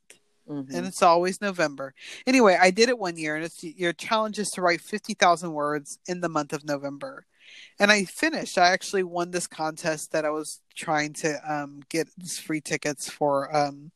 Mhm. 0.48 0.75
and 0.75 0.87
it's 0.87 1.03
always 1.03 1.40
November. 1.40 1.94
Anyway, 2.27 2.59
I 2.61 2.70
did 2.70 2.88
it 2.88 2.98
one 2.98 3.16
year, 3.16 3.37
and 3.37 3.44
it's 3.44 3.62
your 3.62 3.92
challenge 3.92 4.38
is 4.38 4.51
to 4.51 4.62
write 4.62 4.81
fifty 4.81 5.14
thousand 5.14 5.53
words 5.53 5.98
in 6.07 6.20
the 6.20 6.29
month 6.29 6.53
of 6.53 6.64
November, 6.64 7.27
and 7.79 7.91
I 7.91 8.05
finished. 8.05 8.59
I 8.59 8.69
actually 8.71 9.03
won 9.03 9.31
this 9.31 9.47
contest 9.47 10.12
that 10.12 10.25
I 10.25 10.31
was 10.31 10.61
trying 10.75 11.12
to 11.15 11.38
um, 11.53 11.83
get 11.88 12.09
these 12.17 12.38
free 12.38 12.61
tickets 12.61 13.11
for 13.11 13.55
um, 13.55 13.91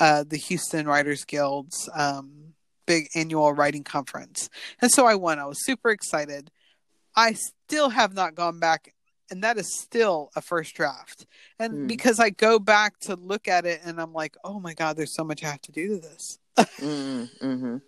uh, 0.00 0.24
the 0.26 0.36
Houston 0.36 0.86
Writers 0.86 1.24
Guild's 1.24 1.88
um, 1.94 2.54
big 2.86 3.08
annual 3.14 3.52
writing 3.52 3.84
conference, 3.84 4.48
and 4.80 4.90
so 4.90 5.06
I 5.06 5.14
won. 5.14 5.38
I 5.38 5.46
was 5.46 5.64
super 5.64 5.90
excited. 5.90 6.50
I 7.16 7.32
still 7.32 7.90
have 7.90 8.14
not 8.14 8.34
gone 8.34 8.58
back. 8.60 8.94
And 9.30 9.44
that 9.44 9.58
is 9.58 9.78
still 9.78 10.30
a 10.34 10.40
first 10.40 10.74
draft. 10.74 11.26
And 11.58 11.72
Hmm. 11.72 11.86
because 11.86 12.18
I 12.18 12.30
go 12.30 12.58
back 12.58 12.98
to 13.00 13.14
look 13.14 13.46
at 13.46 13.66
it 13.66 13.80
and 13.84 14.00
I'm 14.00 14.14
like, 14.14 14.38
oh 14.42 14.58
my 14.58 14.72
God, 14.72 14.96
there's 14.96 15.14
so 15.14 15.22
much 15.22 15.44
I 15.44 15.48
have 15.48 15.60
to 15.62 15.72
do 15.72 15.88
to 15.88 15.98
this. 15.98 16.38
Mhm, 16.80 17.28
mhm. 17.42 17.82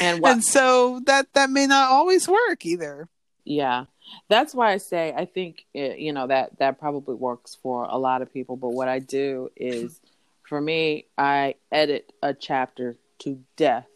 And 0.00 0.20
what? 0.22 0.32
and 0.32 0.44
so 0.44 1.00
that 1.04 1.26
that 1.34 1.50
may 1.50 1.66
not 1.66 1.90
always 1.90 2.26
work 2.28 2.64
either 2.64 3.08
Yeah, 3.44 3.84
that's 4.28 4.54
why 4.54 4.72
I 4.72 4.78
say 4.78 5.12
I 5.16 5.24
think 5.24 5.64
uh, 5.76 5.94
you 5.94 6.12
know 6.12 6.26
that 6.26 6.58
that 6.58 6.78
probably 6.78 7.14
works 7.14 7.56
for 7.62 7.84
a 7.84 7.98
lot 7.98 8.22
of 8.22 8.32
people. 8.32 8.56
But 8.56 8.70
what 8.70 8.88
I 8.88 8.98
do 8.98 9.50
is, 9.56 10.00
for 10.42 10.60
me, 10.60 11.06
I 11.18 11.56
edit 11.70 12.12
a 12.22 12.34
chapter 12.34 12.96
to 13.20 13.38
death 13.56 13.86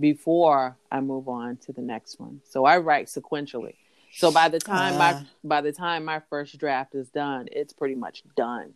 before 0.00 0.76
I 0.90 1.00
move 1.00 1.28
on 1.28 1.56
to 1.58 1.72
the 1.72 1.82
next 1.82 2.18
one. 2.18 2.40
So 2.44 2.64
I 2.64 2.78
write 2.78 3.06
sequentially. 3.06 3.74
So 4.14 4.30
by 4.30 4.48
the 4.48 4.58
time 4.58 4.94
uh. 4.94 4.98
my 4.98 5.26
by 5.42 5.60
the 5.60 5.72
time 5.72 6.04
my 6.04 6.20
first 6.28 6.58
draft 6.58 6.94
is 6.94 7.08
done, 7.08 7.48
it's 7.50 7.72
pretty 7.72 7.94
much 7.94 8.22
done. 8.36 8.74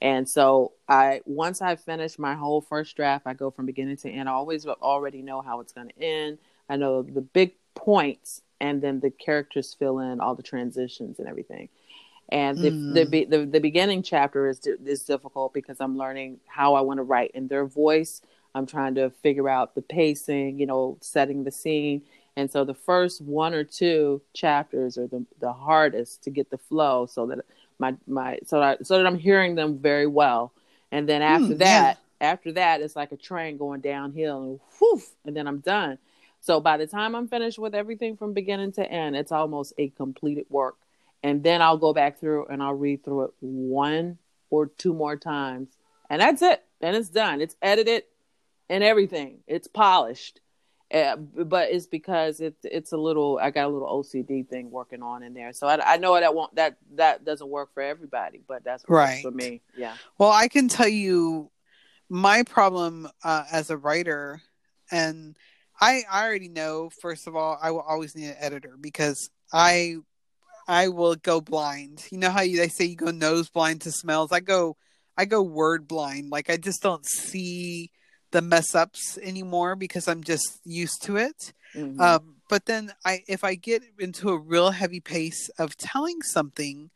And 0.00 0.28
so 0.28 0.72
I 0.88 1.20
once 1.24 1.62
I 1.62 1.76
finish 1.76 2.18
my 2.18 2.34
whole 2.34 2.60
first 2.60 2.96
draft, 2.96 3.26
I 3.26 3.34
go 3.34 3.50
from 3.50 3.66
beginning 3.66 3.98
to 3.98 4.10
end. 4.10 4.28
I 4.28 4.32
always 4.32 4.66
already 4.66 5.22
know 5.22 5.42
how 5.42 5.60
it's 5.60 5.72
going 5.72 5.88
to 5.88 6.02
end. 6.02 6.38
I 6.68 6.76
know 6.76 7.02
the 7.02 7.20
big 7.20 7.52
points, 7.74 8.42
and 8.62 8.80
then 8.80 9.00
the 9.00 9.10
characters 9.10 9.74
fill 9.74 9.98
in 9.98 10.20
all 10.20 10.34
the 10.34 10.42
transitions 10.42 11.18
and 11.18 11.28
everything. 11.28 11.68
And 12.30 12.56
the, 12.56 12.70
mm. 12.70 12.94
the, 12.94 13.24
the 13.24 13.44
the 13.44 13.58
beginning 13.58 14.02
chapter 14.02 14.48
is 14.48 14.60
is 14.86 15.02
difficult 15.02 15.52
because 15.52 15.80
I'm 15.80 15.98
learning 15.98 16.38
how 16.46 16.74
I 16.74 16.80
want 16.80 16.98
to 16.98 17.02
write 17.02 17.32
in 17.32 17.48
their 17.48 17.66
voice. 17.66 18.22
I'm 18.54 18.64
trying 18.66 18.94
to 18.94 19.10
figure 19.10 19.48
out 19.48 19.74
the 19.74 19.82
pacing, 19.82 20.58
you 20.58 20.66
know, 20.66 20.96
setting 21.00 21.44
the 21.44 21.50
scene. 21.50 22.02
And 22.36 22.50
so 22.50 22.64
the 22.64 22.74
first 22.74 23.20
one 23.20 23.52
or 23.52 23.64
two 23.64 24.22
chapters 24.32 24.96
are 24.96 25.08
the 25.08 25.26
the 25.40 25.52
hardest 25.52 26.22
to 26.24 26.30
get 26.30 26.50
the 26.50 26.56
flow 26.56 27.04
so 27.06 27.26
that 27.26 27.40
my 27.78 27.94
my 28.06 28.38
so 28.46 28.60
that 28.60 28.86
so 28.86 28.96
that 28.96 29.06
I'm 29.06 29.18
hearing 29.18 29.56
them 29.56 29.78
very 29.78 30.06
well. 30.06 30.52
And 30.90 31.06
then 31.08 31.20
after 31.20 31.54
mm, 31.54 31.58
that, 31.58 31.98
yeah. 32.20 32.30
after 32.32 32.52
that 32.52 32.80
it's 32.80 32.96
like 32.96 33.12
a 33.12 33.16
train 33.16 33.58
going 33.58 33.80
downhill 33.80 34.42
and 34.42 34.60
whoof, 34.80 35.10
and 35.26 35.36
then 35.36 35.46
I'm 35.46 35.58
done. 35.58 35.98
So 36.42 36.60
by 36.60 36.76
the 36.76 36.88
time 36.88 37.14
I'm 37.14 37.28
finished 37.28 37.58
with 37.58 37.74
everything 37.74 38.16
from 38.16 38.34
beginning 38.34 38.72
to 38.72 38.84
end, 38.84 39.16
it's 39.16 39.32
almost 39.32 39.72
a 39.78 39.88
completed 39.90 40.46
work. 40.50 40.76
And 41.22 41.44
then 41.44 41.62
I'll 41.62 41.78
go 41.78 41.92
back 41.92 42.18
through 42.18 42.46
and 42.46 42.60
I'll 42.60 42.74
read 42.74 43.04
through 43.04 43.26
it 43.26 43.30
one 43.40 44.18
or 44.50 44.66
two 44.66 44.92
more 44.92 45.16
times. 45.16 45.68
And 46.10 46.20
that's 46.20 46.42
it. 46.42 46.64
And 46.80 46.96
it's 46.96 47.08
done. 47.08 47.40
It's 47.40 47.54
edited 47.62 48.02
and 48.68 48.82
everything. 48.82 49.38
It's 49.46 49.68
polished. 49.68 50.40
Uh, 50.92 51.16
but 51.16 51.70
it's 51.70 51.86
because 51.86 52.40
it, 52.40 52.56
it's 52.64 52.92
a 52.92 52.98
little 52.98 53.38
I 53.40 53.50
got 53.50 53.66
a 53.66 53.68
little 53.68 53.88
OCD 53.88 54.46
thing 54.46 54.70
working 54.70 55.02
on 55.02 55.22
in 55.22 55.32
there. 55.32 55.52
So 55.52 55.66
I, 55.68 55.94
I 55.94 55.96
know 55.96 56.18
that 56.18 56.34
won't 56.34 56.54
that 56.56 56.76
that 56.96 57.24
doesn't 57.24 57.48
work 57.48 57.72
for 57.72 57.82
everybody, 57.82 58.42
but 58.46 58.62
that's 58.62 58.84
right 58.88 59.22
for 59.22 59.30
me. 59.30 59.62
Yeah. 59.74 59.94
Well, 60.18 60.30
I 60.30 60.48
can 60.48 60.68
tell 60.68 60.88
you 60.88 61.50
my 62.10 62.42
problem 62.42 63.08
uh, 63.24 63.44
as 63.50 63.70
a 63.70 63.76
writer, 63.78 64.42
and 64.90 65.34
I 65.82 66.04
I 66.10 66.24
already 66.24 66.48
know. 66.48 66.90
First 67.00 67.26
of 67.26 67.34
all, 67.34 67.58
I 67.60 67.72
will 67.72 67.80
always 67.80 68.14
need 68.14 68.28
an 68.28 68.36
editor 68.38 68.76
because 68.80 69.28
I 69.52 69.96
I 70.68 70.88
will 70.88 71.16
go 71.16 71.40
blind. 71.40 72.06
You 72.10 72.18
know 72.18 72.30
how 72.30 72.42
you, 72.42 72.56
they 72.58 72.68
say 72.68 72.84
you 72.84 72.96
go 72.96 73.10
nose 73.10 73.50
blind 73.50 73.80
to 73.82 73.90
smells. 73.90 74.30
I 74.30 74.40
go 74.40 74.76
I 75.18 75.24
go 75.24 75.42
word 75.42 75.88
blind. 75.88 76.30
Like 76.30 76.48
I 76.48 76.56
just 76.56 76.82
don't 76.82 77.04
see 77.04 77.90
the 78.30 78.40
mess 78.40 78.74
ups 78.74 79.18
anymore 79.18 79.74
because 79.74 80.06
I'm 80.06 80.22
just 80.22 80.60
used 80.64 81.02
to 81.02 81.16
it. 81.16 81.52
Mm-hmm. 81.74 82.00
Um, 82.00 82.36
but 82.48 82.66
then 82.66 82.92
I, 83.04 83.24
if 83.28 83.44
I 83.44 83.54
get 83.54 83.82
into 83.98 84.30
a 84.30 84.38
real 84.38 84.70
heavy 84.70 85.00
pace 85.00 85.50
of 85.58 85.76
telling 85.76 86.22
something, 86.22 86.90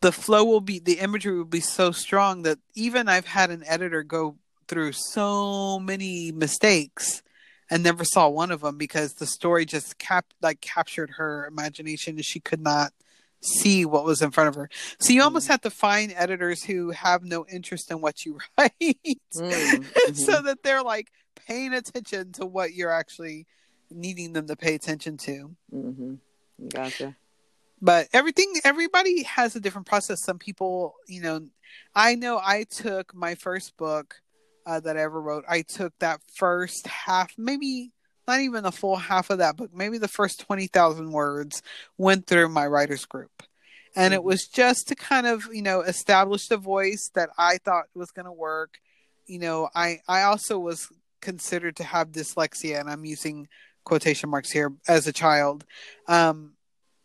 the 0.00 0.12
flow 0.12 0.44
will 0.44 0.60
be, 0.60 0.78
the 0.78 1.00
imagery 1.00 1.36
will 1.36 1.44
be 1.44 1.60
so 1.60 1.90
strong 1.90 2.42
that 2.42 2.58
even 2.74 3.08
I've 3.08 3.26
had 3.26 3.50
an 3.50 3.64
editor 3.66 4.04
go 4.04 4.36
through 4.68 4.92
so 4.92 5.80
many 5.80 6.30
mistakes 6.30 7.22
and 7.70 7.82
never 7.82 8.04
saw 8.04 8.28
one 8.28 8.50
of 8.50 8.60
them 8.60 8.78
because 8.78 9.14
the 9.14 9.26
story 9.26 9.64
just 9.64 9.98
cap 9.98 10.26
like 10.40 10.60
captured 10.60 11.10
her 11.16 11.46
imagination 11.46 12.16
and 12.16 12.24
she 12.24 12.40
could 12.40 12.60
not 12.60 12.92
see 13.40 13.84
what 13.84 14.04
was 14.04 14.22
in 14.22 14.30
front 14.30 14.48
of 14.48 14.54
her. 14.56 14.68
So 15.00 15.12
you 15.12 15.22
almost 15.22 15.46
mm. 15.46 15.50
have 15.50 15.60
to 15.62 15.70
find 15.70 16.12
editors 16.16 16.64
who 16.64 16.90
have 16.90 17.22
no 17.22 17.46
interest 17.46 17.90
in 17.90 18.00
what 18.00 18.24
you 18.24 18.38
write, 18.58 18.72
mm-hmm. 18.82 20.12
so 20.14 20.42
that 20.42 20.62
they're 20.62 20.82
like 20.82 21.10
paying 21.46 21.72
attention 21.72 22.32
to 22.32 22.46
what 22.46 22.74
you're 22.74 22.90
actually 22.90 23.46
needing 23.90 24.32
them 24.32 24.46
to 24.48 24.56
pay 24.56 24.74
attention 24.74 25.16
to. 25.18 25.54
Mm-hmm. 25.74 26.14
Gotcha. 26.68 27.16
But 27.80 28.08
everything, 28.12 28.54
everybody 28.64 29.22
has 29.22 29.54
a 29.54 29.60
different 29.60 29.86
process. 29.86 30.24
Some 30.24 30.38
people, 30.38 30.96
you 31.06 31.22
know, 31.22 31.46
I 31.94 32.16
know 32.16 32.40
I 32.42 32.64
took 32.64 33.14
my 33.14 33.36
first 33.36 33.76
book 33.76 34.20
uh, 34.68 34.80
that 34.80 34.98
I 34.98 35.00
ever 35.00 35.20
wrote. 35.20 35.44
I 35.48 35.62
took 35.62 35.94
that 35.98 36.20
first 36.36 36.86
half, 36.86 37.32
maybe 37.38 37.90
not 38.28 38.40
even 38.40 38.62
the 38.62 38.70
full 38.70 38.96
half 38.96 39.30
of 39.30 39.38
that 39.38 39.56
book, 39.56 39.70
maybe 39.72 39.96
the 39.96 40.06
first 40.06 40.40
20,000 40.40 41.10
words 41.10 41.62
went 41.96 42.26
through 42.26 42.50
my 42.50 42.66
writer's 42.66 43.06
group. 43.06 43.42
And 43.96 44.12
it 44.12 44.18
mm-hmm. 44.18 44.26
was 44.26 44.46
just 44.46 44.88
to 44.88 44.94
kind 44.94 45.26
of, 45.26 45.48
you 45.50 45.62
know, 45.62 45.80
establish 45.80 46.48
the 46.48 46.58
voice 46.58 47.10
that 47.14 47.30
I 47.38 47.56
thought 47.56 47.86
was 47.94 48.10
going 48.10 48.26
to 48.26 48.32
work. 48.32 48.78
You 49.26 49.38
know, 49.38 49.70
I, 49.74 50.00
I 50.06 50.24
also 50.24 50.58
was 50.58 50.88
considered 51.22 51.76
to 51.76 51.84
have 51.84 52.12
dyslexia, 52.12 52.78
and 52.78 52.90
I'm 52.90 53.06
using 53.06 53.48
quotation 53.84 54.28
marks 54.28 54.50
here 54.50 54.74
as 54.86 55.06
a 55.06 55.12
child. 55.12 55.64
Um, 56.06 56.52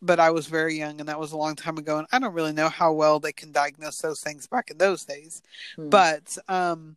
but 0.02 0.20
I 0.20 0.30
was 0.30 0.46
very 0.46 0.74
young, 0.74 1.00
and 1.00 1.08
that 1.08 1.18
was 1.18 1.32
a 1.32 1.38
long 1.38 1.56
time 1.56 1.78
ago. 1.78 1.96
And 1.96 2.06
I 2.12 2.18
don't 2.18 2.34
really 2.34 2.52
know 2.52 2.68
how 2.68 2.92
well 2.92 3.18
they 3.18 3.32
can 3.32 3.52
diagnose 3.52 3.96
those 4.02 4.20
things 4.20 4.46
back 4.46 4.70
in 4.70 4.76
those 4.76 5.06
days. 5.06 5.40
Hmm. 5.76 5.88
But 5.88 6.36
um, 6.46 6.96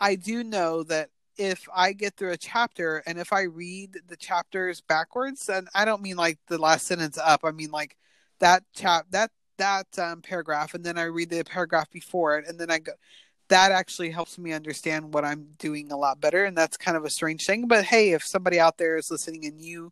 I 0.00 0.14
do 0.14 0.44
know 0.44 0.82
that 0.84 1.10
if 1.36 1.68
I 1.74 1.92
get 1.92 2.16
through 2.16 2.32
a 2.32 2.36
chapter 2.36 3.02
and 3.06 3.18
if 3.18 3.32
I 3.32 3.42
read 3.42 3.96
the 4.08 4.16
chapters 4.16 4.80
backwards, 4.80 5.48
and 5.48 5.68
I 5.74 5.84
don't 5.84 6.02
mean 6.02 6.16
like 6.16 6.38
the 6.48 6.58
last 6.58 6.86
sentence 6.86 7.18
up, 7.18 7.40
I 7.44 7.52
mean 7.52 7.70
like 7.70 7.96
that 8.40 8.64
chap 8.74 9.06
that 9.10 9.30
that 9.58 9.86
um, 9.98 10.22
paragraph, 10.22 10.74
and 10.74 10.84
then 10.84 10.98
I 10.98 11.04
read 11.04 11.30
the 11.30 11.44
paragraph 11.44 11.90
before 11.90 12.38
it, 12.38 12.46
and 12.48 12.58
then 12.58 12.70
I 12.70 12.80
go. 12.80 12.92
That 13.48 13.72
actually 13.72 14.10
helps 14.10 14.36
me 14.36 14.52
understand 14.52 15.14
what 15.14 15.24
I'm 15.24 15.54
doing 15.58 15.90
a 15.90 15.96
lot 15.96 16.20
better, 16.20 16.44
and 16.44 16.56
that's 16.56 16.76
kind 16.76 16.98
of 16.98 17.04
a 17.06 17.10
strange 17.10 17.46
thing. 17.46 17.66
But 17.66 17.84
hey, 17.84 18.10
if 18.10 18.22
somebody 18.22 18.60
out 18.60 18.76
there 18.76 18.98
is 18.98 19.10
listening 19.10 19.46
and 19.46 19.58
you 19.58 19.90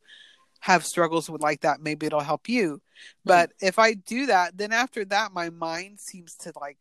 have 0.61 0.85
struggles 0.85 1.31
with 1.31 1.41
like 1.43 1.63
that, 1.63 1.81
maybe 1.81 2.07
it'll 2.07 2.21
help 2.21 2.49
you. 2.49 2.83
But 3.25 3.51
mm-hmm. 3.51 3.67
if 3.67 3.79
I 3.79 3.95
do 3.95 4.27
that, 4.27 4.59
then 4.59 4.73
after 4.73 5.05
that, 5.07 5.33
my 5.33 5.49
mind 5.51 6.01
seems 6.01 6.35
to 6.37 6.53
like 6.61 6.79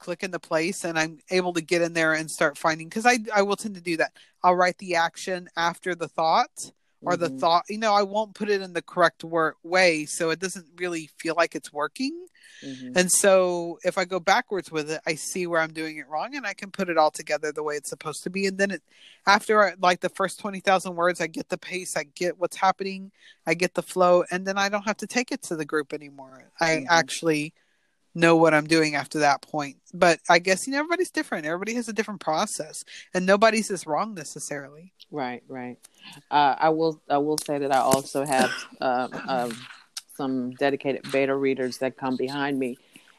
click 0.00 0.22
into 0.22 0.38
place 0.38 0.84
and 0.84 0.98
I'm 0.98 1.18
able 1.30 1.52
to 1.52 1.60
get 1.60 1.82
in 1.82 1.92
there 1.92 2.14
and 2.14 2.28
start 2.28 2.58
finding 2.58 2.88
because 2.88 3.06
I 3.06 3.18
I 3.34 3.42
will 3.42 3.56
tend 3.56 3.76
to 3.76 3.80
do 3.80 3.96
that. 3.98 4.12
I'll 4.42 4.56
write 4.56 4.78
the 4.78 4.96
action 4.96 5.48
after 5.56 5.94
the 5.94 6.08
thought 6.08 6.72
or 7.02 7.12
mm-hmm. 7.12 7.22
the 7.22 7.28
thought. 7.40 7.64
You 7.68 7.78
know, 7.78 7.94
I 7.94 8.02
won't 8.02 8.34
put 8.34 8.48
it 8.50 8.62
in 8.62 8.72
the 8.72 8.82
correct 8.82 9.22
wor- 9.22 9.56
way, 9.62 10.06
so 10.06 10.30
it 10.30 10.40
doesn't 10.40 10.66
really 10.76 11.10
feel 11.18 11.34
like 11.36 11.54
it's 11.54 11.72
working. 11.72 12.26
Mm-hmm. 12.64 12.92
And 12.96 13.10
so 13.10 13.78
if 13.84 13.96
I 13.96 14.04
go 14.04 14.20
backwards 14.20 14.70
with 14.70 14.90
it, 14.90 15.00
I 15.06 15.14
see 15.14 15.46
where 15.46 15.60
I'm 15.60 15.72
doing 15.72 15.96
it 15.96 16.08
wrong, 16.08 16.36
and 16.36 16.46
I 16.46 16.52
can 16.52 16.70
put 16.70 16.90
it 16.90 16.98
all 16.98 17.10
together 17.10 17.52
the 17.52 17.62
way 17.62 17.76
it's 17.76 17.88
supposed 17.88 18.22
to 18.24 18.30
be. 18.30 18.46
And 18.46 18.58
then 18.58 18.70
it, 18.70 18.82
after 19.26 19.74
like 19.80 20.00
the 20.00 20.08
first 20.10 20.40
twenty 20.40 20.60
thousand 20.60 20.94
words, 20.96 21.20
I 21.20 21.26
get 21.26 21.48
the 21.48 21.58
pace, 21.58 21.96
I 21.96 22.04
get 22.14 22.38
what's 22.38 22.56
happening, 22.56 23.12
I 23.46 23.54
get 23.54 23.74
the 23.74 23.82
flow, 23.82 24.24
and 24.30 24.46
then 24.46 24.58
I 24.58 24.68
don't 24.68 24.84
have 24.84 24.98
to 24.98 25.06
take 25.06 25.32
it 25.32 25.42
to 25.44 25.56
the 25.56 25.64
group 25.64 25.92
anymore. 25.92 26.44
I 26.60 26.68
mm-hmm. 26.68 26.86
actually 26.90 27.54
know 28.14 28.36
what 28.36 28.54
I'm 28.54 28.66
doing 28.66 28.94
after 28.94 29.20
that 29.20 29.42
point. 29.42 29.76
But 29.92 30.20
I 30.28 30.38
guess 30.38 30.66
you 30.66 30.72
know 30.72 30.80
everybody's 30.80 31.10
different. 31.10 31.46
Everybody 31.46 31.74
has 31.74 31.88
a 31.88 31.92
different 31.92 32.20
process, 32.20 32.84
and 33.14 33.26
nobody's 33.26 33.70
is 33.70 33.86
wrong 33.86 34.14
necessarily. 34.14 34.92
Right, 35.10 35.42
right. 35.48 35.76
Uh, 36.30 36.54
I 36.58 36.68
will. 36.70 37.00
I 37.08 37.18
will 37.18 37.38
say 37.38 37.58
that 37.58 37.74
I 37.74 37.78
also 37.78 38.24
have 38.24 38.50
uh, 38.80 39.08
uh, 39.28 39.50
some 40.16 40.52
dedicated 40.52 41.10
beta 41.10 41.34
readers 41.34 41.78
that 41.78 41.96
come 41.96 42.16
behind 42.16 42.58
me 42.58 42.78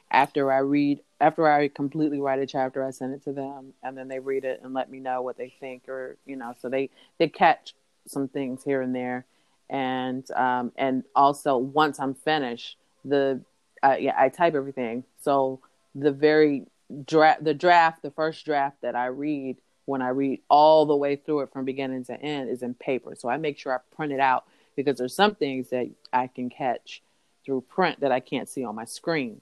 after 0.09 0.51
I 0.51 0.59
read. 0.59 0.99
After 1.19 1.47
I 1.47 1.67
completely 1.67 2.19
write 2.19 2.39
a 2.39 2.47
chapter, 2.47 2.83
I 2.83 2.91
send 2.91 3.13
it 3.13 3.23
to 3.25 3.33
them, 3.33 3.73
and 3.83 3.97
then 3.97 4.07
they 4.07 4.19
read 4.19 4.43
it 4.43 4.61
and 4.63 4.73
let 4.73 4.89
me 4.89 4.99
know 4.99 5.21
what 5.21 5.37
they 5.37 5.53
think, 5.59 5.87
or 5.87 6.17
you 6.25 6.35
know, 6.35 6.55
so 6.59 6.69
they 6.69 6.89
they 7.17 7.27
catch 7.27 7.75
some 8.07 8.27
things 8.27 8.63
here 8.63 8.81
and 8.81 8.95
there, 8.95 9.25
and 9.69 10.29
um, 10.31 10.71
and 10.77 11.03
also 11.15 11.57
once 11.57 11.99
I'm 11.99 12.15
finished, 12.15 12.77
the 13.05 13.41
uh, 13.83 13.97
yeah, 13.99 14.15
I 14.17 14.29
type 14.29 14.55
everything. 14.55 15.03
So 15.21 15.59
the 15.95 16.11
very 16.11 16.65
draft, 17.05 17.43
the 17.43 17.53
draft, 17.53 18.01
the 18.01 18.11
first 18.11 18.45
draft 18.45 18.81
that 18.81 18.95
I 18.95 19.07
read 19.07 19.57
when 19.85 20.01
I 20.01 20.09
read 20.09 20.41
all 20.49 20.85
the 20.85 20.95
way 20.95 21.15
through 21.15 21.41
it 21.41 21.51
from 21.51 21.65
beginning 21.65 22.05
to 22.05 22.21
end 22.21 22.49
is 22.49 22.61
in 22.61 22.73
paper. 22.73 23.15
So 23.15 23.29
I 23.29 23.37
make 23.37 23.57
sure 23.57 23.73
I 23.73 23.95
print 23.95 24.13
it 24.13 24.19
out 24.19 24.45
because 24.75 24.97
there's 24.97 25.15
some 25.15 25.35
things 25.35 25.69
that 25.69 25.89
I 26.13 26.27
can 26.27 26.49
catch 26.49 27.01
through 27.45 27.61
print 27.61 28.01
that 28.01 28.11
I 28.11 28.19
can't 28.19 28.47
see 28.47 28.63
on 28.63 28.75
my 28.75 28.85
screen. 28.85 29.41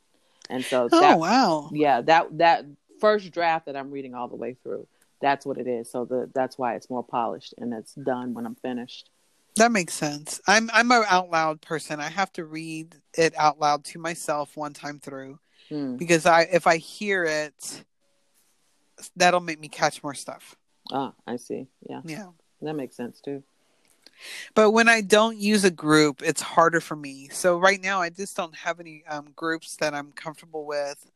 And 0.49 0.65
so, 0.65 0.89
oh 0.91 0.99
that, 0.99 1.19
wow, 1.19 1.69
yeah, 1.71 2.01
that 2.01 2.37
that 2.39 2.65
first 2.99 3.31
draft 3.31 3.67
that 3.67 3.75
I'm 3.75 3.91
reading 3.91 4.15
all 4.15 4.27
the 4.27 4.35
way 4.35 4.55
through, 4.63 4.87
that's 5.21 5.45
what 5.45 5.57
it 5.57 5.67
is. 5.67 5.91
So 5.91 6.05
the 6.05 6.29
that's 6.33 6.57
why 6.57 6.75
it's 6.75 6.89
more 6.89 7.03
polished 7.03 7.53
and 7.57 7.73
it's 7.73 7.93
done 7.93 8.33
when 8.33 8.45
I'm 8.45 8.55
finished. 8.55 9.09
That 9.55 9.71
makes 9.71 9.93
sense. 9.93 10.39
I'm 10.47 10.69
I'm 10.73 10.91
an 10.91 11.03
out 11.07 11.29
loud 11.29 11.61
person. 11.61 11.99
I 11.99 12.09
have 12.09 12.31
to 12.33 12.45
read 12.45 12.95
it 13.13 13.33
out 13.37 13.59
loud 13.59 13.83
to 13.85 13.99
myself 13.99 14.55
one 14.55 14.73
time 14.73 14.99
through 14.99 15.39
hmm. 15.69 15.97
because 15.97 16.25
I 16.25 16.43
if 16.43 16.67
I 16.67 16.77
hear 16.77 17.25
it, 17.25 17.83
that'll 19.15 19.41
make 19.41 19.59
me 19.59 19.67
catch 19.67 20.01
more 20.03 20.13
stuff. 20.13 20.55
Ah, 20.91 21.13
I 21.27 21.35
see. 21.35 21.67
Yeah, 21.87 22.01
yeah, 22.05 22.27
that 22.61 22.73
makes 22.73 22.95
sense 22.95 23.19
too. 23.21 23.43
But 24.53 24.71
when 24.71 24.89
I 24.89 25.01
don't 25.01 25.37
use 25.37 25.63
a 25.63 25.71
group, 25.71 26.21
it's 26.21 26.41
harder 26.41 26.81
for 26.81 26.95
me. 26.95 27.29
So 27.31 27.57
right 27.57 27.81
now, 27.81 28.01
I 28.01 28.09
just 28.09 28.35
don't 28.35 28.55
have 28.55 28.79
any 28.79 29.03
um, 29.07 29.29
groups 29.35 29.77
that 29.77 29.93
I'm 29.93 30.11
comfortable 30.11 30.65
with. 30.65 31.09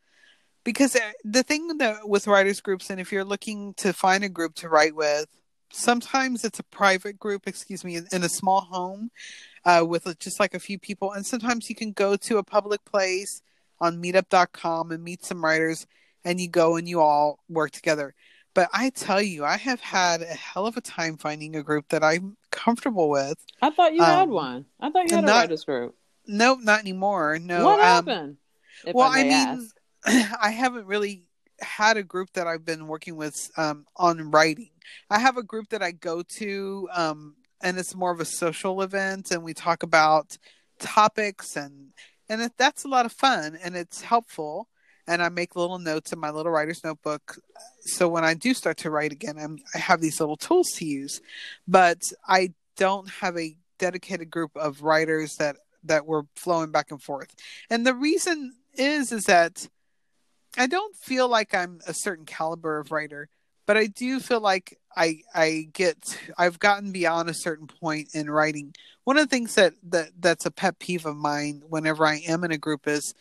Because 0.64 0.96
uh, 0.96 1.12
the 1.26 1.44
thing 1.44 1.78
that 1.80 2.08
with 2.08 2.28
writers 2.28 2.62
groups, 2.62 2.90
and 2.90 3.00
if 3.00 3.12
you're 3.12 3.26
looking 3.26 3.74
to 3.76 3.92
find 3.92 4.24
a 4.24 4.30
group 4.30 4.56
to 4.56 4.70
write 4.70 4.96
with, 4.96 5.28
sometimes 5.74 6.46
it's 6.46 6.60
a 6.60 6.64
private 6.64 7.20
group, 7.20 7.48
excuse 7.48 7.84
me, 7.84 7.98
in, 7.98 8.24
a 8.24 8.30
small 8.30 8.62
home 8.62 9.12
uh, 9.66 9.84
with 9.86 10.08
just 10.20 10.40
like 10.40 10.54
a 10.54 10.60
few 10.60 10.80
people. 10.80 11.12
And 11.12 11.26
sometimes 11.26 11.70
you 11.70 11.76
can 11.76 11.92
go 11.92 12.16
to 12.16 12.38
a 12.38 12.44
public 12.44 12.86
place 12.86 13.42
on 13.82 14.02
meetup.com 14.02 14.92
and 14.92 15.04
meet 15.04 15.26
some 15.26 15.44
writers 15.44 15.86
and 16.24 16.40
you 16.40 16.48
go 16.48 16.78
and 16.78 16.88
you 16.88 17.02
all 17.02 17.40
work 17.50 17.72
together. 17.72 18.14
But 18.54 18.70
I 18.72 18.92
tell 18.92 19.22
you, 19.22 19.44
I 19.44 19.58
have 19.58 19.82
had 19.82 20.22
a 20.22 20.26
hell 20.26 20.68
of 20.68 20.78
a 20.78 20.82
time 20.82 21.18
finding 21.18 21.56
a 21.56 21.64
group 21.64 21.90
that 21.90 22.04
I'm 22.04 22.38
comfortable 22.52 23.10
with. 23.10 23.44
I 23.62 23.72
thought 23.72 23.94
you 23.94 24.02
um, 24.02 24.08
had 24.08 24.30
one. 24.30 24.66
I 24.80 24.92
thought 24.92 25.10
you 25.10 25.16
had 25.16 25.26
not, 25.26 25.36
a 25.36 25.40
writers 25.40 25.64
group. 25.64 25.96
Nope, 26.28 26.60
not 26.62 26.80
anymore. 26.80 27.40
No. 27.40 27.66
What 27.66 27.80
um, 27.80 27.86
happened? 27.86 28.38
well, 28.94 29.10
I, 29.12 29.22
I 29.22 29.56
mean, 29.56 29.70
I 30.42 30.52
haven't 30.52 30.86
really 30.86 31.24
had 31.60 31.98
a 31.98 32.04
group 32.04 32.32
that 32.34 32.46
I've 32.46 32.66
been 32.66 32.88
working 32.88 33.16
with 33.16 33.50
um, 33.58 33.86
on 33.96 34.32
writing. 34.32 34.70
I 35.10 35.20
have 35.20 35.38
a 35.38 35.44
group 35.44 35.70
that 35.70 35.84
I 35.84 35.92
go 35.92 36.24
to, 36.38 36.90
um, 36.94 37.36
and 37.62 37.78
it's 37.78 37.96
more 37.96 38.12
of 38.12 38.20
a 38.20 38.26
social 38.26 38.82
event, 38.82 39.32
and 39.32 39.44
we 39.44 39.54
talk 39.54 39.84
about 39.84 40.38
topics, 40.80 41.56
and 41.56 41.94
and 42.30 42.42
it, 42.42 42.54
that's 42.58 42.86
a 42.86 42.90
lot 42.90 43.06
of 43.06 43.12
fun, 43.12 43.58
and 43.62 43.76
it's 43.76 44.02
helpful. 44.02 44.70
And 45.06 45.22
I 45.22 45.28
make 45.28 45.58
little 45.58 45.80
notes 45.80 46.14
in 46.14 46.20
my 46.20 46.30
little 46.30 46.52
writer's 46.52 46.84
notebook, 46.84 47.38
so 47.82 48.08
when 48.08 48.24
I 48.24 48.34
do 48.34 48.54
start 48.54 48.78
to 48.78 48.90
write 48.90 49.12
again, 49.12 49.38
I'm, 49.38 49.58
I 49.76 49.78
have 49.78 50.00
these 50.00 50.20
little 50.20 50.38
tools 50.38 50.70
to 50.76 50.86
use. 50.86 51.20
But 51.68 52.00
I 52.28 52.54
don't 52.78 53.10
have 53.10 53.38
a 53.38 53.56
dedicated 53.78 54.32
group 54.32 54.52
of 54.56 54.82
writers 54.82 55.36
that 55.40 55.58
that 55.84 56.06
we're 56.06 56.24
flowing 56.36 56.72
back 56.72 56.92
and 56.92 57.02
forth. 57.02 57.36
And 57.70 57.86
the 57.86 57.94
reason 57.94 58.54
is 58.76 59.12
is 59.12 59.26
that 59.26 59.68
I 60.58 60.68
don't 60.68 60.96
feel 60.96 61.28
like 61.28 61.54
I'm 61.54 61.82
a 61.88 61.94
certain 61.94 62.26
caliber 62.26 62.80
of 62.80 62.92
writer, 62.92 63.30
but 63.66 63.78
I 63.78 63.88
do 63.88 64.20
feel 64.20 64.42
like 64.42 64.80
I 64.96 65.22
I 65.34 65.68
get 65.74 66.18
I've 66.38 66.60
gotten 66.60 66.92
beyond 66.92 67.30
a 67.30 67.34
certain 67.34 67.68
point 67.68 68.10
in 68.14 68.30
writing. 68.30 68.76
One 69.04 69.18
of 69.18 69.26
the 69.26 69.36
things 69.36 69.56
that, 69.56 69.74
that 69.84 70.12
that's 70.20 70.46
a 70.46 70.52
pet 70.52 70.80
peeve 70.80 71.06
of 71.06 71.16
mine 71.16 71.64
whenever 71.68 72.06
I 72.06 72.18
am 72.28 72.44
in 72.44 72.52
a 72.52 72.58
group 72.58 72.88
is 72.88 73.14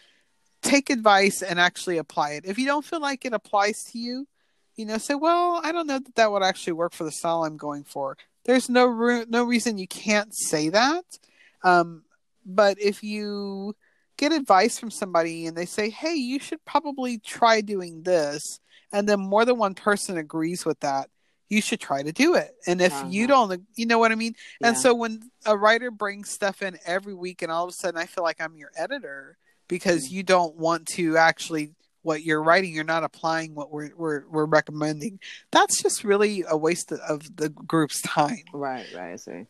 take 0.62 0.90
advice 0.90 1.42
and 1.42 1.58
actually 1.58 1.98
apply 1.98 2.32
it. 2.32 2.44
If 2.46 2.58
you 2.58 2.66
don't 2.66 2.84
feel 2.84 3.00
like 3.00 3.24
it 3.24 3.32
applies 3.32 3.82
to 3.90 3.98
you, 3.98 4.28
you 4.76 4.86
know, 4.86 4.98
say, 4.98 5.14
well, 5.14 5.60
I 5.62 5.72
don't 5.72 5.86
know 5.86 5.98
that 5.98 6.14
that 6.14 6.30
would 6.30 6.42
actually 6.42 6.74
work 6.74 6.92
for 6.92 7.04
the 7.04 7.10
style 7.10 7.44
I'm 7.44 7.56
going 7.56 7.84
for. 7.84 8.16
There's 8.44 8.68
no 8.68 8.86
re- 8.86 9.26
no 9.28 9.44
reason 9.44 9.78
you 9.78 9.88
can't 9.88 10.34
say 10.34 10.68
that. 10.70 11.04
Um, 11.62 12.04
but 12.44 12.80
if 12.80 13.02
you 13.02 13.76
get 14.16 14.32
advice 14.32 14.78
from 14.78 14.90
somebody 14.90 15.46
and 15.46 15.56
they 15.56 15.66
say, 15.66 15.90
hey, 15.90 16.14
you 16.14 16.38
should 16.38 16.64
probably 16.64 17.18
try 17.18 17.60
doing 17.60 18.02
this, 18.02 18.60
and 18.92 19.08
then 19.08 19.20
more 19.20 19.44
than 19.44 19.58
one 19.58 19.74
person 19.74 20.16
agrees 20.16 20.64
with 20.64 20.80
that, 20.80 21.08
you 21.48 21.60
should 21.60 21.80
try 21.80 22.02
to 22.02 22.12
do 22.12 22.34
it. 22.34 22.54
And 22.66 22.80
if 22.80 22.92
uh-huh. 22.92 23.08
you 23.10 23.26
don't, 23.26 23.62
you 23.74 23.86
know 23.86 23.98
what 23.98 24.12
I 24.12 24.14
mean? 24.14 24.34
Yeah. 24.60 24.68
And 24.68 24.78
so 24.78 24.94
when 24.94 25.22
a 25.44 25.56
writer 25.56 25.90
brings 25.90 26.30
stuff 26.30 26.62
in 26.62 26.78
every 26.86 27.14
week 27.14 27.42
and 27.42 27.52
all 27.52 27.64
of 27.64 27.70
a 27.70 27.72
sudden 27.72 28.00
I 28.00 28.06
feel 28.06 28.24
like 28.24 28.40
I'm 28.40 28.56
your 28.56 28.70
editor 28.76 29.36
because 29.68 30.06
mm-hmm. 30.06 30.16
you 30.16 30.22
don't 30.22 30.56
want 30.56 30.86
to 30.94 31.16
actually 31.16 31.74
what 32.04 32.22
you're 32.22 32.42
writing, 32.42 32.74
you're 32.74 32.82
not 32.82 33.04
applying 33.04 33.54
what 33.54 33.70
we're 33.70 33.90
we're, 33.96 34.24
we're 34.28 34.44
recommending. 34.44 35.20
That's 35.52 35.80
just 35.80 36.02
really 36.02 36.44
a 36.48 36.56
waste 36.56 36.90
of 36.90 37.36
the 37.36 37.48
group's 37.48 38.00
time. 38.02 38.42
Right, 38.52 38.86
right, 38.94 39.12
I 39.12 39.16
see 39.16 39.46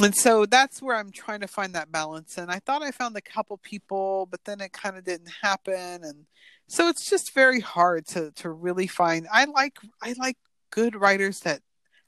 and 0.00 0.14
so 0.16 0.46
that's 0.46 0.80
where 0.80 0.96
I'm 0.96 1.10
trying 1.10 1.40
to 1.40 1.46
find 1.46 1.74
that 1.74 1.92
balance. 1.92 2.38
And 2.38 2.50
I 2.50 2.58
thought 2.58 2.82
I 2.82 2.90
found 2.90 3.16
a 3.16 3.20
couple 3.20 3.56
people, 3.58 4.26
but 4.30 4.44
then 4.44 4.60
it 4.60 4.72
kind 4.72 4.96
of 4.96 5.04
didn't 5.04 5.30
happen. 5.42 6.02
And 6.02 6.26
so 6.72 6.88
it's 6.88 7.04
just 7.04 7.34
very 7.34 7.60
hard 7.60 8.06
to 8.06 8.30
to 8.36 8.48
really 8.48 8.86
find. 8.86 9.28
I 9.30 9.44
like 9.44 9.78
I 10.02 10.14
like 10.16 10.38
good 10.70 10.94
writers 10.96 11.40
that 11.40 11.60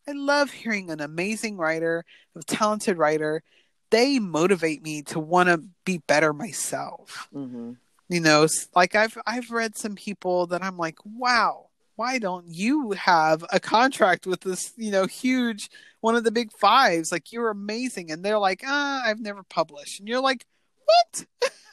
I 0.08 0.12
love 0.12 0.50
hearing 0.50 0.90
an 0.90 1.02
amazing 1.02 1.58
writer, 1.58 2.02
a 2.34 2.40
talented 2.40 2.96
writer. 2.96 3.42
They 3.90 4.18
motivate 4.18 4.82
me 4.82 5.02
to 5.02 5.20
want 5.20 5.50
to 5.50 5.62
be 5.84 5.98
better 5.98 6.32
myself. 6.32 7.28
Mm-hmm. 7.34 7.72
You 8.08 8.20
know, 8.20 8.46
like 8.74 8.94
I've 8.94 9.18
I've 9.26 9.50
read 9.50 9.76
some 9.76 9.96
people 9.96 10.46
that 10.46 10.64
I'm 10.64 10.78
like, 10.78 10.96
wow, 11.04 11.68
why 11.96 12.18
don't 12.18 12.46
you 12.48 12.92
have 12.92 13.44
a 13.52 13.60
contract 13.60 14.26
with 14.26 14.40
this, 14.40 14.72
you 14.78 14.90
know, 14.90 15.04
huge 15.04 15.68
one 16.00 16.16
of 16.16 16.24
the 16.24 16.32
big 16.32 16.50
fives? 16.52 17.12
Like 17.12 17.32
you're 17.32 17.50
amazing. 17.50 18.10
And 18.10 18.24
they're 18.24 18.38
like, 18.38 18.62
ah, 18.66 19.02
I've 19.04 19.20
never 19.20 19.42
published. 19.42 20.00
And 20.00 20.08
you're 20.08 20.22
like, 20.22 20.46
what? 20.86 21.26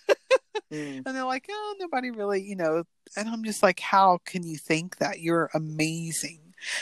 mm. 0.72 1.04
And 1.06 1.06
they're 1.06 1.26
like, 1.26 1.48
oh, 1.50 1.76
nobody 1.80 2.12
really, 2.12 2.42
you 2.42 2.56
know. 2.56 2.84
And 3.16 3.30
I'm 3.30 3.44
just 3.44 3.64
like, 3.64 3.80
how 3.80 4.20
can 4.26 4.44
you 4.44 4.58
think 4.58 4.98
that? 4.98 5.20
You're 5.20 5.50
amazing. 5.54 6.40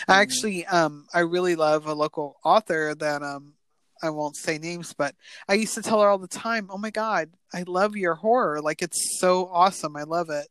Mm. 0.08 0.14
I 0.14 0.22
actually, 0.22 0.66
um, 0.66 1.08
I 1.14 1.20
really 1.20 1.56
love 1.56 1.86
a 1.86 1.94
local 1.94 2.38
author 2.44 2.96
that, 2.96 3.22
um, 3.22 3.54
I 4.02 4.10
won't 4.12 4.38
say 4.38 4.58
names, 4.58 4.94
but 4.94 5.16
I 5.48 5.56
used 5.56 5.74
to 5.76 5.82
tell 5.82 6.02
her 6.02 6.08
all 6.08 6.18
the 6.18 6.28
time, 6.28 6.70
"Oh 6.72 6.78
my 6.78 6.90
god, 6.90 7.32
I 7.54 7.64
love 7.64 7.98
your 7.98 8.16
horror. 8.16 8.62
Like 8.62 8.82
it's 8.82 9.20
so 9.20 9.48
awesome. 9.52 9.98
I 9.98 10.04
love 10.04 10.30
it." 10.30 10.48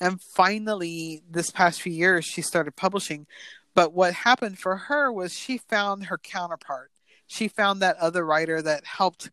And 0.00 0.20
finally, 0.34 1.22
this 1.28 1.50
past 1.50 1.82
few 1.82 1.92
years, 1.92 2.24
she 2.24 2.42
started 2.42 2.76
publishing. 2.76 3.26
But 3.74 3.92
what 3.92 4.14
happened 4.14 4.58
for 4.58 4.76
her 4.76 5.12
was 5.12 5.34
she 5.34 5.58
found 5.58 6.06
her 6.06 6.18
counterpart. 6.18 6.90
She 7.26 7.48
found 7.48 7.82
that 7.82 7.96
other 7.98 8.24
writer 8.24 8.62
that 8.62 8.84
helped 8.86 9.30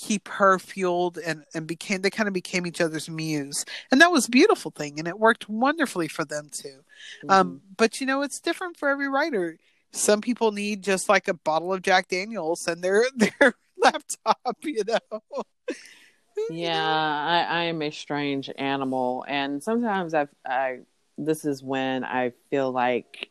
keep 0.00 0.28
her 0.28 0.58
fueled 0.58 1.18
and, 1.18 1.44
and 1.54 1.66
became 1.66 2.00
they 2.00 2.10
kind 2.10 2.26
of 2.26 2.32
became 2.32 2.66
each 2.66 2.80
other's 2.80 3.08
muse. 3.08 3.64
And 3.92 4.00
that 4.00 4.10
was 4.10 4.26
a 4.26 4.30
beautiful 4.30 4.70
thing 4.70 4.98
and 4.98 5.06
it 5.06 5.18
worked 5.18 5.48
wonderfully 5.48 6.08
for 6.08 6.24
them 6.24 6.48
too. 6.50 6.80
Mm-hmm. 7.24 7.30
um, 7.30 7.60
but 7.76 8.00
you 8.00 8.06
know 8.06 8.22
it's 8.22 8.40
different 8.40 8.78
for 8.78 8.88
every 8.88 9.08
writer. 9.08 9.58
Some 9.92 10.20
people 10.20 10.52
need 10.52 10.82
just 10.82 11.08
like 11.08 11.28
a 11.28 11.34
bottle 11.34 11.72
of 11.72 11.82
jack 11.82 12.08
daniels 12.08 12.66
and 12.66 12.82
their 12.82 13.04
their 13.16 13.54
laptop 13.82 14.56
you 14.62 14.82
know? 14.86 15.42
Yeah, 16.48 16.82
I, 16.82 17.40
I 17.42 17.62
am 17.64 17.82
a 17.82 17.90
strange 17.90 18.48
animal, 18.56 19.26
and 19.28 19.62
sometimes 19.62 20.14
I've 20.14 20.30
I 20.46 20.78
this 21.18 21.44
is 21.44 21.62
when 21.62 22.04
I 22.04 22.32
feel 22.48 22.72
like 22.72 23.28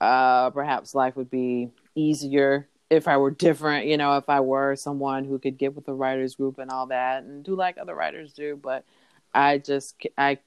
uh 0.00 0.50
perhaps 0.50 0.94
life 0.94 1.16
would 1.16 1.30
be 1.30 1.70
easier 1.96 2.68
if 2.90 3.06
I 3.06 3.16
were 3.18 3.30
different, 3.30 3.86
you 3.86 3.96
know, 3.96 4.16
if 4.16 4.28
I 4.28 4.40
were 4.40 4.76
someone 4.76 5.24
who 5.24 5.38
could 5.38 5.58
get 5.58 5.74
with 5.74 5.84
the 5.86 5.92
writers 5.92 6.34
group 6.36 6.58
and 6.58 6.70
all 6.70 6.86
that 6.86 7.22
and 7.22 7.44
do 7.44 7.54
like 7.54 7.76
other 7.78 7.94
writers 7.94 8.32
do, 8.32 8.58
but 8.60 8.84
I 9.34 9.58
just 9.58 9.96
I 10.16 10.38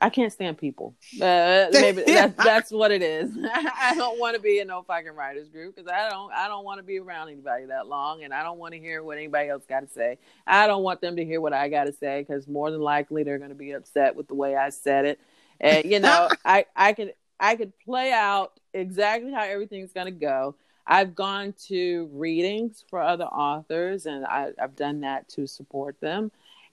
I 0.00 0.10
can't 0.10 0.32
stand 0.32 0.58
people. 0.58 0.94
Uh, 1.14 1.66
maybe 1.72 2.02
that's 2.02 2.44
that's 2.44 2.70
what 2.70 2.90
it 2.90 3.02
is. 3.02 3.30
I 3.54 3.94
don't 3.96 4.18
want 4.18 4.36
to 4.36 4.42
be 4.42 4.58
in 4.58 4.68
no 4.68 4.82
fucking 4.82 5.12
writers 5.12 5.48
group 5.48 5.74
because 5.74 5.90
I 5.90 6.10
don't 6.10 6.30
I 6.32 6.48
don't 6.48 6.64
want 6.64 6.78
to 6.78 6.82
be 6.84 6.98
around 6.98 7.28
anybody 7.28 7.66
that 7.66 7.86
long, 7.86 8.22
and 8.22 8.34
I 8.34 8.42
don't 8.42 8.58
want 8.58 8.74
to 8.74 8.80
hear 8.80 9.02
what 9.02 9.16
anybody 9.16 9.48
else 9.48 9.64
got 9.66 9.80
to 9.80 9.88
say. 9.88 10.18
I 10.46 10.66
don't 10.66 10.82
want 10.82 11.00
them 11.00 11.16
to 11.16 11.24
hear 11.24 11.40
what 11.40 11.54
I 11.54 11.70
got 11.70 11.84
to 11.84 11.92
say 11.92 12.20
because 12.20 12.46
more 12.46 12.70
than 12.70 12.80
likely 12.80 13.22
they're 13.22 13.38
going 13.38 13.50
to 13.50 13.56
be 13.56 13.72
upset 13.72 14.14
with 14.14 14.28
the 14.28 14.34
way 14.34 14.56
I 14.56 14.68
said 14.68 15.06
it. 15.06 15.20
And 15.60 15.84
you 15.86 16.00
know, 16.00 16.28
I 16.44 16.66
I 16.76 16.92
could 16.92 17.14
I 17.40 17.56
could 17.56 17.72
play 17.78 18.12
out 18.12 18.60
exactly 18.74 19.32
how 19.32 19.44
everything's 19.44 19.92
going 19.92 20.06
to 20.06 20.10
go. 20.10 20.56
I've 20.86 21.14
gone 21.14 21.54
to 21.68 22.08
readings 22.12 22.84
for 22.88 23.00
other 23.00 23.24
authors, 23.24 24.06
and 24.06 24.24
I, 24.26 24.50
I've 24.60 24.76
done 24.76 25.00
that 25.00 25.28
to 25.30 25.46
support 25.46 26.00
them 26.00 26.30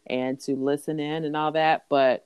and 0.08 0.40
to 0.42 0.56
listen 0.56 1.00
in 1.00 1.26
and 1.26 1.38
all 1.38 1.52
that, 1.54 1.86
but 1.90 2.26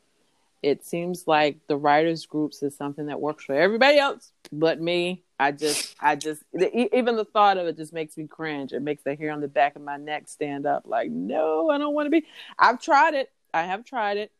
it 0.63 0.83
seems 0.83 1.27
like 1.27 1.59
the 1.67 1.77
writers 1.77 2.25
groups 2.25 2.63
is 2.63 2.75
something 2.75 3.05
that 3.05 3.21
works 3.21 3.43
for 3.43 3.53
everybody 3.53 3.99
else 3.99 4.31
but 4.51 4.81
me. 4.81 5.21
I 5.37 5.51
just 5.51 5.95
i 5.99 6.15
just 6.15 6.43
even 6.53 7.17
the 7.17 7.25
thought 7.25 7.57
of 7.57 7.67
it 7.67 7.77
just 7.77 7.93
makes 7.93 8.17
me 8.17 8.25
cringe. 8.25 8.71
It 8.71 8.81
makes 8.81 9.03
the 9.03 9.15
hair 9.15 9.31
on 9.31 9.41
the 9.41 9.47
back 9.47 9.75
of 9.75 9.81
my 9.81 9.97
neck 9.97 10.27
stand 10.27 10.65
up 10.65 10.83
like 10.85 11.11
no 11.11 11.69
i 11.69 11.77
don't 11.77 11.93
want 11.93 12.07
to 12.07 12.09
be 12.09 12.25
i've 12.57 12.81
tried 12.81 13.13
it. 13.13 13.31
I 13.53 13.63
have 13.63 13.85
tried 13.85 14.17
it. 14.17 14.31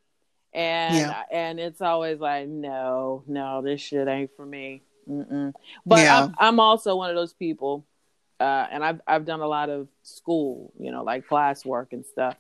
And 0.54 0.96
yeah. 0.96 1.24
and 1.32 1.60
it's 1.60 1.82
always 1.82 2.20
like 2.20 2.48
no 2.48 3.24
no 3.28 3.62
this 3.62 3.82
shit 3.82 4.08
ain't 4.08 4.32
for 4.36 4.46
me 4.46 4.84
Mm-mm. 5.10 5.54
but 5.86 6.00
yeah. 6.00 6.24
I'm, 6.24 6.36
I'm 6.40 6.60
also 6.60 6.96
one 6.96 7.10
of 7.10 7.16
those 7.16 7.34
people 7.34 7.86
uh, 8.40 8.68
and 8.72 8.84
I've 8.84 9.02
I've 9.08 9.26
done 9.26 9.42
a 9.42 9.48
lot 9.48 9.70
of 9.70 9.88
school, 10.04 10.74
you 10.78 10.92
know, 10.92 11.04
like 11.04 11.28
classwork 11.28 11.94
and 11.94 12.06
stuff, 12.06 12.36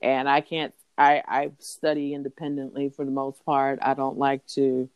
and 0.00 0.28
I 0.28 0.40
can't 0.40 0.72
I, 0.96 1.22
I 1.26 1.50
study 1.58 2.14
independently 2.14 2.90
for 2.90 3.04
the 3.04 3.10
most 3.10 3.44
part. 3.44 3.78
I 3.82 3.94
don't 3.94 4.18
like 4.18 4.46
to 4.48 4.88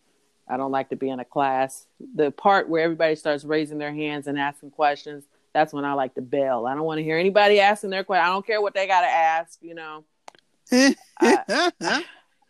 I 0.49 0.57
don't 0.57 0.71
like 0.71 0.91
to 0.91 0.97
be 0.97 1.09
in 1.09 1.19
a 1.19 1.25
class. 1.25 1.87
The 2.15 2.31
part 2.31 2.69
where 2.69 2.85
everybody 2.85 3.17
starts 3.17 3.45
raising 3.45 3.79
their 3.79 3.93
hands 3.93 4.29
and 4.29 4.39
asking 4.39 4.71
questions, 4.71 5.25
that's 5.53 5.73
when 5.73 5.85
I 5.85 5.95
like 5.95 6.15
to 6.15 6.23
bail. 6.23 6.67
I 6.67 6.75
don't 6.75 6.85
want 6.85 6.99
to 6.99 7.05
hear 7.05 7.19
anybody 7.19 7.59
asking 7.59 7.91
their 7.91 8.05
question. 8.05 8.25
I 8.25 8.29
don't 8.29 8.47
care 8.47 8.61
what 8.61 8.75
they 8.75 8.87
got 8.87 9.01
to 9.01 9.09
ask, 9.09 9.59
you 9.63 9.75
know. 9.75 10.05
I, 10.73 10.93
I, 11.21 12.03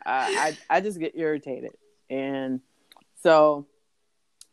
I, 0.04 0.58
I 0.68 0.80
just 0.80 0.98
get 0.98 1.12
irritated, 1.16 1.72
and 2.10 2.60
so 3.22 3.66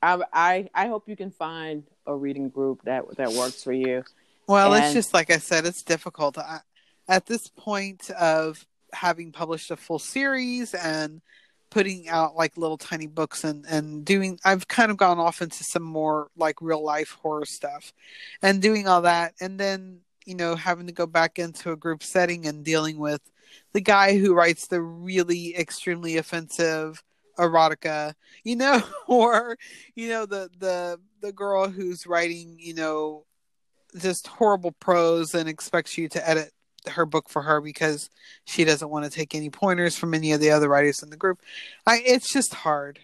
I, 0.03 0.23
I 0.33 0.69
I 0.73 0.87
hope 0.87 1.07
you 1.07 1.15
can 1.15 1.31
find 1.31 1.83
a 2.05 2.15
reading 2.15 2.49
group 2.49 2.81
that 2.83 3.03
that 3.17 3.31
works 3.31 3.63
for 3.63 3.73
you. 3.73 4.03
Well, 4.47 4.73
and, 4.73 4.83
it's 4.83 4.93
just 4.93 5.13
like 5.13 5.31
I 5.31 5.37
said, 5.37 5.65
it's 5.65 5.83
difficult. 5.83 6.37
I, 6.37 6.59
at 7.07 7.25
this 7.25 7.47
point 7.47 8.09
of 8.11 8.65
having 8.91 9.31
published 9.31 9.71
a 9.71 9.77
full 9.77 9.99
series 9.99 10.73
and 10.73 11.21
putting 11.69 12.07
out 12.07 12.35
like 12.35 12.55
little 12.57 12.77
tiny 12.77 13.07
books 13.07 13.43
and 13.43 13.65
and 13.67 14.05
doing 14.05 14.39
I've 14.45 14.67
kind 14.67 14.91
of 14.91 14.97
gone 14.97 15.17
off 15.17 15.41
into 15.41 15.63
some 15.63 15.81
more 15.81 16.27
like 16.37 16.61
real 16.61 16.83
life 16.83 17.17
horror 17.21 17.45
stuff 17.45 17.91
and 18.43 18.61
doing 18.61 18.87
all 18.87 19.01
that 19.01 19.33
and 19.41 19.59
then 19.59 20.01
you 20.23 20.35
know 20.35 20.55
having 20.55 20.85
to 20.85 20.93
go 20.93 21.07
back 21.07 21.39
into 21.39 21.71
a 21.71 21.75
group 21.75 22.03
setting 22.03 22.45
and 22.45 22.63
dealing 22.63 22.99
with 22.99 23.21
the 23.71 23.81
guy 23.81 24.19
who 24.19 24.35
writes 24.35 24.67
the 24.67 24.81
really 24.81 25.57
extremely 25.57 26.17
offensive 26.17 27.01
erotica 27.37 28.13
you 28.43 28.55
know 28.55 28.81
or 29.07 29.57
you 29.95 30.09
know 30.09 30.25
the 30.25 30.49
the 30.59 30.99
the 31.21 31.31
girl 31.31 31.67
who's 31.67 32.05
writing 32.05 32.57
you 32.59 32.73
know 32.73 33.25
just 33.97 34.27
horrible 34.27 34.71
prose 34.71 35.33
and 35.33 35.47
expects 35.47 35.97
you 35.97 36.09
to 36.09 36.27
edit 36.27 36.51
her 36.89 37.05
book 37.05 37.29
for 37.29 37.41
her 37.41 37.61
because 37.61 38.09
she 38.45 38.63
doesn't 38.63 38.89
want 38.89 39.05
to 39.05 39.11
take 39.11 39.35
any 39.35 39.49
pointers 39.49 39.97
from 39.97 40.13
any 40.13 40.31
of 40.31 40.39
the 40.39 40.51
other 40.51 40.69
writers 40.69 41.03
in 41.03 41.09
the 41.09 41.17
group. 41.17 41.39
I 41.85 42.01
it's 42.05 42.31
just 42.31 42.53
hard. 42.53 42.99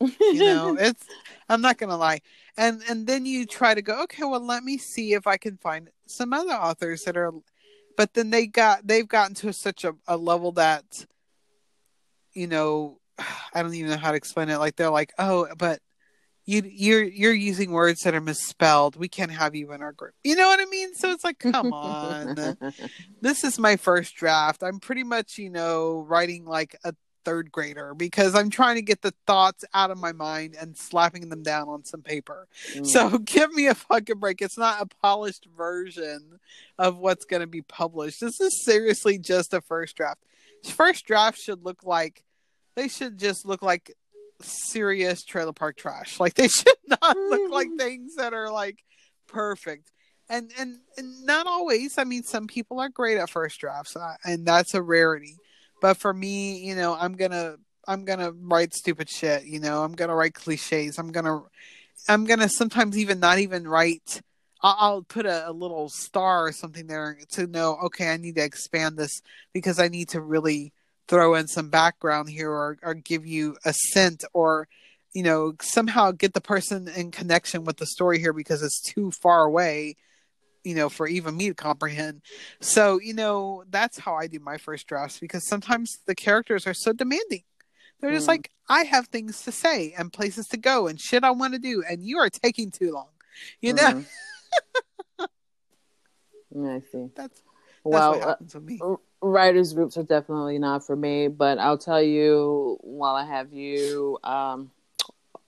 You 0.00 0.44
know, 0.44 0.76
it's 0.80 1.04
I'm 1.48 1.60
not 1.60 1.78
gonna 1.78 1.96
lie. 1.96 2.20
And 2.56 2.82
and 2.88 3.06
then 3.06 3.26
you 3.26 3.46
try 3.46 3.74
to 3.74 3.82
go, 3.82 4.02
okay, 4.04 4.24
well 4.24 4.44
let 4.44 4.62
me 4.64 4.78
see 4.78 5.14
if 5.14 5.26
I 5.26 5.36
can 5.36 5.56
find 5.56 5.90
some 6.06 6.32
other 6.32 6.54
authors 6.54 7.02
that 7.04 7.16
are 7.16 7.32
but 7.96 8.14
then 8.14 8.30
they 8.30 8.46
got 8.46 8.86
they've 8.86 9.08
gotten 9.08 9.34
to 9.34 9.52
such 9.52 9.84
a, 9.84 9.94
a 10.06 10.16
level 10.16 10.52
that 10.52 10.84
you 12.32 12.46
know 12.46 13.00
I 13.54 13.62
don't 13.62 13.74
even 13.74 13.90
know 13.90 13.96
how 13.96 14.10
to 14.10 14.16
explain 14.16 14.48
it. 14.48 14.58
Like 14.58 14.76
they're 14.76 14.90
like, 14.90 15.12
oh, 15.18 15.48
but 15.56 15.80
you 16.48 16.62
you're 16.64 17.04
you're 17.04 17.34
using 17.34 17.72
words 17.72 18.02
that 18.02 18.14
are 18.14 18.20
misspelled. 18.20 18.96
We 18.96 19.08
can't 19.08 19.30
have 19.30 19.54
you 19.54 19.72
in 19.72 19.82
our 19.82 19.92
group. 19.92 20.14
You 20.24 20.34
know 20.34 20.48
what 20.48 20.60
I 20.60 20.64
mean? 20.64 20.94
So 20.94 21.10
it's 21.10 21.24
like, 21.24 21.38
come 21.38 21.72
on. 21.74 22.56
this 23.20 23.44
is 23.44 23.58
my 23.58 23.76
first 23.76 24.16
draft. 24.16 24.62
I'm 24.62 24.80
pretty 24.80 25.04
much, 25.04 25.36
you 25.36 25.50
know, 25.50 26.06
writing 26.08 26.46
like 26.46 26.74
a 26.84 26.94
third 27.28 27.52
grader 27.52 27.92
because 27.92 28.34
I'm 28.34 28.48
trying 28.48 28.76
to 28.76 28.82
get 28.82 29.02
the 29.02 29.12
thoughts 29.26 29.62
out 29.74 29.90
of 29.90 29.98
my 29.98 30.12
mind 30.12 30.56
and 30.58 30.74
slapping 30.74 31.28
them 31.28 31.42
down 31.42 31.68
on 31.68 31.84
some 31.84 32.00
paper. 32.00 32.48
Mm. 32.72 32.86
So 32.86 33.18
give 33.18 33.52
me 33.52 33.66
a 33.66 33.74
fucking 33.74 34.18
break. 34.18 34.40
It's 34.40 34.56
not 34.56 34.80
a 34.80 34.86
polished 35.02 35.46
version 35.54 36.38
of 36.78 36.96
what's 36.96 37.26
going 37.26 37.42
to 37.42 37.46
be 37.46 37.60
published. 37.60 38.22
This 38.22 38.40
is 38.40 38.64
seriously 38.64 39.18
just 39.18 39.52
a 39.52 39.60
first 39.60 39.96
draft. 39.96 40.24
First 40.64 41.04
draft 41.04 41.38
should 41.38 41.62
look 41.62 41.84
like 41.84 42.24
they 42.78 42.86
should 42.86 43.18
just 43.18 43.44
look 43.44 43.60
like 43.60 43.92
serious 44.40 45.24
trailer 45.24 45.52
park 45.52 45.76
trash. 45.76 46.20
Like 46.20 46.34
they 46.34 46.46
should 46.48 46.76
not 46.88 47.16
look 47.16 47.50
like 47.50 47.68
things 47.76 48.14
that 48.14 48.32
are 48.32 48.52
like 48.52 48.78
perfect. 49.26 49.90
And, 50.30 50.52
and 50.58 50.76
and 50.96 51.24
not 51.24 51.46
always. 51.46 51.98
I 51.98 52.04
mean, 52.04 52.22
some 52.22 52.46
people 52.46 52.80
are 52.80 52.90
great 52.90 53.16
at 53.18 53.30
first 53.30 53.58
drafts, 53.58 53.96
uh, 53.96 54.14
and 54.24 54.46
that's 54.46 54.74
a 54.74 54.82
rarity. 54.82 55.36
But 55.80 55.96
for 55.96 56.12
me, 56.12 56.58
you 56.58 56.76
know, 56.76 56.94
I'm 56.94 57.14
gonna 57.14 57.56
I'm 57.86 58.04
gonna 58.04 58.32
write 58.32 58.74
stupid 58.74 59.08
shit. 59.08 59.44
You 59.44 59.58
know, 59.58 59.82
I'm 59.82 59.94
gonna 59.94 60.14
write 60.14 60.34
cliches. 60.34 60.98
I'm 60.98 61.12
gonna 61.12 61.42
I'm 62.08 62.26
gonna 62.26 62.48
sometimes 62.48 62.98
even 62.98 63.20
not 63.20 63.38
even 63.38 63.66
write. 63.66 64.20
I'll, 64.60 64.76
I'll 64.78 65.02
put 65.02 65.24
a, 65.24 65.48
a, 65.48 65.52
little 65.52 65.88
star 65.88 66.46
or 66.46 66.52
something 66.52 66.88
there 66.88 67.16
to 67.32 67.46
know. 67.46 67.78
Okay, 67.84 68.12
I 68.12 68.18
need 68.18 68.34
to 68.34 68.44
expand 68.44 68.98
this 68.98 69.22
because 69.54 69.78
I 69.78 69.88
need 69.88 70.10
to 70.10 70.20
really 70.20 70.72
throw 71.08 71.34
in 71.34 71.48
some 71.48 71.70
background 71.70 72.28
here 72.28 72.50
or, 72.50 72.78
or 72.82 72.94
give 72.94 73.26
you 73.26 73.56
a 73.64 73.72
scent 73.72 74.24
or 74.32 74.68
you 75.12 75.22
know 75.22 75.54
somehow 75.60 76.10
get 76.10 76.34
the 76.34 76.40
person 76.40 76.86
in 76.88 77.10
connection 77.10 77.64
with 77.64 77.78
the 77.78 77.86
story 77.86 78.18
here 78.18 78.32
because 78.32 78.62
it's 78.62 78.80
too 78.80 79.10
far 79.10 79.44
away 79.44 79.96
you 80.64 80.74
know 80.74 80.88
for 80.88 81.06
even 81.08 81.36
me 81.36 81.48
to 81.48 81.54
comprehend. 81.54 82.20
So 82.60 83.00
you 83.00 83.14
know 83.14 83.64
that's 83.70 83.98
how 83.98 84.14
i 84.14 84.26
do 84.26 84.38
my 84.38 84.58
first 84.58 84.86
drafts 84.86 85.18
because 85.18 85.46
sometimes 85.48 85.98
the 86.06 86.14
characters 86.14 86.66
are 86.66 86.74
so 86.74 86.92
demanding. 86.92 87.42
They're 88.00 88.12
just 88.12 88.26
mm. 88.26 88.34
like 88.36 88.50
i 88.68 88.84
have 88.84 89.08
things 89.08 89.42
to 89.42 89.52
say 89.52 89.94
and 89.96 90.12
places 90.12 90.46
to 90.48 90.56
go 90.56 90.86
and 90.86 91.00
shit 91.00 91.24
i 91.24 91.30
want 91.30 91.54
to 91.54 91.58
do 91.58 91.82
and 91.88 92.04
you 92.04 92.18
are 92.18 92.30
taking 92.30 92.70
too 92.70 92.92
long. 92.92 93.08
You 93.60 93.74
know? 93.74 94.04
Mm. 96.54 96.76
i 96.76 96.80
see. 96.90 97.10
That's 97.14 97.42
well, 97.88 98.36
uh, 98.80 98.96
writers 99.20 99.72
groups 99.72 99.96
are 99.96 100.02
definitely 100.02 100.58
not 100.58 100.86
for 100.86 100.96
me. 100.96 101.28
But 101.28 101.58
I'll 101.58 101.78
tell 101.78 102.02
you 102.02 102.78
while 102.80 103.14
I 103.14 103.24
have 103.24 103.52
you 103.52 104.18
um, 104.22 104.70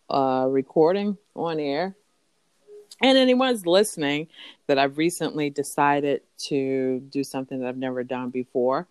uh, 0.08 0.46
recording 0.48 1.16
on 1.34 1.60
air, 1.60 1.94
and 3.02 3.16
anyone's 3.16 3.66
listening, 3.66 4.28
that 4.66 4.78
I've 4.78 4.98
recently 4.98 5.50
decided 5.50 6.22
to 6.38 7.00
do 7.10 7.24
something 7.24 7.60
that 7.60 7.68
I've 7.68 7.76
never 7.76 8.04
done 8.04 8.30
before, 8.30 8.86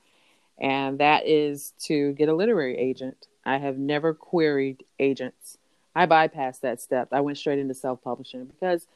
and 0.57 0.99
that 0.99 1.27
is 1.27 1.73
to 1.85 2.13
get 2.13 2.29
a 2.29 2.33
literary 2.33 2.77
agent. 2.77 3.27
I 3.45 3.57
have 3.57 3.77
never 3.77 4.13
queried 4.13 4.83
agents. 4.99 5.57
I 5.95 6.05
bypassed 6.05 6.61
that 6.61 6.81
step. 6.81 7.09
I 7.11 7.21
went 7.21 7.37
straight 7.37 7.59
into 7.59 7.73
self 7.73 8.01
publishing 8.03 8.45
because 8.45 8.87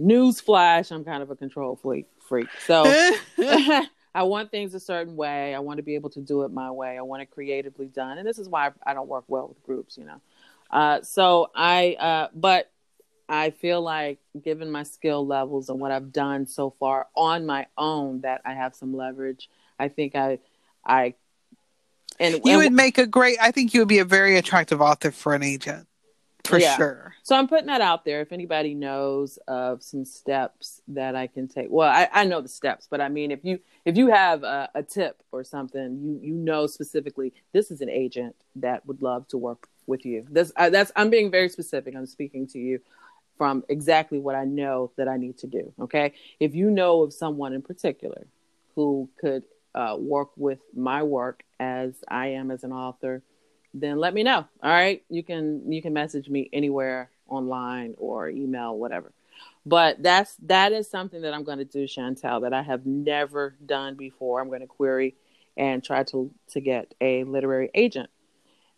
newsflash, 0.00 0.92
I'm 0.92 1.04
kind 1.04 1.22
of 1.22 1.30
a 1.30 1.36
control 1.36 1.76
freak. 1.76 2.06
Freak. 2.28 2.48
So 2.66 2.84
I 4.14 4.22
want 4.22 4.50
things 4.50 4.74
a 4.74 4.80
certain 4.80 5.16
way. 5.16 5.54
I 5.54 5.58
want 5.60 5.78
to 5.78 5.82
be 5.82 5.94
able 5.94 6.10
to 6.10 6.20
do 6.20 6.42
it 6.42 6.52
my 6.52 6.70
way. 6.70 6.98
I 6.98 7.02
want 7.02 7.22
it 7.22 7.30
creatively 7.30 7.86
done, 7.86 8.18
and 8.18 8.26
this 8.26 8.38
is 8.38 8.48
why 8.48 8.70
I 8.86 8.94
don't 8.94 9.08
work 9.08 9.24
well 9.28 9.48
with 9.48 9.62
groups. 9.62 9.96
You 9.96 10.04
know, 10.04 10.20
uh, 10.70 11.02
so 11.02 11.50
I. 11.54 11.94
Uh, 11.94 12.28
but 12.34 12.70
I 13.28 13.50
feel 13.50 13.82
like, 13.82 14.18
given 14.42 14.70
my 14.70 14.84
skill 14.84 15.26
levels 15.26 15.68
and 15.68 15.78
what 15.78 15.92
I've 15.92 16.12
done 16.12 16.46
so 16.46 16.74
far 16.80 17.08
on 17.14 17.44
my 17.44 17.66
own, 17.76 18.22
that 18.22 18.40
I 18.44 18.54
have 18.54 18.74
some 18.74 18.96
leverage. 18.96 19.50
I 19.78 19.88
think 19.88 20.14
I, 20.14 20.38
I, 20.84 21.14
and 22.18 22.40
you 22.44 22.52
and, 22.52 22.58
would 22.58 22.72
make 22.72 22.98
a 22.98 23.06
great. 23.06 23.38
I 23.40 23.50
think 23.50 23.74
you 23.74 23.80
would 23.80 23.88
be 23.88 23.98
a 23.98 24.04
very 24.04 24.36
attractive 24.36 24.80
author 24.80 25.10
for 25.10 25.34
an 25.34 25.42
agent 25.42 25.86
for 26.48 26.58
yeah. 26.58 26.76
sure. 26.76 27.14
So 27.22 27.36
I'm 27.36 27.46
putting 27.46 27.66
that 27.66 27.80
out 27.80 28.04
there. 28.04 28.20
If 28.20 28.32
anybody 28.32 28.74
knows 28.74 29.38
of 29.46 29.82
some 29.82 30.04
steps 30.04 30.80
that 30.88 31.14
I 31.14 31.26
can 31.26 31.46
take, 31.46 31.68
well, 31.70 31.88
I, 31.88 32.08
I 32.12 32.24
know 32.24 32.40
the 32.40 32.48
steps, 32.48 32.88
but 32.90 33.00
I 33.00 33.08
mean, 33.08 33.30
if 33.30 33.44
you 33.44 33.60
if 33.84 33.96
you 33.96 34.08
have 34.08 34.42
a, 34.42 34.68
a, 34.74 34.82
tip 34.82 35.22
or 35.30 35.44
something, 35.44 36.00
you 36.02 36.18
you 36.22 36.34
know 36.34 36.66
specifically 36.66 37.32
this 37.52 37.70
is 37.70 37.80
an 37.80 37.90
agent 37.90 38.34
that 38.56 38.84
would 38.86 39.02
love 39.02 39.28
to 39.28 39.38
work 39.38 39.68
with 39.86 40.04
you. 40.04 40.26
This 40.30 40.52
I, 40.56 40.70
that's 40.70 40.90
I'm 40.96 41.10
being 41.10 41.30
very 41.30 41.48
specific. 41.48 41.94
I'm 41.94 42.06
speaking 42.06 42.46
to 42.48 42.58
you 42.58 42.80
from 43.36 43.62
exactly 43.68 44.18
what 44.18 44.34
I 44.34 44.44
know 44.44 44.90
that 44.96 45.06
I 45.06 45.16
need 45.16 45.38
to 45.38 45.46
do. 45.46 45.72
Okay, 45.80 46.14
if 46.40 46.54
you 46.54 46.70
know 46.70 47.02
of 47.02 47.12
someone 47.12 47.52
in 47.52 47.62
particular 47.62 48.26
who 48.74 49.08
could 49.20 49.44
uh, 49.74 49.96
work 49.98 50.30
with 50.36 50.60
my 50.74 51.02
work 51.02 51.42
as 51.60 51.94
I 52.08 52.28
am 52.28 52.50
as 52.50 52.64
an 52.64 52.72
author 52.72 53.22
then 53.74 53.98
let 53.98 54.14
me 54.14 54.22
know. 54.22 54.46
All 54.62 54.70
right. 54.70 55.02
You 55.08 55.22
can 55.22 55.70
you 55.70 55.82
can 55.82 55.92
message 55.92 56.28
me 56.28 56.48
anywhere 56.52 57.10
online 57.28 57.94
or 57.98 58.28
email, 58.28 58.76
whatever. 58.76 59.12
But 59.66 60.02
that's 60.02 60.34
that 60.46 60.72
is 60.72 60.88
something 60.88 61.22
that 61.22 61.34
I'm 61.34 61.44
going 61.44 61.58
to 61.58 61.64
do, 61.64 61.84
Chantel, 61.84 62.42
that 62.42 62.54
I 62.54 62.62
have 62.62 62.86
never 62.86 63.54
done 63.64 63.96
before. 63.96 64.40
I'm 64.40 64.48
going 64.48 64.60
to 64.60 64.66
query 64.66 65.14
and 65.56 65.84
try 65.84 66.04
to 66.04 66.30
to 66.52 66.60
get 66.60 66.94
a 67.00 67.24
literary 67.24 67.70
agent 67.74 68.08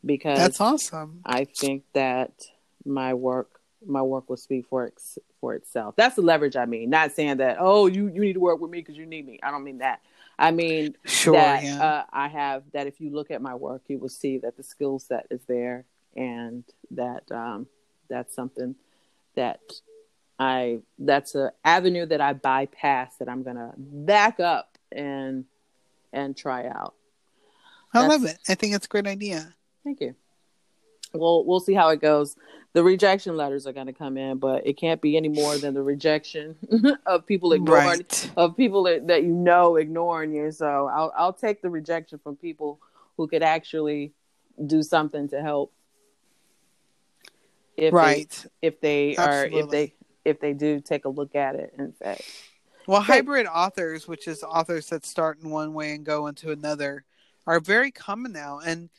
because 0.04 0.38
that's 0.38 0.60
awesome. 0.60 1.20
I 1.24 1.44
think 1.44 1.84
that 1.92 2.32
my 2.84 3.14
work 3.14 3.60
my 3.86 4.02
work 4.02 4.28
will 4.28 4.36
speak 4.36 4.66
for 4.66 4.86
it, 4.86 4.94
for 5.40 5.54
itself. 5.54 5.94
That's 5.96 6.16
the 6.16 6.22
leverage 6.22 6.56
I 6.56 6.66
mean. 6.66 6.90
Not 6.90 7.12
saying 7.12 7.36
that 7.36 7.58
oh 7.60 7.86
you 7.86 8.08
you 8.08 8.20
need 8.20 8.32
to 8.32 8.40
work 8.40 8.60
with 8.60 8.70
me 8.70 8.80
because 8.80 8.96
you 8.96 9.06
need 9.06 9.26
me. 9.26 9.38
I 9.42 9.50
don't 9.50 9.64
mean 9.64 9.78
that. 9.78 10.00
I 10.40 10.52
mean, 10.52 10.96
sure, 11.04 11.34
that 11.34 11.62
yeah. 11.62 11.82
uh, 11.82 12.04
I 12.10 12.28
have 12.28 12.62
that 12.72 12.86
if 12.86 12.98
you 12.98 13.10
look 13.10 13.30
at 13.30 13.42
my 13.42 13.54
work, 13.54 13.82
you 13.88 13.98
will 13.98 14.08
see 14.08 14.38
that 14.38 14.56
the 14.56 14.62
skill 14.62 14.98
set 14.98 15.26
is 15.30 15.42
there, 15.46 15.84
and 16.16 16.64
that 16.92 17.30
um, 17.30 17.66
that's 18.08 18.34
something 18.34 18.74
that 19.34 19.60
I 20.38 20.80
that's 20.98 21.34
an 21.34 21.50
avenue 21.62 22.06
that 22.06 22.22
I 22.22 22.32
bypass 22.32 23.16
that 23.18 23.28
I'm 23.28 23.42
gonna 23.42 23.74
back 23.76 24.40
up 24.40 24.78
and 24.90 25.44
and 26.10 26.34
try 26.34 26.66
out. 26.66 26.94
I 27.92 28.00
that's, 28.00 28.10
love 28.10 28.24
it. 28.24 28.38
I 28.48 28.54
think 28.54 28.74
it's 28.74 28.86
a 28.86 28.88
great 28.88 29.06
idea. 29.06 29.54
Thank 29.84 30.00
you. 30.00 30.14
Well, 31.12 31.44
we'll 31.44 31.60
see 31.60 31.74
how 31.74 31.88
it 31.88 32.00
goes 32.00 32.36
the 32.72 32.84
rejection 32.84 33.36
letters 33.36 33.66
are 33.66 33.72
going 33.72 33.86
to 33.88 33.92
come 33.92 34.16
in, 34.16 34.38
but 34.38 34.66
it 34.66 34.76
can't 34.76 35.00
be 35.00 35.16
any 35.16 35.28
more 35.28 35.58
than 35.58 35.74
the 35.74 35.82
rejection 35.82 36.56
of 37.06 37.26
people 37.26 37.52
ignoring 37.52 37.84
right. 37.84 38.30
of 38.36 38.56
people 38.56 38.84
that, 38.84 39.08
that, 39.08 39.24
you 39.24 39.32
know 39.32 39.76
ignoring 39.76 40.32
you. 40.32 40.52
So 40.52 40.86
I'll 40.86 41.12
I'll 41.16 41.32
take 41.32 41.62
the 41.62 41.70
rejection 41.70 42.20
from 42.22 42.36
people 42.36 42.78
who 43.16 43.26
could 43.26 43.42
actually 43.42 44.12
do 44.64 44.82
something 44.82 45.28
to 45.30 45.42
help. 45.42 45.72
If 47.76 47.92
right. 47.92 48.46
They, 48.60 48.68
if 48.68 48.80
they 48.80 49.16
Absolutely. 49.16 49.58
are 49.58 49.64
if 49.64 49.70
they 49.70 49.94
if 50.24 50.40
they 50.40 50.52
do 50.52 50.80
take 50.80 51.06
a 51.06 51.08
look 51.08 51.34
at 51.34 51.56
it 51.56 51.74
and 51.76 51.94
say. 51.96 52.18
Well, 52.86 53.00
hybrid 53.00 53.46
authors, 53.46 54.08
which 54.08 54.26
is 54.26 54.42
authors 54.42 54.86
that 54.88 55.04
start 55.04 55.40
in 55.42 55.50
one 55.50 55.74
way 55.74 55.92
and 55.94 56.04
go 56.04 56.26
into 56.26 56.50
another, 56.50 57.04
are 57.46 57.60
very 57.60 57.90
common 57.90 58.32
now. 58.32 58.58
And 58.58 58.90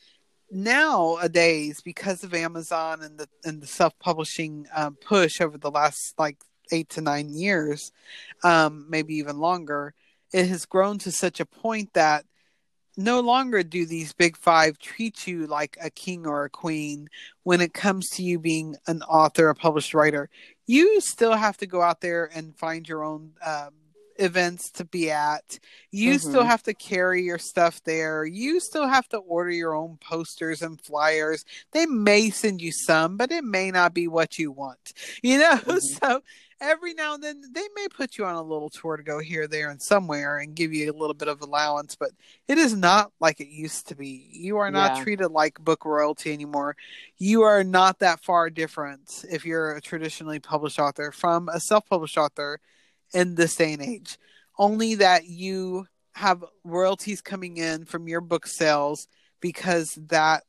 nowadays 0.52 1.80
because 1.80 2.22
of 2.22 2.34
Amazon 2.34 3.02
and 3.02 3.18
the 3.18 3.28
and 3.44 3.60
the 3.60 3.66
self 3.66 3.98
publishing 3.98 4.66
um, 4.74 4.96
push 4.96 5.40
over 5.40 5.58
the 5.58 5.70
last 5.70 6.14
like 6.18 6.36
eight 6.70 6.90
to 6.90 7.00
nine 7.00 7.30
years, 7.30 7.90
um, 8.44 8.86
maybe 8.88 9.14
even 9.14 9.38
longer, 9.38 9.94
it 10.32 10.46
has 10.48 10.66
grown 10.66 10.98
to 10.98 11.10
such 11.10 11.40
a 11.40 11.46
point 11.46 11.92
that 11.94 12.24
no 12.96 13.20
longer 13.20 13.62
do 13.62 13.86
these 13.86 14.12
big 14.12 14.36
five 14.36 14.78
treat 14.78 15.26
you 15.26 15.46
like 15.46 15.78
a 15.80 15.90
king 15.90 16.26
or 16.26 16.44
a 16.44 16.50
queen 16.50 17.08
when 17.42 17.60
it 17.60 17.72
comes 17.72 18.10
to 18.10 18.22
you 18.22 18.38
being 18.38 18.76
an 18.86 19.02
author, 19.02 19.48
a 19.48 19.54
published 19.54 19.94
writer. 19.94 20.28
You 20.66 21.00
still 21.00 21.32
have 21.34 21.56
to 21.58 21.66
go 21.66 21.80
out 21.80 22.00
there 22.00 22.30
and 22.34 22.56
find 22.56 22.86
your 22.86 23.02
own 23.02 23.32
um, 23.44 23.70
events 24.18 24.70
to 24.72 24.84
be 24.84 25.10
at. 25.10 25.58
You 25.90 26.14
Mhm. 26.14 26.20
still 26.20 26.44
have 26.44 26.62
to 26.64 26.74
carry 26.74 27.22
your 27.22 27.38
stuff 27.38 27.82
there. 27.84 28.24
You 28.24 28.60
still 28.60 28.86
have 28.86 29.08
to 29.10 29.18
order 29.18 29.50
your 29.50 29.74
own 29.74 29.98
posters 29.98 30.62
and 30.62 30.80
flyers. 30.80 31.44
They 31.72 31.86
may 31.86 32.30
send 32.30 32.60
you 32.62 32.72
some, 32.72 33.16
but 33.16 33.32
it 33.32 33.44
may 33.44 33.70
not 33.70 33.94
be 33.94 34.08
what 34.08 34.38
you 34.38 34.50
want. 34.52 34.92
You 35.22 35.38
know, 35.38 35.56
Mhm. 35.56 35.80
so 35.80 36.22
every 36.60 36.94
now 36.94 37.14
and 37.14 37.22
then 37.22 37.42
they 37.52 37.66
may 37.74 37.88
put 37.88 38.18
you 38.18 38.24
on 38.24 38.34
a 38.36 38.42
little 38.42 38.70
tour 38.70 38.96
to 38.96 39.02
go 39.02 39.18
here, 39.18 39.46
there, 39.48 39.70
and 39.70 39.80
somewhere 39.82 40.38
and 40.38 40.54
give 40.54 40.72
you 40.72 40.90
a 40.90 40.94
little 40.94 41.14
bit 41.14 41.28
of 41.28 41.40
allowance, 41.40 41.96
but 41.96 42.10
it 42.48 42.58
is 42.58 42.74
not 42.74 43.12
like 43.20 43.40
it 43.40 43.48
used 43.48 43.88
to 43.88 43.94
be. 43.96 44.28
You 44.32 44.58
are 44.58 44.70
not 44.70 44.92
Yeah. 44.96 45.02
treated 45.02 45.28
like 45.30 45.58
book 45.60 45.84
royalty 45.84 46.32
anymore. 46.32 46.76
You 47.18 47.42
are 47.42 47.64
not 47.64 47.98
that 48.00 48.20
far 48.20 48.50
different 48.50 49.24
if 49.30 49.44
you're 49.44 49.72
a 49.76 49.80
traditionally 49.80 50.38
published 50.40 50.78
author 50.78 51.10
from 51.12 51.48
a 51.48 51.60
self 51.60 51.86
published 51.86 52.18
author 52.18 52.60
in 53.12 53.34
this 53.34 53.56
day 53.56 53.72
and 53.72 53.82
age. 53.82 54.18
Only 54.58 54.96
that 54.96 55.26
you 55.26 55.86
have 56.14 56.44
royalties 56.64 57.20
coming 57.20 57.56
in 57.56 57.84
from 57.84 58.08
your 58.08 58.20
book 58.20 58.46
sales 58.46 59.08
because 59.40 59.94
that 60.08 60.44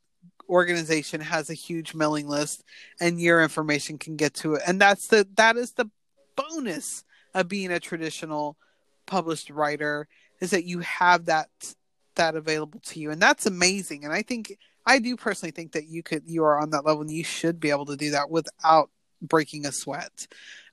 organization 0.48 1.20
has 1.20 1.48
a 1.48 1.54
huge 1.54 1.94
mailing 1.94 2.28
list 2.28 2.62
and 3.00 3.20
your 3.20 3.42
information 3.42 3.98
can 3.98 4.16
get 4.16 4.34
to 4.34 4.54
it. 4.54 4.62
And 4.66 4.80
that's 4.80 5.08
the 5.08 5.26
that 5.36 5.56
is 5.56 5.72
the 5.72 5.90
bonus 6.36 7.04
of 7.34 7.48
being 7.48 7.72
a 7.72 7.80
traditional 7.80 8.56
published 9.06 9.50
writer 9.50 10.08
is 10.40 10.50
that 10.50 10.64
you 10.64 10.80
have 10.80 11.26
that 11.26 11.48
that 12.16 12.36
available 12.36 12.80
to 12.80 13.00
you 13.00 13.10
and 13.10 13.20
that's 13.20 13.44
amazing 13.44 14.04
and 14.04 14.12
i 14.12 14.22
think 14.22 14.56
i 14.86 14.98
do 14.98 15.16
personally 15.16 15.50
think 15.50 15.72
that 15.72 15.88
you 15.88 16.02
could 16.02 16.22
you 16.26 16.44
are 16.44 16.60
on 16.60 16.70
that 16.70 16.84
level 16.84 17.02
and 17.02 17.10
you 17.10 17.24
should 17.24 17.58
be 17.58 17.70
able 17.70 17.84
to 17.84 17.96
do 17.96 18.12
that 18.12 18.30
without 18.30 18.88
breaking 19.20 19.66
a 19.66 19.72
sweat 19.72 20.26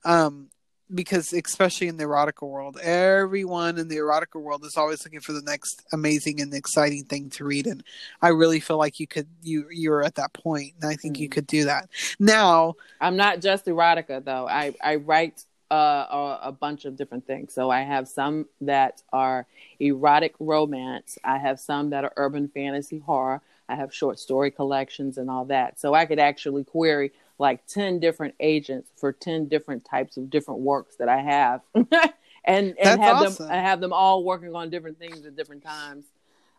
um 0.04 0.48
because 0.94 1.32
especially 1.32 1.88
in 1.88 1.96
the 1.96 2.04
erotica 2.04 2.46
world 2.46 2.78
everyone 2.82 3.78
in 3.78 3.88
the 3.88 3.96
erotica 3.96 4.40
world 4.40 4.64
is 4.64 4.76
always 4.76 5.04
looking 5.04 5.20
for 5.20 5.32
the 5.32 5.42
next 5.42 5.82
amazing 5.92 6.40
and 6.40 6.52
exciting 6.54 7.04
thing 7.04 7.30
to 7.30 7.44
read 7.44 7.66
and 7.66 7.82
i 8.20 8.28
really 8.28 8.60
feel 8.60 8.78
like 8.78 9.00
you 9.00 9.06
could 9.06 9.26
you 9.42 9.66
you're 9.70 10.02
at 10.04 10.14
that 10.16 10.32
point 10.32 10.72
and 10.80 10.90
i 10.90 10.94
think 10.94 11.18
you 11.18 11.28
Mhm. 11.28 11.32
could 11.32 11.46
do 11.46 11.64
that 11.64 11.88
now 12.18 12.74
I'm 13.00 13.16
not 13.16 13.40
just 13.40 13.66
erotica 13.66 14.24
though. 14.24 14.46
I 14.48 14.74
I 14.82 14.96
write 14.96 15.44
uh, 15.70 16.06
a, 16.44 16.48
a 16.48 16.52
bunch 16.52 16.84
of 16.84 16.96
different 16.96 17.26
things. 17.26 17.52
So 17.54 17.70
I 17.70 17.80
have 17.80 18.06
some 18.06 18.46
that 18.60 19.02
are 19.12 19.46
erotic 19.80 20.34
romance. 20.38 21.16
I 21.24 21.38
have 21.38 21.58
some 21.58 21.90
that 21.90 22.04
are 22.04 22.12
urban 22.16 22.48
fantasy 22.48 22.98
horror. 22.98 23.40
I 23.68 23.76
have 23.76 23.92
short 23.94 24.18
story 24.20 24.50
collections 24.50 25.16
and 25.18 25.30
all 25.30 25.46
that. 25.46 25.80
So 25.80 25.94
I 25.94 26.04
could 26.04 26.18
actually 26.18 26.64
query 26.64 27.10
like 27.42 27.66
10 27.66 27.98
different 27.98 28.36
agents 28.38 28.88
for 28.96 29.12
10 29.12 29.48
different 29.48 29.84
types 29.84 30.16
of 30.16 30.30
different 30.30 30.60
works 30.60 30.94
that 30.96 31.08
I 31.08 31.20
have. 31.20 31.60
and 31.74 31.84
and 32.44 32.76
That's 32.80 33.00
have 33.02 33.16
awesome. 33.16 33.48
them 33.48 33.52
I 33.52 33.60
have 33.60 33.80
them 33.80 33.92
all 33.92 34.22
working 34.22 34.54
on 34.54 34.70
different 34.70 35.00
things 35.00 35.26
at 35.26 35.34
different 35.36 35.64
times. 35.64 36.04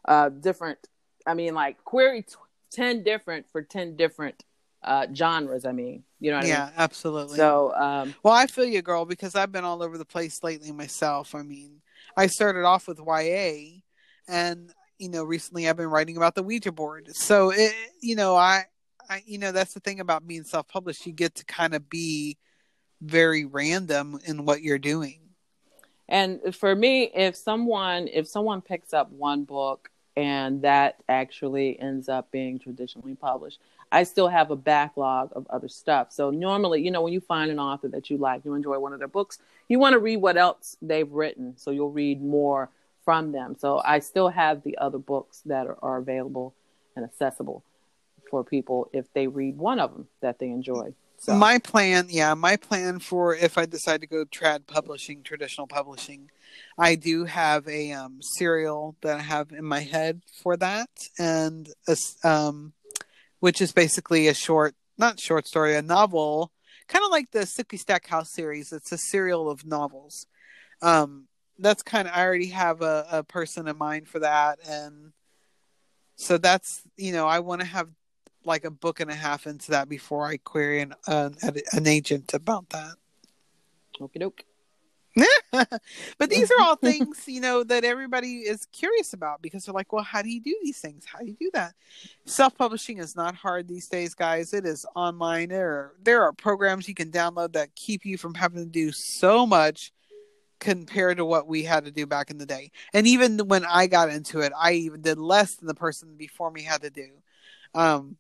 Uh 0.06 0.28
different 0.28 0.78
I 1.26 1.36
mean 1.36 1.54
like 1.56 1.82
query 1.86 2.24
t- 2.24 2.36
10 2.72 3.02
different 3.04 3.46
for 3.50 3.62
10 3.62 3.96
different 3.96 4.44
uh 4.84 5.08
genres, 5.16 5.64
I 5.64 5.72
mean. 5.72 6.04
You 6.20 6.32
know 6.32 6.38
what 6.38 6.42
I 6.42 6.48
mean? 6.48 6.52
yeah 6.52 6.70
absolutely 6.78 7.38
So, 7.38 7.74
um, 7.76 8.14
Well, 8.22 8.34
I 8.34 8.48
feel 8.48 8.66
you, 8.66 8.82
girl, 8.82 9.06
because 9.06 9.36
I've 9.36 9.54
been 9.54 9.64
all 9.64 9.82
over 9.82 9.98
the 9.98 10.06
place 10.06 10.44
lately 10.44 10.74
myself. 10.74 11.34
I 11.34 11.44
mean, 11.44 11.82
I 12.18 12.28
started 12.28 12.66
off 12.66 12.90
with 12.90 13.00
YA, 13.00 13.82
and 14.28 14.74
you 15.00 15.10
know, 15.10 15.24
recently 15.24 15.68
I've 15.68 15.78
been 15.78 15.90
writing 15.90 16.18
about 16.18 16.36
the 16.36 16.44
Ouija 16.44 16.72
board. 16.74 17.16
So, 17.16 17.52
it, 17.52 17.74
you 18.02 18.16
know, 18.16 18.36
I, 18.36 18.66
I, 19.10 19.24
you 19.26 19.38
know, 19.38 19.52
that's 19.52 19.74
the 19.74 19.80
thing 19.80 20.00
about 20.00 20.28
being 20.28 20.44
self-published. 20.44 21.06
You 21.06 21.14
get 21.14 21.36
to 21.36 21.46
kind 21.46 21.74
of 21.74 21.90
be 21.90 22.38
very 23.02 23.46
random 23.46 24.20
in 24.26 24.46
what 24.46 24.62
you're 24.62 24.80
doing. 24.80 25.20
and 26.08 26.56
for 26.56 26.76
me, 26.76 27.12
if 27.14 27.36
someone 27.36 28.08
if 28.08 28.28
someone 28.28 28.62
picks 28.62 28.94
up 28.94 29.12
one 29.12 29.44
book 29.44 29.90
and 30.16 30.62
that 30.62 30.98
actually 31.10 31.80
ends 31.80 32.08
up 32.08 32.32
being 32.32 32.60
traditionally 32.60 33.16
published, 33.16 33.60
I 33.92 34.04
still 34.04 34.28
have 34.28 34.52
a 34.52 34.56
backlog 34.56 35.32
of 35.36 35.48
other 35.50 35.68
stuff. 35.68 36.12
So 36.12 36.30
normally, 36.30 36.82
you 36.82 36.92
know, 36.92 37.02
when 37.02 37.14
you 37.14 37.22
find 37.22 37.52
an 37.52 37.60
author 37.60 37.88
that 37.90 38.10
you 38.10 38.18
like, 38.18 38.46
you 38.46 38.54
enjoy 38.54 38.80
one 38.80 38.94
of 38.94 39.00
their 39.00 39.08
books, 39.08 39.40
you 39.70 39.80
want 39.80 39.94
to 39.94 40.00
read 40.00 40.18
what 40.18 40.38
else 40.38 40.78
they've 40.82 41.12
written. 41.12 41.56
So 41.58 41.72
you'll 41.72 41.92
read 41.92 42.22
more 42.22 42.70
from 43.04 43.32
them. 43.32 43.56
So 43.58 43.82
I 43.84 44.00
still 44.00 44.30
have 44.30 44.64
the 44.64 44.78
other 44.78 45.00
books 45.00 45.42
that 45.46 45.68
are, 45.68 45.78
are 45.82 45.98
available 45.98 46.54
and 46.96 47.04
accessible 47.04 47.64
for 48.34 48.44
people 48.44 48.90
if 48.94 49.06
they 49.14 49.28
read 49.28 49.60
one 49.60 49.80
of 49.80 49.94
them 49.94 50.08
that 50.22 50.40
they 50.40 50.48
enjoy. 50.48 50.92
So 51.20 51.36
My 51.36 51.60
plan, 51.60 52.08
yeah, 52.10 52.34
my 52.34 52.56
plan 52.56 52.98
for 52.98 53.36
if 53.36 53.60
I 53.60 53.68
decide 53.68 54.02
to 54.02 54.08
go 54.08 54.26
trad 54.26 54.66
publishing, 54.66 55.22
traditional 55.22 55.68
publishing, 55.68 56.32
I 56.76 56.96
do 56.96 57.26
have 57.26 57.68
a 57.68 57.92
um, 57.92 58.22
serial 58.24 58.96
that 59.04 59.20
I 59.20 59.22
have 59.22 59.52
in 59.52 59.66
my 59.66 59.82
head 59.82 60.24
for 60.42 60.58
that, 60.58 60.90
and 61.20 61.70
a 61.88 61.96
um, 62.28 62.74
which 63.40 63.62
is 63.62 63.72
basically 63.72 64.28
a 64.28 64.34
short, 64.34 64.74
not 64.98 65.20
short 65.20 65.46
story, 65.46 65.76
a 65.76 65.84
novel, 65.84 66.52
kind 66.88 67.06
of 67.06 67.12
like 67.12 67.30
the 67.30 67.42
Sookie 67.42 67.80
Stackhouse 67.80 68.34
series. 68.34 68.72
It's 68.72 68.92
a 68.92 68.98
serial 68.98 69.48
of 69.48 69.64
novels. 69.64 70.26
Um, 70.82 71.28
that's 71.60 71.84
kind 71.84 72.08
of 72.08 72.16
I 72.16 72.26
already 72.26 72.50
have 72.50 72.82
a, 72.82 73.06
a 73.12 73.24
person 73.24 73.68
in 73.68 73.78
mind 73.78 74.08
for 74.08 74.18
that, 74.18 74.58
and 74.68 75.14
so 76.16 76.40
that's 76.40 76.82
you 76.98 77.14
know 77.14 77.28
I 77.28 77.40
want 77.40 77.62
to 77.62 77.68
have 77.68 77.90
like 78.46 78.66
a 78.66 78.72
book 78.72 79.00
and 79.00 79.10
a 79.10 79.16
half 79.16 79.48
into 79.48 79.72
that 79.72 79.90
before 79.90 80.26
I 80.26 80.38
query 80.38 80.82
an 80.82 80.94
an, 81.08 81.36
an 81.72 81.88
agent 81.88 82.34
about 82.34 82.70
that. 82.70 82.96
okie 84.00 84.20
doke. 84.20 84.44
but 85.52 86.30
these 86.30 86.50
are 86.52 86.60
all 86.62 86.76
things 86.78 87.24
you 87.28 87.40
know 87.40 87.64
that 87.64 87.84
everybody 87.84 88.38
is 88.38 88.66
curious 88.72 89.14
about 89.14 89.42
because 89.42 89.66
they're 89.66 89.74
like, 89.74 89.94
well, 89.94 90.04
how 90.04 90.22
do 90.22 90.30
you 90.30 90.42
do 90.42 90.58
these 90.64 90.80
things? 90.80 91.06
How 91.06 91.20
do 91.20 91.26
you 91.26 91.36
do 91.40 91.52
that? 91.54 91.74
Self-publishing 92.26 92.98
is 92.98 93.16
not 93.16 93.36
hard 93.36 93.68
these 93.68 93.88
days, 93.88 94.16
guys. 94.16 94.54
It 94.54 94.66
is 94.66 94.86
online. 94.96 95.50
There 95.50 95.72
are, 95.72 95.94
there 96.02 96.24
are 96.24 96.34
programs 96.34 96.88
you 96.88 96.96
can 96.96 97.12
download 97.12 97.54
that 97.54 97.76
keep 97.76 98.06
you 98.06 98.18
from 98.18 98.34
having 98.34 98.64
to 98.64 98.70
do 98.70 98.92
so 98.92 99.46
much 99.46 99.92
compared 100.60 101.18
to 101.18 101.26
what 101.26 101.46
we 101.46 101.64
had 101.64 101.86
to 101.86 101.92
do 101.92 102.08
back 102.08 102.32
in 102.32 102.38
the 102.38 102.46
day. 102.46 102.72
And 102.94 103.06
even 103.06 103.38
when 103.48 103.66
I 103.66 103.88
got 103.88 104.10
into 104.10 104.40
it, 104.40 104.54
I 104.58 104.74
even 104.74 105.02
did 105.02 105.18
less 105.18 105.56
than 105.56 105.68
the 105.68 105.76
person 105.76 106.16
before 106.18 106.50
me 106.50 106.64
had 106.64 106.82
to 106.82 106.90
do. 106.90 107.10
Um, 107.76 108.18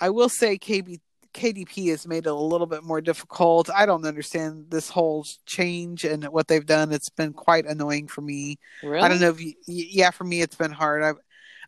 I 0.00 0.10
will 0.10 0.28
say 0.28 0.58
KB, 0.58 1.00
KDP 1.34 1.90
has 1.90 2.06
made 2.06 2.26
it 2.26 2.30
a 2.30 2.34
little 2.34 2.66
bit 2.66 2.82
more 2.84 3.00
difficult. 3.00 3.68
I 3.74 3.86
don't 3.86 4.06
understand 4.06 4.66
this 4.70 4.88
whole 4.90 5.26
change 5.46 6.04
and 6.04 6.24
what 6.24 6.48
they've 6.48 6.64
done. 6.64 6.92
It's 6.92 7.10
been 7.10 7.32
quite 7.32 7.66
annoying 7.66 8.08
for 8.08 8.20
me. 8.22 8.58
Really? 8.82 9.00
I 9.00 9.08
don't 9.08 9.20
know 9.20 9.30
if 9.30 9.40
you, 9.40 9.54
yeah, 9.66 10.10
for 10.10 10.24
me 10.24 10.40
it's 10.42 10.56
been 10.56 10.72
hard. 10.72 11.02
I've 11.02 11.18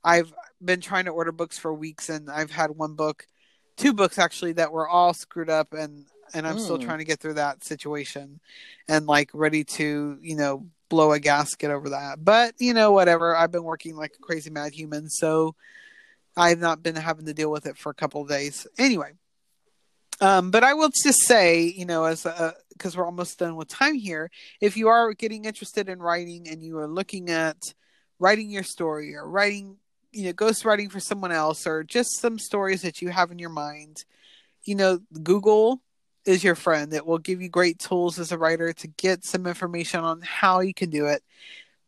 I've 0.03 0.33
been 0.64 0.81
trying 0.81 1.05
to 1.05 1.11
order 1.11 1.33
books 1.33 1.59
for 1.59 1.74
weeks 1.74 2.09
and 2.09 2.31
I've 2.31 2.51
had 2.51 2.70
one 2.70 2.95
book, 2.95 3.26
two 3.76 3.93
books 3.93 4.18
actually 4.18 4.53
that 4.55 4.72
were 4.72 4.89
all 4.89 5.12
screwed 5.12 5.51
up 5.51 5.72
and 5.72 6.07
and 6.33 6.47
I'm 6.47 6.59
still 6.59 6.78
Mm. 6.78 6.83
trying 6.83 6.99
to 6.99 7.05
get 7.05 7.18
through 7.20 7.35
that 7.35 7.64
situation 7.64 8.41
and 8.89 9.07
like 9.07 9.31
ready 9.35 9.64
to, 9.64 10.16
you 10.22 10.37
know, 10.37 10.66
blow 10.89 11.12
a 11.12 11.18
gasket 11.18 11.70
over 11.70 11.91
that. 11.91 12.24
But, 12.24 12.55
you 12.59 12.72
know, 12.72 12.93
whatever. 12.93 13.35
I've 13.37 13.51
been 13.51 13.64
working 13.64 13.97
like 13.97 14.12
a 14.16 14.22
crazy 14.22 14.49
mad 14.51 14.72
human, 14.72 15.09
so 15.11 15.55
I've 16.37 16.61
not 16.61 16.83
been 16.83 16.97
having 16.97 17.26
to 17.26 17.35
deal 17.35 17.51
with 17.51 17.66
it 17.66 17.76
for 17.76 17.91
a 17.91 17.95
couple 17.95 18.22
of 18.22 18.28
days. 18.28 18.66
Anyway, 18.78 19.12
um, 20.20 20.51
but 20.51 20.64
I 20.64 20.74
will 20.74 20.91
just 20.91 21.20
say, 21.20 21.64
you 21.64 21.87
know, 21.87 22.05
as 22.05 22.26
because 22.72 22.97
we're 22.97 23.07
almost 23.07 23.39
done 23.39 23.57
with 23.57 23.68
time 23.68 23.95
here, 23.95 24.31
if 24.61 24.76
you 24.76 24.89
are 24.89 25.12
getting 25.14 25.45
interested 25.45 25.89
in 25.89 25.99
writing 25.99 26.49
and 26.49 26.62
you 26.62 26.78
are 26.78 26.89
looking 26.89 27.31
at 27.31 27.74
writing 28.18 28.51
your 28.51 28.62
story 28.62 29.14
or 29.14 29.28
writing, 29.28 29.76
you 30.12 30.24
know, 30.24 30.33
ghost 30.33 30.64
writing 30.64 30.89
for 30.91 31.01
someone 31.01 31.33
else 31.33 31.66
or 31.66 31.83
just 31.85 32.20
some 32.20 32.39
stories 32.39 32.83
that 32.83 33.01
you 33.01 33.09
have 33.09 33.31
in 33.31 33.39
your 33.39 33.51
mind, 33.51 34.05
you 34.64 34.74
know, 34.74 35.01
Google 35.22 35.81
is 36.26 36.45
your 36.45 36.55
friend. 36.55 36.93
It 36.93 37.07
will 37.07 37.18
give 37.18 37.41
you 37.41 37.49
great 37.49 37.78
tools 37.78 38.18
as 38.18 38.31
a 38.31 38.39
writer 38.39 38.72
to 38.74 38.87
get 38.89 39.24
some 39.24 39.47
information 39.47 40.01
on 40.01 40.20
how 40.20 40.61
you 40.61 40.74
can 40.74 40.91
do 40.91 41.07
it. 41.07 41.22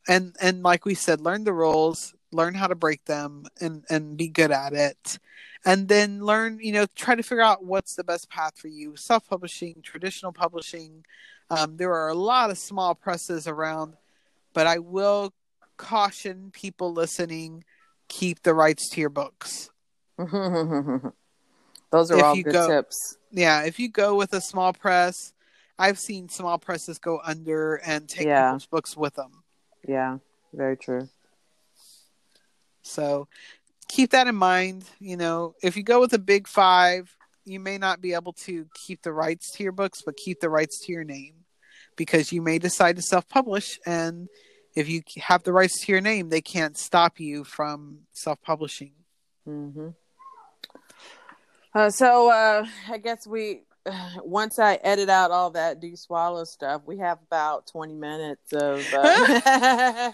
And 0.08 0.34
and 0.40 0.62
like 0.62 0.84
we 0.84 0.94
said, 0.94 1.20
learn 1.20 1.44
the 1.44 1.52
rules, 1.52 2.14
learn 2.32 2.54
how 2.54 2.66
to 2.66 2.74
break 2.74 3.04
them 3.04 3.44
and 3.60 3.84
and 3.90 4.16
be 4.16 4.28
good 4.28 4.50
at 4.50 4.72
it 4.72 5.18
and 5.64 5.88
then 5.88 6.20
learn 6.24 6.58
you 6.60 6.72
know 6.72 6.86
try 6.96 7.14
to 7.14 7.22
figure 7.22 7.42
out 7.42 7.64
what's 7.64 7.94
the 7.94 8.04
best 8.04 8.28
path 8.30 8.52
for 8.58 8.68
you 8.68 8.94
self-publishing 8.96 9.76
traditional 9.82 10.32
publishing 10.32 11.04
um, 11.50 11.76
there 11.76 11.92
are 11.92 12.08
a 12.08 12.14
lot 12.14 12.50
of 12.50 12.58
small 12.58 12.94
presses 12.94 13.46
around 13.46 13.94
but 14.54 14.66
i 14.66 14.78
will 14.78 15.32
caution 15.76 16.50
people 16.52 16.92
listening 16.92 17.64
keep 18.08 18.42
the 18.42 18.54
rights 18.54 18.88
to 18.90 19.00
your 19.00 19.10
books 19.10 19.70
Those 20.18 22.10
are 22.10 22.16
If 22.18 22.24
all 22.24 22.36
good 22.36 22.52
go- 22.52 22.66
tips. 22.68 23.16
yeah 23.30 23.62
if 23.64 23.78
you 23.78 23.88
go 23.88 24.14
with 24.16 24.32
a 24.32 24.40
small 24.40 24.72
press 24.72 25.14
i've 25.78 25.98
seen 25.98 26.28
small 26.28 26.58
presses 26.58 26.98
go 26.98 27.20
under 27.24 27.76
and 27.76 28.08
take 28.08 28.26
Yeah. 28.26 28.46
people's 28.50 28.66
books 28.66 28.96
with 28.96 29.14
them 29.14 29.42
Yeah, 29.86 30.18
very 30.52 30.76
true. 30.76 31.08
So 32.82 33.28
keep 33.88 34.10
that 34.10 34.26
in 34.26 34.34
mind. 34.34 34.84
You 35.00 35.16
know, 35.16 35.54
if 35.62 35.76
you 35.76 35.82
go 35.82 36.00
with 36.00 36.12
a 36.12 36.18
big 36.18 36.46
five, 36.46 37.14
you 37.44 37.60
may 37.60 37.78
not 37.78 38.00
be 38.00 38.14
able 38.14 38.32
to 38.32 38.66
keep 38.86 39.02
the 39.02 39.12
rights 39.12 39.50
to 39.52 39.62
your 39.62 39.72
books, 39.72 40.02
but 40.04 40.16
keep 40.16 40.40
the 40.40 40.50
rights 40.50 40.80
to 40.84 40.92
your 40.92 41.04
name 41.04 41.34
because 41.96 42.32
you 42.32 42.42
may 42.42 42.58
decide 42.58 42.96
to 42.96 43.02
self 43.02 43.28
publish. 43.28 43.78
And 43.86 44.28
if 44.74 44.88
you 44.88 45.02
have 45.18 45.42
the 45.42 45.52
rights 45.52 45.84
to 45.84 45.92
your 45.92 46.00
name, 46.00 46.28
they 46.28 46.40
can't 46.40 46.76
stop 46.78 47.20
you 47.20 47.44
from 47.44 48.00
self 48.12 48.40
publishing. 48.42 48.92
Mm-hmm. 49.46 49.88
Uh, 51.74 51.90
so 51.90 52.30
uh, 52.30 52.66
I 52.88 52.98
guess 52.98 53.26
we 53.26 53.62
once 54.24 54.58
I 54.58 54.74
edit 54.82 55.08
out 55.08 55.30
all 55.30 55.50
that 55.50 55.80
do 55.80 55.96
swallow 55.96 56.44
stuff, 56.44 56.82
we 56.86 56.98
have 56.98 57.18
about 57.26 57.66
twenty 57.66 57.94
minutes 57.94 58.52
of. 58.52 58.86
Uh, 58.92 60.12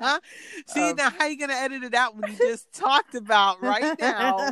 See 0.66 0.92
now, 0.92 1.10
how 1.10 1.26
you 1.26 1.38
gonna 1.38 1.54
edit 1.54 1.82
it 1.82 1.94
out 1.94 2.16
when 2.16 2.30
you 2.30 2.38
just 2.38 2.72
talked 2.72 3.14
about 3.14 3.62
right 3.62 3.98
now 3.98 4.50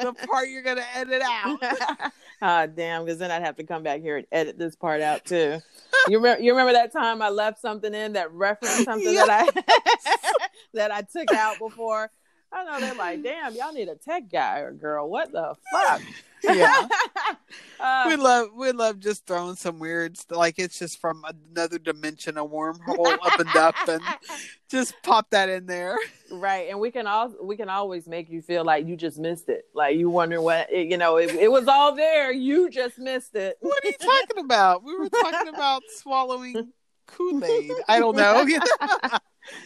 the 0.00 0.12
part 0.26 0.48
you're 0.48 0.62
gonna 0.62 0.86
edit 0.94 1.22
out? 1.22 2.12
Ah, 2.40 2.66
damn! 2.66 3.04
Because 3.04 3.18
then 3.18 3.30
I'd 3.30 3.42
have 3.42 3.56
to 3.56 3.64
come 3.64 3.82
back 3.82 4.00
here 4.00 4.16
and 4.16 4.26
edit 4.32 4.58
this 4.58 4.76
part 4.76 5.00
out 5.00 5.24
too. 5.24 5.60
You 6.08 6.18
remember? 6.18 6.42
You 6.42 6.52
remember 6.52 6.72
that 6.72 6.92
time 6.92 7.20
I 7.20 7.28
left 7.28 7.60
something 7.60 7.92
in 7.92 8.14
that 8.14 8.32
referenced 8.32 8.84
something 8.84 9.12
yes. 9.12 9.26
that 9.26 9.52
I 9.54 10.48
that 10.74 10.90
I 10.90 11.02
took 11.02 11.32
out 11.34 11.58
before? 11.58 12.10
I 12.52 12.64
know 12.64 12.80
they're 12.80 12.94
like, 12.94 13.22
damn, 13.22 13.54
y'all 13.54 13.72
need 13.72 13.88
a 13.88 13.96
tech 13.96 14.30
guy 14.30 14.60
or 14.60 14.72
girl. 14.72 15.10
What 15.10 15.32
the 15.32 15.54
fuck? 15.72 16.00
Yeah. 16.48 16.88
uh, 17.80 18.04
we 18.08 18.16
love 18.16 18.48
we 18.54 18.72
love 18.72 18.98
just 18.98 19.26
throwing 19.26 19.56
some 19.56 19.78
weird 19.78 20.16
like 20.30 20.58
it's 20.58 20.78
just 20.78 21.00
from 21.00 21.24
another 21.24 21.78
dimension, 21.78 22.38
a 22.38 22.44
wormhole 22.44 23.18
up 23.22 23.38
and 23.38 23.56
up 23.56 23.74
and 23.88 24.02
just 24.68 24.94
pop 25.02 25.30
that 25.30 25.48
in 25.48 25.66
there. 25.66 25.96
Right. 26.30 26.68
And 26.70 26.80
we 26.80 26.90
can 26.90 27.06
all 27.06 27.34
we 27.42 27.56
can 27.56 27.68
always 27.68 28.06
make 28.06 28.30
you 28.30 28.42
feel 28.42 28.64
like 28.64 28.86
you 28.86 28.96
just 28.96 29.18
missed 29.18 29.48
it. 29.48 29.66
Like 29.74 29.96
you 29.96 30.10
wonder 30.10 30.40
what 30.40 30.72
it, 30.72 30.88
you 30.88 30.96
know, 30.96 31.16
it, 31.16 31.30
it 31.30 31.50
was 31.50 31.68
all 31.68 31.94
there. 31.94 32.32
You 32.32 32.70
just 32.70 32.98
missed 32.98 33.34
it. 33.34 33.56
What 33.60 33.84
are 33.84 33.88
you 33.88 33.94
talking 33.98 34.44
about? 34.44 34.82
We 34.82 34.96
were 34.96 35.08
talking 35.08 35.48
about 35.54 35.82
swallowing 35.88 36.72
Kool-Aid. 37.06 37.72
I 37.88 38.00
don't 38.00 38.16
know. 38.16 38.46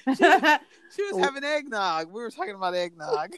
She 0.94 1.02
was 1.02 1.18
having 1.18 1.44
eggnog. 1.44 2.08
We 2.08 2.20
were 2.20 2.30
talking 2.30 2.54
about 2.54 2.74
eggnog. 2.74 3.36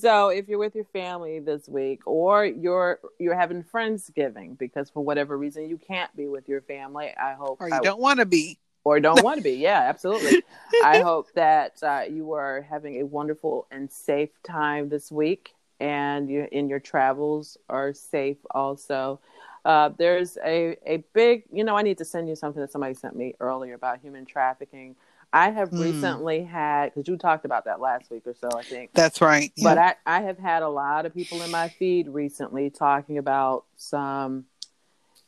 So 0.00 0.28
if 0.28 0.48
you're 0.48 0.58
with 0.58 0.74
your 0.74 0.84
family 0.84 1.38
this 1.40 1.68
week 1.68 2.00
or 2.06 2.44
you're 2.44 3.00
you're 3.18 3.34
having 3.36 3.62
friendsgiving 3.64 4.58
because 4.58 4.90
for 4.90 5.02
whatever 5.02 5.36
reason 5.36 5.68
you 5.68 5.78
can't 5.78 6.14
be 6.16 6.26
with 6.26 6.48
your 6.48 6.60
family, 6.60 7.12
I 7.16 7.34
hope 7.34 7.60
Or 7.60 7.68
you 7.68 7.74
I, 7.74 7.80
don't 7.80 8.00
want 8.00 8.20
to 8.20 8.26
be. 8.26 8.58
Or 8.84 9.00
don't 9.00 9.22
want 9.24 9.38
to 9.38 9.42
be. 9.42 9.52
Yeah, 9.54 9.80
absolutely. 9.88 10.42
I 10.84 11.00
hope 11.00 11.32
that 11.34 11.82
uh, 11.82 12.02
you 12.08 12.32
are 12.32 12.62
having 12.62 13.00
a 13.00 13.06
wonderful 13.06 13.66
and 13.70 13.90
safe 13.90 14.30
time 14.42 14.88
this 14.88 15.10
week 15.10 15.54
and 15.80 16.30
you 16.30 16.48
in 16.52 16.68
your 16.68 16.80
travels 16.80 17.56
are 17.68 17.92
safe 17.92 18.38
also. 18.50 19.20
Uh, 19.64 19.90
there's 19.98 20.38
a, 20.44 20.76
a 20.86 20.98
big, 21.12 21.42
you 21.52 21.64
know, 21.64 21.76
I 21.76 21.82
need 21.82 21.98
to 21.98 22.04
send 22.04 22.28
you 22.28 22.36
something 22.36 22.60
that 22.60 22.70
somebody 22.70 22.94
sent 22.94 23.16
me 23.16 23.34
earlier 23.40 23.74
about 23.74 23.98
human 23.98 24.24
trafficking. 24.24 24.94
I 25.32 25.50
have 25.50 25.70
mm. 25.70 25.82
recently 25.82 26.42
had 26.44 26.94
because 26.94 27.08
you 27.08 27.16
talked 27.16 27.44
about 27.44 27.64
that 27.66 27.80
last 27.80 28.10
week 28.10 28.22
or 28.26 28.34
so, 28.34 28.48
I 28.56 28.62
think. 28.62 28.90
That's 28.94 29.20
right. 29.20 29.52
Yep. 29.56 29.64
But 29.64 29.78
I, 29.78 29.94
I 30.06 30.22
have 30.22 30.38
had 30.38 30.62
a 30.62 30.68
lot 30.68 31.06
of 31.06 31.14
people 31.14 31.42
in 31.42 31.50
my 31.50 31.68
feed 31.68 32.08
recently 32.08 32.70
talking 32.70 33.18
about 33.18 33.64
some 33.76 34.46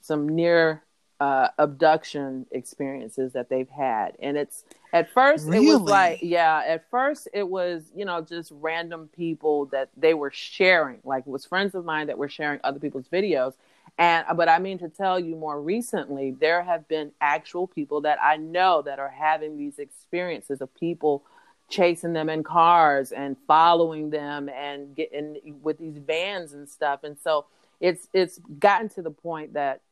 some 0.01 0.29
near 0.29 0.83
uh, 1.21 1.49
abduction 1.59 2.47
experiences 2.53 3.33
that 3.33 3.51
they've 3.51 3.69
had, 3.69 4.13
and 4.21 4.37
it's 4.37 4.65
at 4.93 5.13
first 5.13 5.47
really? 5.47 5.67
it 5.67 5.73
was 5.73 5.81
like 5.81 6.21
yeah, 6.23 6.63
at 6.67 6.89
first 6.91 7.29
it 7.35 7.49
was 7.49 7.91
you 7.95 8.05
know 8.05 8.23
just 8.23 8.53
random 8.55 9.09
people 9.15 9.67
that 9.67 9.91
they 9.97 10.15
were 10.15 10.31
sharing, 10.31 11.01
like 11.05 11.27
it 11.27 11.31
was 11.31 11.45
friends 11.45 11.75
of 11.75 11.85
mine 11.85 12.07
that 12.07 12.17
were 12.17 12.29
sharing 12.29 12.61
other 12.63 12.79
people's 12.79 13.09
videos, 13.09 13.55
and 13.99 14.25
uh, 14.29 14.35
but 14.35 14.49
I 14.49 14.59
mean 14.61 14.79
to 14.79 14.89
tell 14.89 15.19
you 15.19 15.35
more 15.35 15.61
recently, 15.61 16.31
there 16.31 16.63
have 16.63 16.87
been 16.89 17.13
actual 17.21 17.67
people 17.67 18.01
that 18.03 18.19
I 18.23 18.37
know 18.37 18.83
that 18.83 18.99
are 18.99 19.11
having 19.11 19.59
these 19.59 19.79
experiences 19.79 20.61
of 20.61 20.73
people 20.75 21.25
chasing 21.69 22.13
them 22.13 22.31
in 22.31 22.43
cars 22.43 23.13
and 23.13 23.37
following 23.47 24.11
them 24.11 24.49
and 24.49 24.95
getting 24.95 25.37
with 25.63 25.79
these 25.79 25.99
vans 25.99 26.53
and 26.53 26.69
stuff. 26.69 27.01
And 27.03 27.19
so 27.19 27.47
it's 27.81 28.09
it's 28.15 28.39
gotten 28.59 28.89
to 28.91 29.03
the 29.03 29.11
point 29.11 29.55
that 29.55 29.83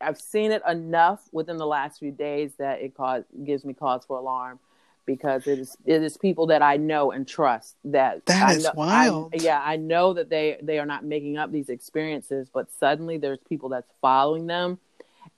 I've 0.00 0.18
seen 0.18 0.50
it 0.50 0.62
enough 0.68 1.28
within 1.30 1.58
the 1.58 1.66
last 1.66 2.00
few 2.00 2.10
days 2.10 2.52
that 2.58 2.80
it 2.80 2.96
cause, 2.96 3.22
gives 3.44 3.64
me 3.64 3.74
cause 3.74 4.04
for 4.04 4.18
alarm 4.18 4.58
because 5.06 5.46
it 5.46 5.58
is 5.58 5.76
it 5.84 6.02
is 6.02 6.16
people 6.16 6.46
that 6.46 6.62
I 6.62 6.76
know 6.76 7.10
and 7.10 7.26
trust 7.26 7.76
that 7.84 8.24
that 8.26 8.48
I 8.48 8.54
is 8.54 8.64
know, 8.64 8.72
wild. 8.74 9.34
I, 9.34 9.38
yeah, 9.38 9.62
I 9.62 9.76
know 9.76 10.12
that 10.14 10.30
they 10.30 10.58
they 10.62 10.78
are 10.78 10.86
not 10.86 11.04
making 11.04 11.38
up 11.38 11.52
these 11.52 11.68
experiences, 11.68 12.48
but 12.52 12.70
suddenly 12.78 13.18
there's 13.18 13.40
people 13.48 13.68
that's 13.68 13.90
following 14.00 14.46
them, 14.46 14.78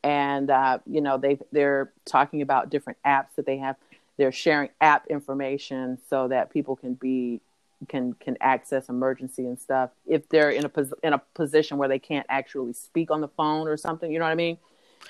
and 0.02 0.50
uh, 0.50 0.78
you 0.86 1.00
know 1.00 1.18
they 1.18 1.38
they're 1.52 1.92
talking 2.04 2.42
about 2.42 2.70
different 2.70 2.98
apps 3.06 3.34
that 3.36 3.46
they 3.46 3.58
have. 3.58 3.76
They're 4.16 4.32
sharing 4.32 4.70
app 4.80 5.08
information 5.08 5.98
so 6.08 6.28
that 6.28 6.50
people 6.50 6.76
can 6.76 6.94
be 6.94 7.40
can 7.88 8.14
can 8.14 8.36
access 8.40 8.88
emergency 8.88 9.46
and 9.46 9.58
stuff 9.58 9.90
if 10.06 10.28
they're 10.28 10.50
in 10.50 10.64
a 10.64 10.68
pos- 10.68 10.94
in 11.02 11.12
a 11.12 11.18
position 11.34 11.78
where 11.78 11.88
they 11.88 11.98
can't 11.98 12.26
actually 12.28 12.72
speak 12.72 13.10
on 13.10 13.20
the 13.20 13.28
phone 13.28 13.68
or 13.68 13.76
something. 13.76 14.10
You 14.10 14.18
know 14.18 14.24
what 14.24 14.30
I 14.30 14.36
mean? 14.36 14.58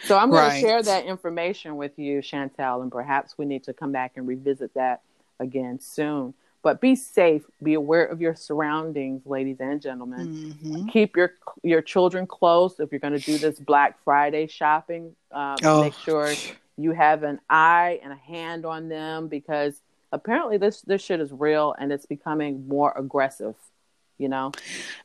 So 0.05 0.19
I'm 0.19 0.31
going 0.31 0.43
right. 0.43 0.55
to 0.55 0.61
share 0.61 0.83
that 0.83 1.07
information 1.07 1.77
with 1.77 1.99
you, 1.99 2.21
Chantel, 2.21 2.83
and 2.83 2.91
perhaps 2.91 3.39
we 3.39 3.45
need 3.45 3.65
to 3.65 3.73
come 3.73 3.93
back 3.93 4.13
and 4.17 4.27
revisit 4.27 4.75
that 4.75 5.03
again 5.41 5.81
soon. 5.81 6.35
But 6.63 6.81
be 6.81 6.97
safe. 6.97 7.43
Be 7.63 7.75
aware 7.75 8.07
of 8.07 8.21
your 8.21 8.35
surroundings, 8.35 9.27
ladies 9.27 9.59
and 9.61 9.83
gentlemen. 9.83 10.55
Mm-hmm. 10.63 10.89
Keep 10.89 11.17
your 11.17 11.35
your 11.63 11.83
children 11.83 12.27
close. 12.27 12.81
If 12.81 12.91
you're 12.91 13.01
going 13.01 13.19
to 13.19 13.19
do 13.19 13.37
this 13.37 13.59
Black 13.59 14.03
Friday 14.03 14.47
shopping, 14.47 15.15
um, 15.31 15.57
oh. 15.63 15.83
make 15.83 15.95
sure 15.95 16.33
you 16.77 16.93
have 16.93 17.23
an 17.23 17.41
eye 17.51 18.01
and 18.03 18.13
a 18.13 18.17
hand 18.17 18.65
on 18.65 18.89
them 18.89 19.29
because 19.29 19.83
apparently 20.11 20.57
this 20.57 20.81
this 20.83 21.03
shit 21.03 21.21
is 21.21 21.33
real 21.33 21.75
and 21.79 21.93
it's 21.93 22.07
becoming 22.07 22.67
more 22.67 22.93
aggressive 22.97 23.55
you 24.19 24.29
know 24.29 24.53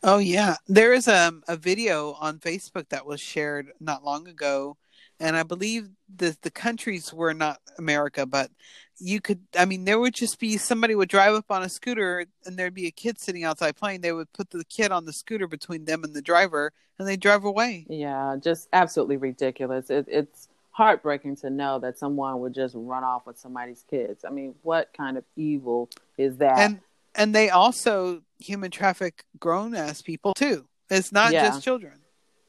oh 0.04 0.18
yeah 0.18 0.56
there 0.68 0.94
is 0.94 1.08
a, 1.08 1.32
a 1.48 1.56
video 1.56 2.14
on 2.14 2.40
facebook 2.40 2.88
that 2.90 3.06
was 3.06 3.20
shared 3.20 3.72
not 3.80 4.04
long 4.04 4.28
ago 4.28 4.78
and 5.20 5.36
I 5.36 5.44
believe 5.44 5.90
the 6.14 6.36
the 6.42 6.52
countries 6.52 7.14
were 7.14 7.34
not 7.34 7.60
America, 7.78 8.26
but 8.26 8.52
you 9.00 9.20
could. 9.22 9.42
I 9.58 9.66
mean, 9.66 9.86
there 9.86 10.00
would 10.00 10.14
just 10.14 10.40
be 10.40 10.58
somebody 10.58 10.96
would 10.96 11.10
drive 11.10 11.34
up 11.34 11.52
on 11.52 11.64
a 11.64 11.70
scooter, 11.70 12.26
and 12.46 12.58
there'd 12.58 12.74
be 12.74 12.88
a 12.88 12.92
kid 12.92 13.20
sitting 13.20 13.44
outside 13.44 13.76
playing. 13.76 14.02
They 14.02 14.12
would 14.12 14.32
put 14.34 14.50
the 14.50 14.64
kid 14.66 14.92
on 14.92 15.06
the 15.06 15.14
scooter 15.14 15.48
between 15.48 15.86
them 15.86 16.04
and 16.04 16.14
the 16.14 16.22
driver, 16.22 16.72
and 16.98 17.08
they 17.08 17.18
drive 17.18 17.44
away. 17.44 17.86
Yeah, 17.90 18.38
just 18.42 18.68
absolutely 18.72 19.18
ridiculous. 19.18 19.90
It, 19.90 20.06
it's 20.08 20.48
heartbreaking 20.72 21.36
to 21.38 21.50
know 21.50 21.80
that 21.80 22.00
someone 22.00 22.40
would 22.40 22.54
just 22.54 22.74
run 22.78 23.04
off 23.04 23.26
with 23.26 23.38
somebody's 23.38 23.84
kids. 23.90 24.24
I 24.24 24.30
mean, 24.30 24.56
what 24.62 24.94
kind 24.96 25.18
of 25.18 25.26
evil 25.36 25.90
is 26.18 26.38
that? 26.38 26.60
And 26.60 26.80
and 27.16 27.36
they 27.36 27.50
also 27.50 28.22
human 28.40 28.72
traffic 28.72 29.26
grown 29.40 29.76
ass 29.76 30.02
people 30.02 30.34
too. 30.34 30.66
It's 30.90 31.12
not 31.12 31.32
yeah. 31.32 31.48
just 31.48 31.64
children. 31.64 31.94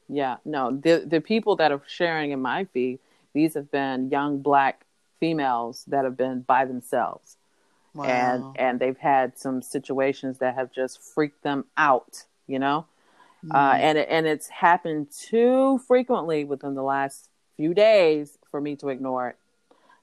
Yeah, 0.09 0.37
no, 0.43 0.71
the 0.71 1.03
the 1.05 1.21
people 1.21 1.55
that 1.57 1.71
are 1.71 1.81
sharing 1.87 2.31
in 2.31 2.41
my 2.41 2.65
feed, 2.65 2.99
these 3.33 3.53
have 3.53 3.71
been 3.71 4.09
young 4.09 4.41
black 4.41 4.85
females 5.19 5.85
that 5.87 6.03
have 6.03 6.17
been 6.17 6.41
by 6.41 6.65
themselves. 6.65 7.37
Wow. 7.93 8.05
And 8.05 8.57
and 8.57 8.79
they've 8.79 8.97
had 8.97 9.37
some 9.37 9.61
situations 9.61 10.39
that 10.39 10.55
have 10.55 10.71
just 10.71 11.01
freaked 11.01 11.43
them 11.43 11.65
out, 11.77 12.25
you 12.47 12.59
know? 12.59 12.85
Mm. 13.45 13.55
Uh, 13.55 13.75
and 13.75 13.97
and 13.97 14.27
it's 14.27 14.47
happened 14.47 15.07
too 15.11 15.79
frequently 15.87 16.43
within 16.43 16.75
the 16.75 16.83
last 16.83 17.29
few 17.57 17.73
days 17.73 18.37
for 18.49 18.59
me 18.59 18.75
to 18.77 18.89
ignore 18.89 19.29
it. 19.29 19.37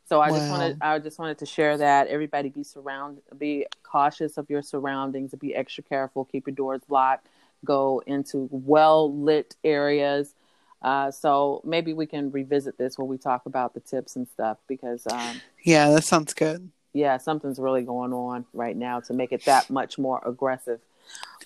So 0.09 0.21
I 0.21 0.31
wow. 0.31 0.37
just 0.39 0.51
wanted 0.51 0.79
I 0.81 0.99
just 0.99 1.19
wanted 1.19 1.39
to 1.39 1.47
share 1.47 1.77
that 1.77 2.09
everybody 2.09 2.49
be 2.49 2.63
surround 2.63 3.19
be 3.37 3.67
cautious 3.83 4.39
of 4.39 4.49
your 4.49 4.63
surroundings, 4.63 5.35
be 5.39 5.55
extra 5.55 5.85
careful, 5.85 6.25
keep 6.25 6.47
your 6.47 6.55
doors 6.55 6.83
locked 6.89 7.29
go 7.65 8.03
into 8.07 8.49
well 8.51 9.13
lit 9.15 9.57
areas. 9.65 10.35
Uh, 10.81 11.11
so 11.11 11.61
maybe 11.65 11.93
we 11.93 12.07
can 12.07 12.31
revisit 12.31 12.79
this 12.79 12.99
when 12.99 13.09
we 13.09 13.19
talk 13.19 13.47
about 13.47 13.75
the 13.75 13.81
tips 13.81 14.15
and 14.15 14.29
stuff 14.29 14.59
because 14.69 15.07
um, 15.11 15.41
yeah, 15.65 15.91
that 15.91 16.05
sounds 16.05 16.35
good. 16.35 16.71
Yeah, 16.93 17.17
something's 17.19 17.59
really 17.59 17.83
going 17.83 18.13
on 18.13 18.47
right 18.53 18.77
now 18.77 19.01
to 19.01 19.13
make 19.13 19.33
it 19.33 19.45
that 19.45 19.69
much 19.71 19.99
more 19.99 20.23
aggressive. 20.25 20.81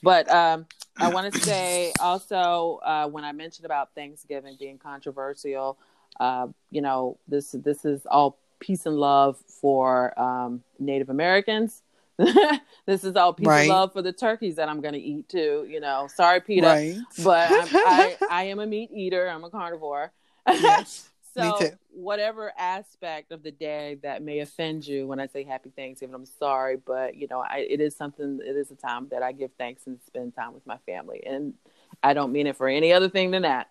But 0.03 0.31
um, 0.31 0.67
I 0.99 1.09
want 1.09 1.33
to 1.35 1.41
say 1.41 1.93
also 1.99 2.81
uh, 2.85 3.09
when 3.09 3.25
I 3.25 3.33
mentioned 3.33 3.65
about 3.65 3.95
Thanksgiving 3.95 4.57
being 4.59 4.79
controversial, 4.79 5.79
uh, 6.21 6.49
you 6.71 6.83
know 6.83 7.17
this 7.27 7.53
this 7.53 7.87
is 7.87 8.05
all 8.07 8.39
peace 8.63 8.87
and 8.87 8.97
love 8.97 9.37
for 9.61 10.19
um, 10.19 10.63
Native 10.79 11.11
Americans. 11.11 11.83
this 12.87 13.05
is 13.05 13.17
all 13.17 13.33
peace 13.33 13.47
right. 13.47 13.69
love 13.69 13.93
for 13.93 14.03
the 14.03 14.13
turkeys 14.13 14.57
that 14.57 14.69
I'm 14.69 14.81
going 14.81 14.95
to 14.95 15.01
eat 15.01 15.29
too. 15.29 15.67
You 15.69 15.81
know, 15.81 16.09
sorry, 16.15 16.41
Peter, 16.41 16.67
right. 16.67 16.97
but 17.25 17.51
I'm, 17.51 17.69
I, 17.73 18.17
I 18.31 18.43
am 18.45 18.61
a 18.61 18.67
meat 18.67 18.91
eater. 18.95 19.29
I'm 19.29 19.45
a 19.45 19.51
carnivore. 19.51 20.13
Yes. 20.49 21.09
So, 21.35 21.59
whatever 21.89 22.53
aspect 22.59 23.33
of 23.33 23.43
the 23.43 23.53
day 23.53 23.97
that 24.03 24.23
may 24.23 24.41
offend 24.41 24.87
you 24.87 25.07
when 25.07 25.19
I 25.19 25.27
say 25.27 25.45
Happy 25.45 25.71
Thanksgiving, 25.75 26.15
I'm 26.15 26.27
sorry, 26.27 26.77
but 26.77 27.17
you 27.17 27.27
know, 27.27 27.41
I, 27.41 27.67
it 27.71 27.81
is 27.81 27.97
something. 27.97 28.39
It 28.45 28.55
is 28.55 28.71
a 28.71 28.75
time 28.75 29.09
that 29.13 29.23
I 29.23 29.33
give 29.33 29.51
thanks 29.57 29.87
and 29.87 29.99
spend 30.07 30.37
time 30.37 30.53
with 30.53 30.67
my 30.67 30.77
family, 30.85 31.23
and 31.25 31.55
I 32.03 32.13
don't 32.13 32.33
mean 32.33 32.49
it 32.49 32.57
for 32.59 32.69
any 32.69 32.93
other 32.93 33.09
thing 33.09 33.31
than 33.31 33.43
that. 33.43 33.71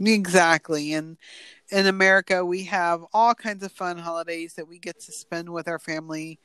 Exactly. 0.00 0.94
And 0.94 1.16
in 1.70 1.86
America, 1.86 2.44
we 2.44 2.64
have 2.64 3.04
all 3.12 3.34
kinds 3.34 3.62
of 3.62 3.72
fun 3.72 3.98
holidays 3.98 4.54
that 4.54 4.66
we 4.66 4.78
get 4.78 4.98
to 5.00 5.12
spend 5.12 5.48
with 5.50 5.68
our 5.68 5.78
family 5.78 6.40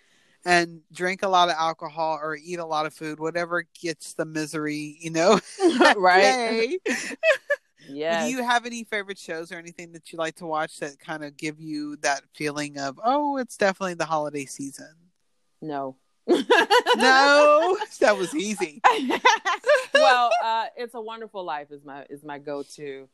and 0.46 0.82
drink 0.92 1.24
a 1.24 1.28
lot 1.28 1.50
of 1.50 1.56
alcohol 1.58 2.20
or 2.22 2.36
eat 2.36 2.60
a 2.60 2.66
lot 2.66 2.86
of 2.86 2.94
food, 2.94 3.20
whatever 3.20 3.66
gets 3.82 4.14
the 4.14 4.26
misery, 4.26 4.98
you 5.00 5.10
know. 5.10 5.40
right? 5.98 6.78
Yeah. 7.90 8.26
Do 8.26 8.32
you 8.32 8.44
have 8.44 8.66
any 8.66 8.84
favorite 8.84 9.18
shows 9.18 9.52
or 9.52 9.56
anything 9.56 9.92
that 9.94 10.12
you 10.12 10.20
like 10.20 10.36
to 10.36 10.46
watch 10.46 10.78
that 10.80 11.00
kind 11.00 11.24
of 11.24 11.36
give 11.38 11.60
you 11.60 11.96
that 11.98 12.22
feeling 12.36 12.78
of, 12.78 13.00
oh, 13.04 13.38
it's 13.38 13.58
definitely 13.58 13.96
the 13.96 14.06
holiday 14.06 14.46
season? 14.46 14.94
No. 15.62 15.96
no, 16.28 17.78
that 18.00 18.16
was 18.18 18.34
easy. 18.36 18.82
well, 19.94 20.32
uh, 20.44 20.66
it's 20.76 20.96
a 20.96 21.02
Wonderful 21.02 21.44
Life 21.44 21.70
is 21.70 21.86
my 21.86 22.06
is 22.10 22.24
my 22.24 22.40
go 22.40 22.64
to 22.76 23.08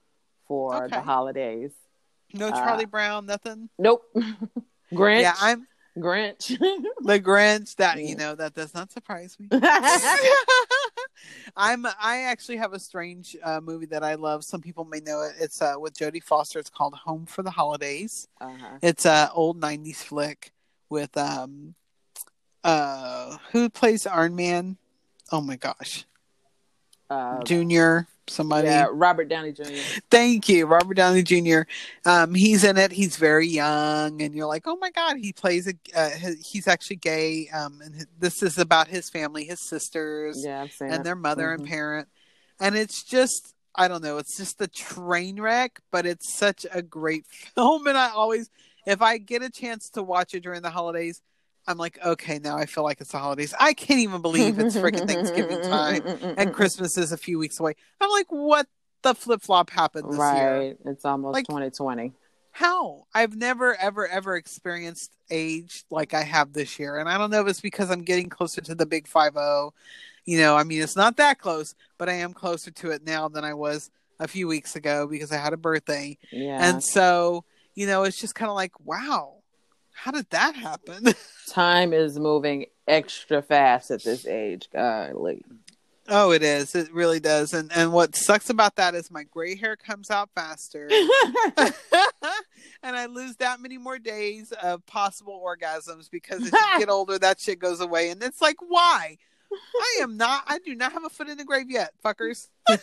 for 0.47 0.85
okay. 0.85 0.95
the 0.95 1.01
holidays. 1.01 1.71
No 2.33 2.49
Charlie 2.49 2.85
uh, 2.85 2.87
Brown, 2.87 3.25
nothing. 3.25 3.69
Nope. 3.77 4.03
Grinch. 4.93 5.21
Yeah, 5.21 5.35
I'm 5.39 5.67
Grinch. 5.97 6.47
the 7.01 7.19
Grinch. 7.19 7.75
That 7.75 7.99
you 7.99 8.15
know 8.15 8.35
that 8.35 8.53
does 8.53 8.73
not 8.73 8.91
surprise 8.91 9.37
me. 9.39 9.47
I'm. 11.55 11.85
I 11.85 12.23
actually 12.23 12.57
have 12.57 12.73
a 12.73 12.79
strange 12.79 13.35
uh, 13.43 13.59
movie 13.61 13.85
that 13.87 14.03
I 14.03 14.15
love. 14.15 14.43
Some 14.43 14.61
people 14.61 14.85
may 14.85 14.99
know 14.99 15.21
it. 15.23 15.33
It's 15.39 15.61
uh, 15.61 15.75
with 15.77 15.93
Jodie 15.93 16.23
Foster. 16.23 16.59
It's 16.59 16.69
called 16.69 16.95
Home 16.95 17.25
for 17.25 17.43
the 17.43 17.51
Holidays. 17.51 18.27
Uh-huh. 18.39 18.77
It's 18.81 19.05
a 19.05 19.29
old 19.33 19.59
'90s 19.59 19.97
flick 19.97 20.51
with 20.89 21.15
um, 21.17 21.75
uh, 22.63 23.37
who 23.51 23.69
plays 23.69 24.07
Iron 24.07 24.35
Man? 24.35 24.77
Oh 25.31 25.41
my 25.41 25.55
gosh, 25.55 26.05
uh, 27.09 27.43
Junior 27.43 28.07
somebody. 28.31 28.67
Yeah, 28.67 28.87
Robert 28.91 29.27
Downey 29.29 29.51
Jr. 29.51 29.63
Thank 30.09 30.49
you, 30.49 30.65
Robert 30.65 30.95
Downey 30.95 31.23
Jr. 31.23 31.61
Um, 32.05 32.33
he's 32.33 32.63
in 32.63 32.77
it. 32.77 32.91
He's 32.91 33.17
very 33.17 33.47
young, 33.47 34.21
and 34.21 34.33
you're 34.33 34.47
like, 34.47 34.63
oh 34.65 34.77
my 34.77 34.89
god, 34.91 35.17
he 35.17 35.33
plays 35.33 35.67
a. 35.67 35.73
Uh, 35.95 36.09
he's 36.43 36.67
actually 36.67 36.97
gay. 36.97 37.49
Um, 37.49 37.81
and 37.83 38.05
this 38.19 38.41
is 38.41 38.57
about 38.57 38.87
his 38.87 39.09
family, 39.09 39.45
his 39.45 39.61
sisters, 39.61 40.43
yeah, 40.43 40.67
and 40.79 41.03
their 41.03 41.15
mother 41.15 41.47
mm-hmm. 41.47 41.61
and 41.61 41.69
parent, 41.69 42.07
and 42.59 42.75
it's 42.75 43.03
just. 43.03 43.53
I 43.73 43.87
don't 43.87 44.03
know. 44.03 44.17
It's 44.17 44.35
just 44.35 44.59
a 44.59 44.67
train 44.67 45.39
wreck, 45.39 45.79
but 45.91 46.05
it's 46.05 46.37
such 46.37 46.65
a 46.73 46.81
great 46.81 47.25
film. 47.55 47.87
And 47.87 47.97
I 47.97 48.09
always, 48.09 48.49
if 48.85 49.01
I 49.01 49.17
get 49.17 49.43
a 49.43 49.49
chance 49.49 49.89
to 49.91 50.03
watch 50.03 50.33
it 50.33 50.43
during 50.43 50.61
the 50.61 50.69
holidays, 50.69 51.21
I'm 51.67 51.77
like, 51.77 52.03
okay, 52.03 52.39
now 52.39 52.57
I 52.57 52.65
feel 52.65 52.83
like 52.83 53.01
it's 53.01 53.11
the 53.11 53.19
holidays. 53.19 53.53
I 53.59 53.73
can't 53.73 53.99
even 53.99 54.21
believe 54.21 54.59
it's 54.59 54.75
freaking 54.75 55.07
Thanksgiving 55.07 55.61
time 55.61 56.01
and 56.37 56.53
Christmas 56.53 56.97
is 56.97 57.11
a 57.11 57.17
few 57.17 57.37
weeks 57.37 57.59
away. 57.59 57.73
I'm 57.99 58.09
like, 58.09 58.27
what 58.29 58.67
the 59.03 59.13
flip 59.13 59.41
flop 59.41 59.69
happened 59.69 60.11
this 60.11 60.17
right. 60.17 60.61
year? 60.61 60.75
It's 60.85 61.05
almost 61.05 61.33
like, 61.33 61.47
2020. 61.47 62.13
How? 62.51 63.05
I've 63.13 63.35
never, 63.35 63.75
ever, 63.75 64.07
ever 64.07 64.35
experienced 64.35 65.11
age 65.29 65.85
like 65.89 66.13
I 66.13 66.23
have 66.23 66.53
this 66.53 66.79
year. 66.79 66.97
And 66.97 67.07
I 67.07 67.17
don't 67.17 67.29
know 67.29 67.41
if 67.41 67.47
it's 67.47 67.61
because 67.61 67.91
I'm 67.91 68.03
getting 68.03 68.29
closer 68.29 68.61
to 68.61 68.75
the 68.75 68.85
big 68.85 69.07
5 69.07 69.33
0. 69.33 69.73
You 70.25 70.39
know, 70.39 70.55
I 70.55 70.63
mean, 70.63 70.81
it's 70.81 70.95
not 70.95 71.17
that 71.17 71.39
close, 71.39 71.75
but 71.97 72.09
I 72.09 72.13
am 72.13 72.33
closer 72.33 72.71
to 72.71 72.91
it 72.91 73.03
now 73.05 73.27
than 73.27 73.43
I 73.43 73.53
was 73.53 73.89
a 74.19 74.27
few 74.27 74.47
weeks 74.47 74.75
ago 74.75 75.07
because 75.07 75.31
I 75.31 75.37
had 75.37 75.53
a 75.53 75.57
birthday. 75.57 76.17
Yeah. 76.31 76.57
And 76.59 76.83
so, 76.83 77.43
you 77.73 77.87
know, 77.87 78.03
it's 78.03 78.19
just 78.19 78.35
kind 78.35 78.49
of 78.49 78.55
like, 78.55 78.79
wow 78.83 79.40
how 80.01 80.09
did 80.09 80.27
that 80.31 80.55
happen? 80.55 81.13
Time 81.47 81.93
is 81.93 82.17
moving 82.17 82.65
extra 82.87 83.43
fast 83.43 83.91
at 83.91 84.03
this 84.03 84.25
age. 84.25 84.67
Golly. 84.73 85.45
Oh, 86.07 86.31
it 86.31 86.41
is. 86.41 86.73
It 86.73 86.91
really 86.91 87.19
does. 87.19 87.53
And 87.53 87.71
and 87.71 87.93
what 87.93 88.15
sucks 88.15 88.49
about 88.49 88.77
that 88.77 88.95
is 88.95 89.11
my 89.11 89.25
gray 89.25 89.55
hair 89.55 89.75
comes 89.75 90.09
out 90.09 90.31
faster. 90.33 90.89
and 92.81 92.95
I 92.95 93.05
lose 93.05 93.35
that 93.35 93.59
many 93.59 93.77
more 93.77 93.99
days 93.99 94.51
of 94.63 94.83
possible 94.87 95.39
orgasms 95.45 96.09
because 96.09 96.41
as 96.41 96.51
you 96.51 96.79
get 96.79 96.89
older 96.89 97.19
that 97.19 97.39
shit 97.39 97.59
goes 97.59 97.79
away 97.79 98.09
and 98.09 98.23
it's 98.23 98.41
like 98.41 98.57
why? 98.67 99.17
I 99.53 99.99
am 100.01 100.17
not 100.17 100.45
I 100.47 100.57
do 100.57 100.73
not 100.73 100.93
have 100.93 101.05
a 101.05 101.09
foot 101.09 101.29
in 101.29 101.37
the 101.37 101.45
grave 101.45 101.69
yet, 101.69 101.93
fuckers. 102.03 102.47
All 102.67 102.75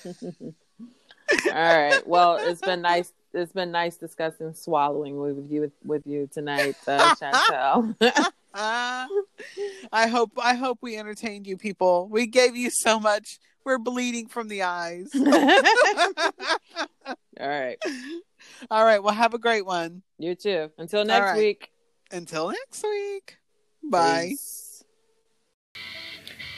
right. 1.52 2.06
Well, 2.06 2.36
it's 2.36 2.60
been 2.60 2.82
nice 2.82 3.12
it's 3.34 3.52
been 3.52 3.70
nice 3.70 3.96
discussing 3.96 4.54
swallowing 4.54 5.18
with 5.18 5.50
you 5.50 5.72
with 5.84 6.06
you 6.06 6.28
tonight, 6.32 6.76
uh, 6.86 7.14
Chantel. 7.14 7.94
uh, 8.00 8.12
I 9.92 10.06
hope 10.08 10.32
I 10.38 10.54
hope 10.54 10.78
we 10.80 10.96
entertained 10.96 11.46
you 11.46 11.56
people. 11.56 12.08
We 12.08 12.26
gave 12.26 12.56
you 12.56 12.70
so 12.70 12.98
much. 12.98 13.38
We're 13.64 13.78
bleeding 13.78 14.28
from 14.28 14.48
the 14.48 14.62
eyes. 14.62 15.10
All 15.16 15.24
right. 17.38 17.76
All 18.70 18.84
right. 18.84 19.02
Well, 19.02 19.14
have 19.14 19.34
a 19.34 19.38
great 19.38 19.66
one. 19.66 20.02
You 20.18 20.34
too. 20.34 20.70
Until 20.78 21.04
next 21.04 21.32
right. 21.32 21.36
week. 21.36 21.70
Until 22.10 22.48
next 22.48 22.82
week. 22.82 23.36
Bye. 23.82 24.28
Peace. 24.30 24.84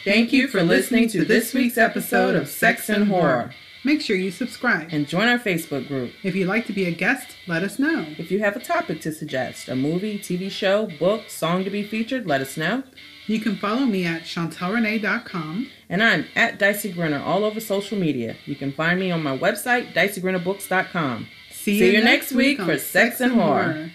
Thank 0.04 0.32
you 0.32 0.46
for 0.48 0.62
listening 0.62 1.08
to 1.08 1.24
this 1.24 1.52
week's 1.52 1.76
episode 1.76 2.36
of 2.36 2.48
Sex 2.48 2.88
and 2.88 3.08
Horror. 3.08 3.52
Make 3.82 4.02
sure 4.02 4.16
you 4.16 4.30
subscribe. 4.30 4.88
And 4.92 5.08
join 5.08 5.26
our 5.28 5.38
Facebook 5.38 5.88
group. 5.88 6.12
If 6.22 6.34
you'd 6.34 6.48
like 6.48 6.66
to 6.66 6.72
be 6.72 6.84
a 6.84 6.90
guest, 6.90 7.36
let 7.46 7.62
us 7.62 7.78
know. 7.78 8.04
If 8.18 8.30
you 8.30 8.40
have 8.40 8.54
a 8.56 8.60
topic 8.60 9.00
to 9.02 9.12
suggest, 9.12 9.68
a 9.68 9.74
movie, 9.76 10.18
TV 10.18 10.50
show, 10.50 10.86
book, 10.98 11.30
song 11.30 11.64
to 11.64 11.70
be 11.70 11.82
featured, 11.82 12.26
let 12.26 12.40
us 12.42 12.56
know. 12.58 12.82
You 13.26 13.40
can 13.40 13.56
follow 13.56 13.86
me 13.86 14.04
at 14.04 14.22
ChantelRenee.com. 14.22 15.68
And 15.88 16.02
I'm 16.02 16.26
at 16.36 16.58
Dicey 16.58 16.92
Grinner 16.92 17.22
all 17.22 17.44
over 17.44 17.60
social 17.60 17.98
media. 17.98 18.36
You 18.44 18.54
can 18.56 18.72
find 18.72 18.98
me 19.00 19.10
on 19.10 19.22
my 19.22 19.36
website, 19.36 19.92
DiceyGrinnerBooks.com. 19.94 21.26
See, 21.50 21.78
See 21.78 21.94
you, 21.94 22.02
next 22.04 22.32
week, 22.32 22.58
week 22.58 22.66
for 22.66 22.78
Sex 22.78 23.20
and 23.20 23.32
Horror. 23.32 23.62
horror. 23.72 23.90